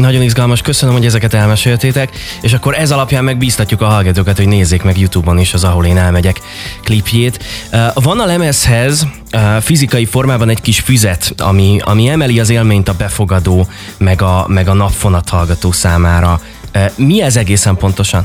Nagyon 0.00 0.22
izgalmas, 0.22 0.62
köszönöm, 0.62 0.94
hogy 0.94 1.04
ezeket 1.04 1.34
elmeséltétek, 1.34 2.10
és 2.42 2.52
akkor 2.52 2.74
ez 2.74 2.90
alapján 2.90 3.24
megbíztatjuk 3.24 3.80
a 3.80 3.86
hallgatókat, 3.86 4.36
hogy 4.36 4.48
nézzék 4.48 4.82
meg 4.82 4.98
YouTube-on 4.98 5.38
is 5.38 5.54
az 5.54 5.64
Ahol 5.64 5.86
én 5.86 5.96
elmegyek 5.96 6.40
klipjét. 6.84 7.44
Van 7.94 8.20
a 8.20 8.26
lemezhez 8.26 9.06
fizikai 9.60 10.04
formában 10.04 10.48
egy 10.48 10.60
kis 10.60 10.80
füzet, 10.80 11.34
ami, 11.38 11.78
ami 11.84 12.08
emeli 12.08 12.40
az 12.40 12.50
élményt 12.50 12.88
a 12.88 12.94
befogadó, 12.98 13.66
meg 13.98 14.22
a, 14.22 14.44
meg 14.48 14.68
a 14.68 14.72
napfonat 14.72 15.28
hallgató 15.28 15.72
számára. 15.72 16.40
Mi 16.96 17.22
ez 17.22 17.36
egészen 17.36 17.76
pontosan? 17.76 18.24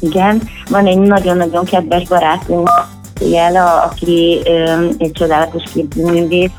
Igen, 0.00 0.42
van 0.70 0.86
egy 0.86 0.98
nagyon-nagyon 0.98 1.64
kedves 1.64 2.08
barátunk, 2.08 2.70
Jela, 3.20 3.82
aki 3.82 4.38
egy 4.98 5.12
csodálatos 5.12 5.62
képzőművész 5.72 6.50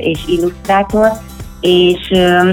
és 0.00 0.18
illusztrátor, 0.26 1.12
és 1.66 2.10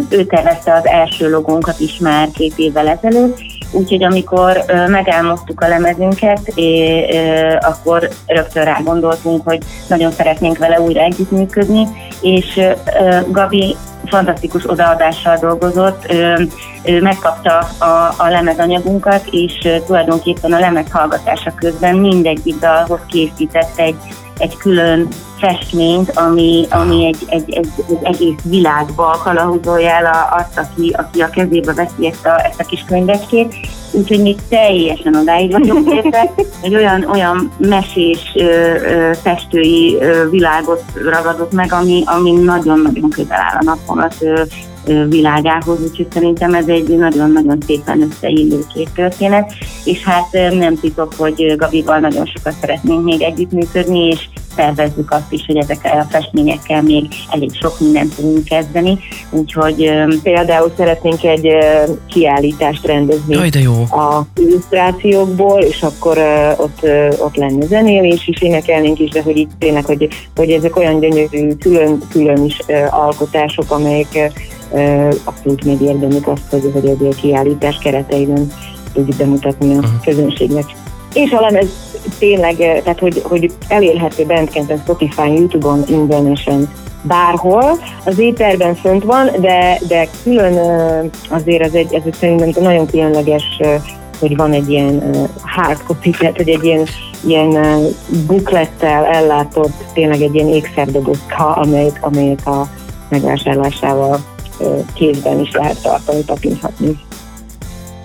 ő 0.10 0.24
tervezte 0.24 0.74
az 0.74 0.88
első 0.88 1.30
logónkat 1.30 1.80
is 1.80 1.98
már 1.98 2.30
két 2.32 2.54
évvel 2.56 2.88
ezelőtt, 2.88 3.42
úgyhogy 3.72 4.04
amikor 4.04 4.64
megálmodtuk 4.88 5.62
a 5.62 5.68
lemezünket, 5.68 6.54
akkor 7.60 8.10
rögtön 8.28 8.64
rá 8.64 8.80
gondoltunk, 8.84 9.42
hogy 9.46 9.60
nagyon 9.88 10.12
szeretnénk 10.12 10.58
vele 10.58 10.82
újra 10.82 11.02
együttműködni, 11.02 11.88
és 12.22 12.62
Gabi 13.32 13.76
fantasztikus 14.06 14.70
odaadással 14.70 15.38
dolgozott, 15.38 16.12
ő, 16.12 16.48
ő 16.84 17.02
megkapta 17.02 17.58
a, 17.78 18.14
a 18.18 18.28
lemezanyagunkat, 18.30 19.28
és 19.32 19.68
tulajdonképpen 19.86 20.54
a 20.54 20.60
lemez 20.60 20.92
hallgatása 20.92 21.54
közben 21.56 21.96
mindegyik 21.96 22.60
dalhoz 22.60 23.00
készített 23.08 23.72
egy, 23.76 23.96
egy 24.38 24.58
külön 24.58 25.08
festményt, 25.40 26.12
ami, 26.18 26.66
ami 26.70 27.06
egy, 27.06 27.26
egy, 27.28 27.54
egy, 27.54 27.68
egy 27.90 27.98
egész 28.02 28.40
világba 28.44 29.20
kalahuzolja 29.24 29.90
el 29.90 30.32
azt, 30.38 30.58
aki, 30.58 30.94
aki 30.98 31.22
a 31.22 31.30
kezébe 31.30 31.74
veszi 31.74 32.08
ezt 32.08 32.26
a, 32.26 32.46
ezt 32.46 32.60
a 32.60 32.66
kis 32.66 32.84
könyvecskét. 32.88 33.56
Úgyhogy 33.92 34.22
még 34.22 34.38
teljesen 34.50 35.16
odáig 35.16 35.52
vagyok 35.52 35.94
érte, 35.94 36.34
egy 36.62 36.76
olyan, 36.76 37.06
olyan 37.06 37.52
mesés 37.58 38.34
ö, 38.36 38.44
ö, 38.44 39.12
festői 39.22 39.98
ö, 40.00 40.30
világot 40.30 40.84
ragadott 40.94 41.52
meg, 41.52 41.74
ami, 41.74 42.04
ami 42.06 42.32
nagyon-nagyon 42.32 43.10
közel 43.10 43.40
áll 43.40 43.58
a 43.60 43.64
napomat 43.64 44.16
világához, 45.10 45.82
úgyhogy 45.82 46.08
szerintem 46.12 46.54
ez 46.54 46.68
egy 46.68 46.98
nagyon-nagyon 46.98 47.58
szépen 47.68 48.02
összeillő 48.02 48.66
két 48.74 48.90
történet, 48.96 49.54
és 49.84 50.04
hát 50.04 50.32
nem 50.52 50.80
titok, 50.80 51.14
hogy 51.18 51.56
Gabival 51.58 52.00
nagyon 52.00 52.26
sokat 52.26 52.54
szeretnénk 52.62 53.04
még 53.04 53.22
együttműködni, 53.22 54.08
és 54.08 54.28
tervezzük 54.56 55.12
azt 55.12 55.32
is, 55.32 55.46
hogy 55.46 55.58
ezekkel 55.58 56.00
a 56.00 56.08
festményekkel 56.10 56.82
még 56.82 57.08
elég 57.30 57.54
sok 57.54 57.80
mindent 57.80 58.16
tudunk 58.16 58.44
kezdeni, 58.44 59.00
úgyhogy 59.30 59.92
például 60.24 60.74
szeretnénk 60.78 61.24
egy 61.24 61.48
kiállítást 62.08 62.86
rendezni 62.86 63.36
Jaj, 63.36 63.50
de 63.50 63.60
jó. 63.60 63.74
a 63.82 64.26
illusztrációkból, 64.36 65.62
és 65.62 65.82
akkor 65.82 66.18
ott, 66.58 66.88
ott 67.20 67.36
lenne 67.36 67.66
zenélés 67.66 68.28
is, 68.28 68.42
énekelnénk 68.42 69.00
is, 69.00 69.10
de 69.10 69.22
hogy 69.22 69.38
itt 69.38 69.52
tényleg, 69.60 69.86
hogy, 69.86 70.08
hogy 70.36 70.50
ezek 70.50 70.78
olyan 70.78 71.00
gyönyörű, 71.00 71.56
külön, 71.56 72.02
külön 72.10 72.44
is 72.46 72.58
alkotások, 72.90 73.72
amelyek 73.72 74.32
abszolút 75.24 75.66
megérdemlik 75.66 76.28
azt, 76.28 76.50
hogy, 76.50 76.72
hogy 76.74 76.86
egy 76.86 77.16
kiállítás 77.16 77.78
kereteiben 77.78 78.52
tudjuk 78.94 79.18
bemutatni 79.18 79.74
a 79.74 79.78
uh-huh. 79.78 79.92
közönségnek. 80.04 80.66
És 81.14 81.32
a 81.32 81.42
lemez 81.42 81.68
tényleg, 82.20 82.56
tehát 82.56 83.00
hogy, 83.00 83.22
hogy 83.24 83.52
elérhető 83.68 84.26
Bandcampen, 84.26 84.78
Spotify, 84.78 85.34
Youtube-on 85.34 85.84
ingyenesen 85.88 86.70
bárhol. 87.02 87.80
Az 88.06 88.20
éterben 88.20 88.76
fönt 88.76 89.04
van, 89.04 89.30
de, 89.40 89.80
de 89.88 90.08
külön 90.24 90.60
azért 91.30 91.64
ez 91.64 91.74
egy, 91.74 91.94
ez 91.94 92.02
egy 92.06 92.14
szerintem 92.14 92.64
nagyon 92.64 92.86
különleges, 92.86 93.44
hogy 94.20 94.36
van 94.36 94.52
egy 94.52 94.70
ilyen 94.70 95.14
hard 95.42 95.84
copy, 95.88 96.10
tehát 96.10 96.38
hogy 96.38 96.50
egy 96.50 96.64
ilyen, 96.64 96.86
ilyen 97.26 97.82
buklettel 98.28 99.06
ellátott, 99.06 99.84
tényleg 99.94 100.22
egy 100.22 100.36
ilyen 100.36 100.48
ékszerdobozka, 100.48 101.56
amelyik, 101.56 101.98
amelyik 102.02 102.46
a 102.46 102.68
megvásárlásával 103.10 104.20
kézben 104.94 105.40
is 105.40 105.52
lehet 105.52 105.82
tartani, 105.82 106.24
tapinthatni. 106.24 107.00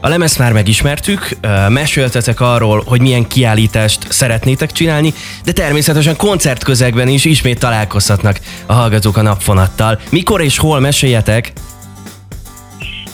A 0.01 0.09
lemezt 0.09 0.39
már 0.39 0.53
megismertük, 0.53 1.37
meséltetek 1.69 2.41
arról, 2.41 2.83
hogy 2.87 3.01
milyen 3.01 3.27
kiállítást 3.27 4.13
szeretnétek 4.13 4.73
csinálni, 4.73 5.13
de 5.45 5.53
természetesen 5.53 6.17
koncertközegben 6.17 7.09
is 7.09 7.25
ismét 7.25 7.59
találkozhatnak 7.59 8.41
a 8.67 8.73
hallgatók 8.73 9.17
a 9.17 9.23
napfonattal. 9.23 10.01
Mikor 10.11 10.41
és 10.41 10.59
hol 10.59 10.81
meséljetek? 10.81 11.53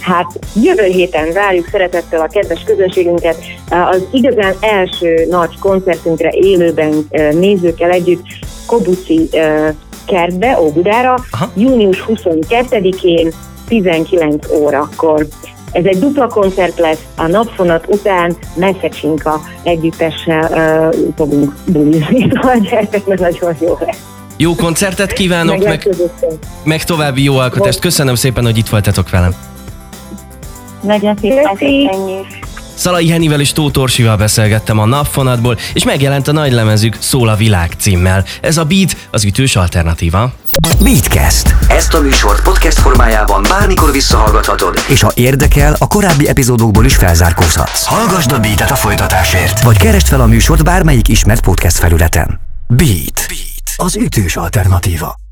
Hát 0.00 0.38
jövő 0.62 0.84
héten 0.84 1.32
várjuk 1.32 1.68
szeretettel 1.70 2.20
a 2.20 2.26
kedves 2.26 2.62
közönségünket 2.66 3.36
az 3.68 4.02
igazán 4.12 4.54
első 4.60 5.26
nagy 5.30 5.58
koncertünkre 5.58 6.30
élőben 6.30 7.08
nézőkkel 7.32 7.90
együtt 7.90 8.26
Kobuci 8.66 9.28
kertbe, 10.04 10.60
Óbudára, 10.60 11.14
Aha. 11.30 11.50
június 11.54 12.04
22-én 12.08 13.32
19 13.68 14.50
órakor. 14.52 15.26
ez 15.72 15.84
egy 15.84 15.98
dupla 15.98 16.26
koncert 16.26 16.78
lesz, 16.78 17.02
a 17.16 17.26
napfonat 17.26 17.84
után 17.88 18.36
Messzecsinka 18.56 19.40
együttessel 19.62 20.50
uh, 20.50 21.12
fogunk 21.16 21.54
bulizni, 21.66 22.28
szóval 22.32 22.56
gyertek, 22.56 23.06
mert 23.06 23.20
nagyon 23.20 23.56
jó 23.60 23.78
lesz. 23.86 23.98
Jó 24.36 24.54
koncertet 24.54 25.12
kívánok, 25.12 25.64
meg, 25.64 25.88
meg 26.64 26.84
további 26.84 27.22
jó 27.22 27.36
alkotást. 27.36 27.78
Köszönöm 27.78 28.14
szépen, 28.14 28.44
hogy 28.44 28.58
itt 28.58 28.68
voltatok 28.68 29.10
velem. 29.10 29.34
Legyen 30.82 31.18
szép, 31.20 31.32
Szalai 32.74 33.10
Henivel 33.10 33.40
és 33.40 33.52
Tóth 33.52 33.78
Orsival 33.78 34.16
beszélgettem 34.16 34.78
a 34.78 34.84
napfonatból, 34.84 35.58
és 35.72 35.84
megjelent 35.84 36.28
a 36.28 36.32
nagy 36.32 36.52
lemezük 36.52 36.96
Szól 37.00 37.28
a 37.28 37.36
világ 37.36 37.72
címmel. 37.78 38.24
Ez 38.40 38.56
a 38.56 38.64
Beat 38.64 38.96
az 39.10 39.24
ütős 39.24 39.56
alternatíva. 39.56 40.32
Beatcast. 40.82 41.54
Ezt 41.68 41.94
a 41.94 42.00
műsort 42.00 42.42
podcast 42.42 42.78
formájában 42.78 43.42
bármikor 43.48 43.92
visszahallgathatod, 43.92 44.84
és 44.88 45.00
ha 45.02 45.10
érdekel, 45.14 45.76
a 45.78 45.86
korábbi 45.86 46.28
epizódokból 46.28 46.84
is 46.84 46.96
felzárkózhatsz. 46.96 47.84
Hallgasd 47.84 48.32
a 48.32 48.38
Beatet 48.38 48.70
a 48.70 48.74
folytatásért, 48.74 49.62
vagy 49.62 49.76
keresd 49.76 50.06
fel 50.06 50.20
a 50.20 50.26
műsort 50.26 50.64
bármelyik 50.64 51.08
ismert 51.08 51.40
podcast 51.40 51.78
felületen. 51.78 52.40
Beat. 52.68 53.26
Beat. 53.28 53.72
Az 53.76 53.96
ütős 53.96 54.36
alternatíva. 54.36 55.23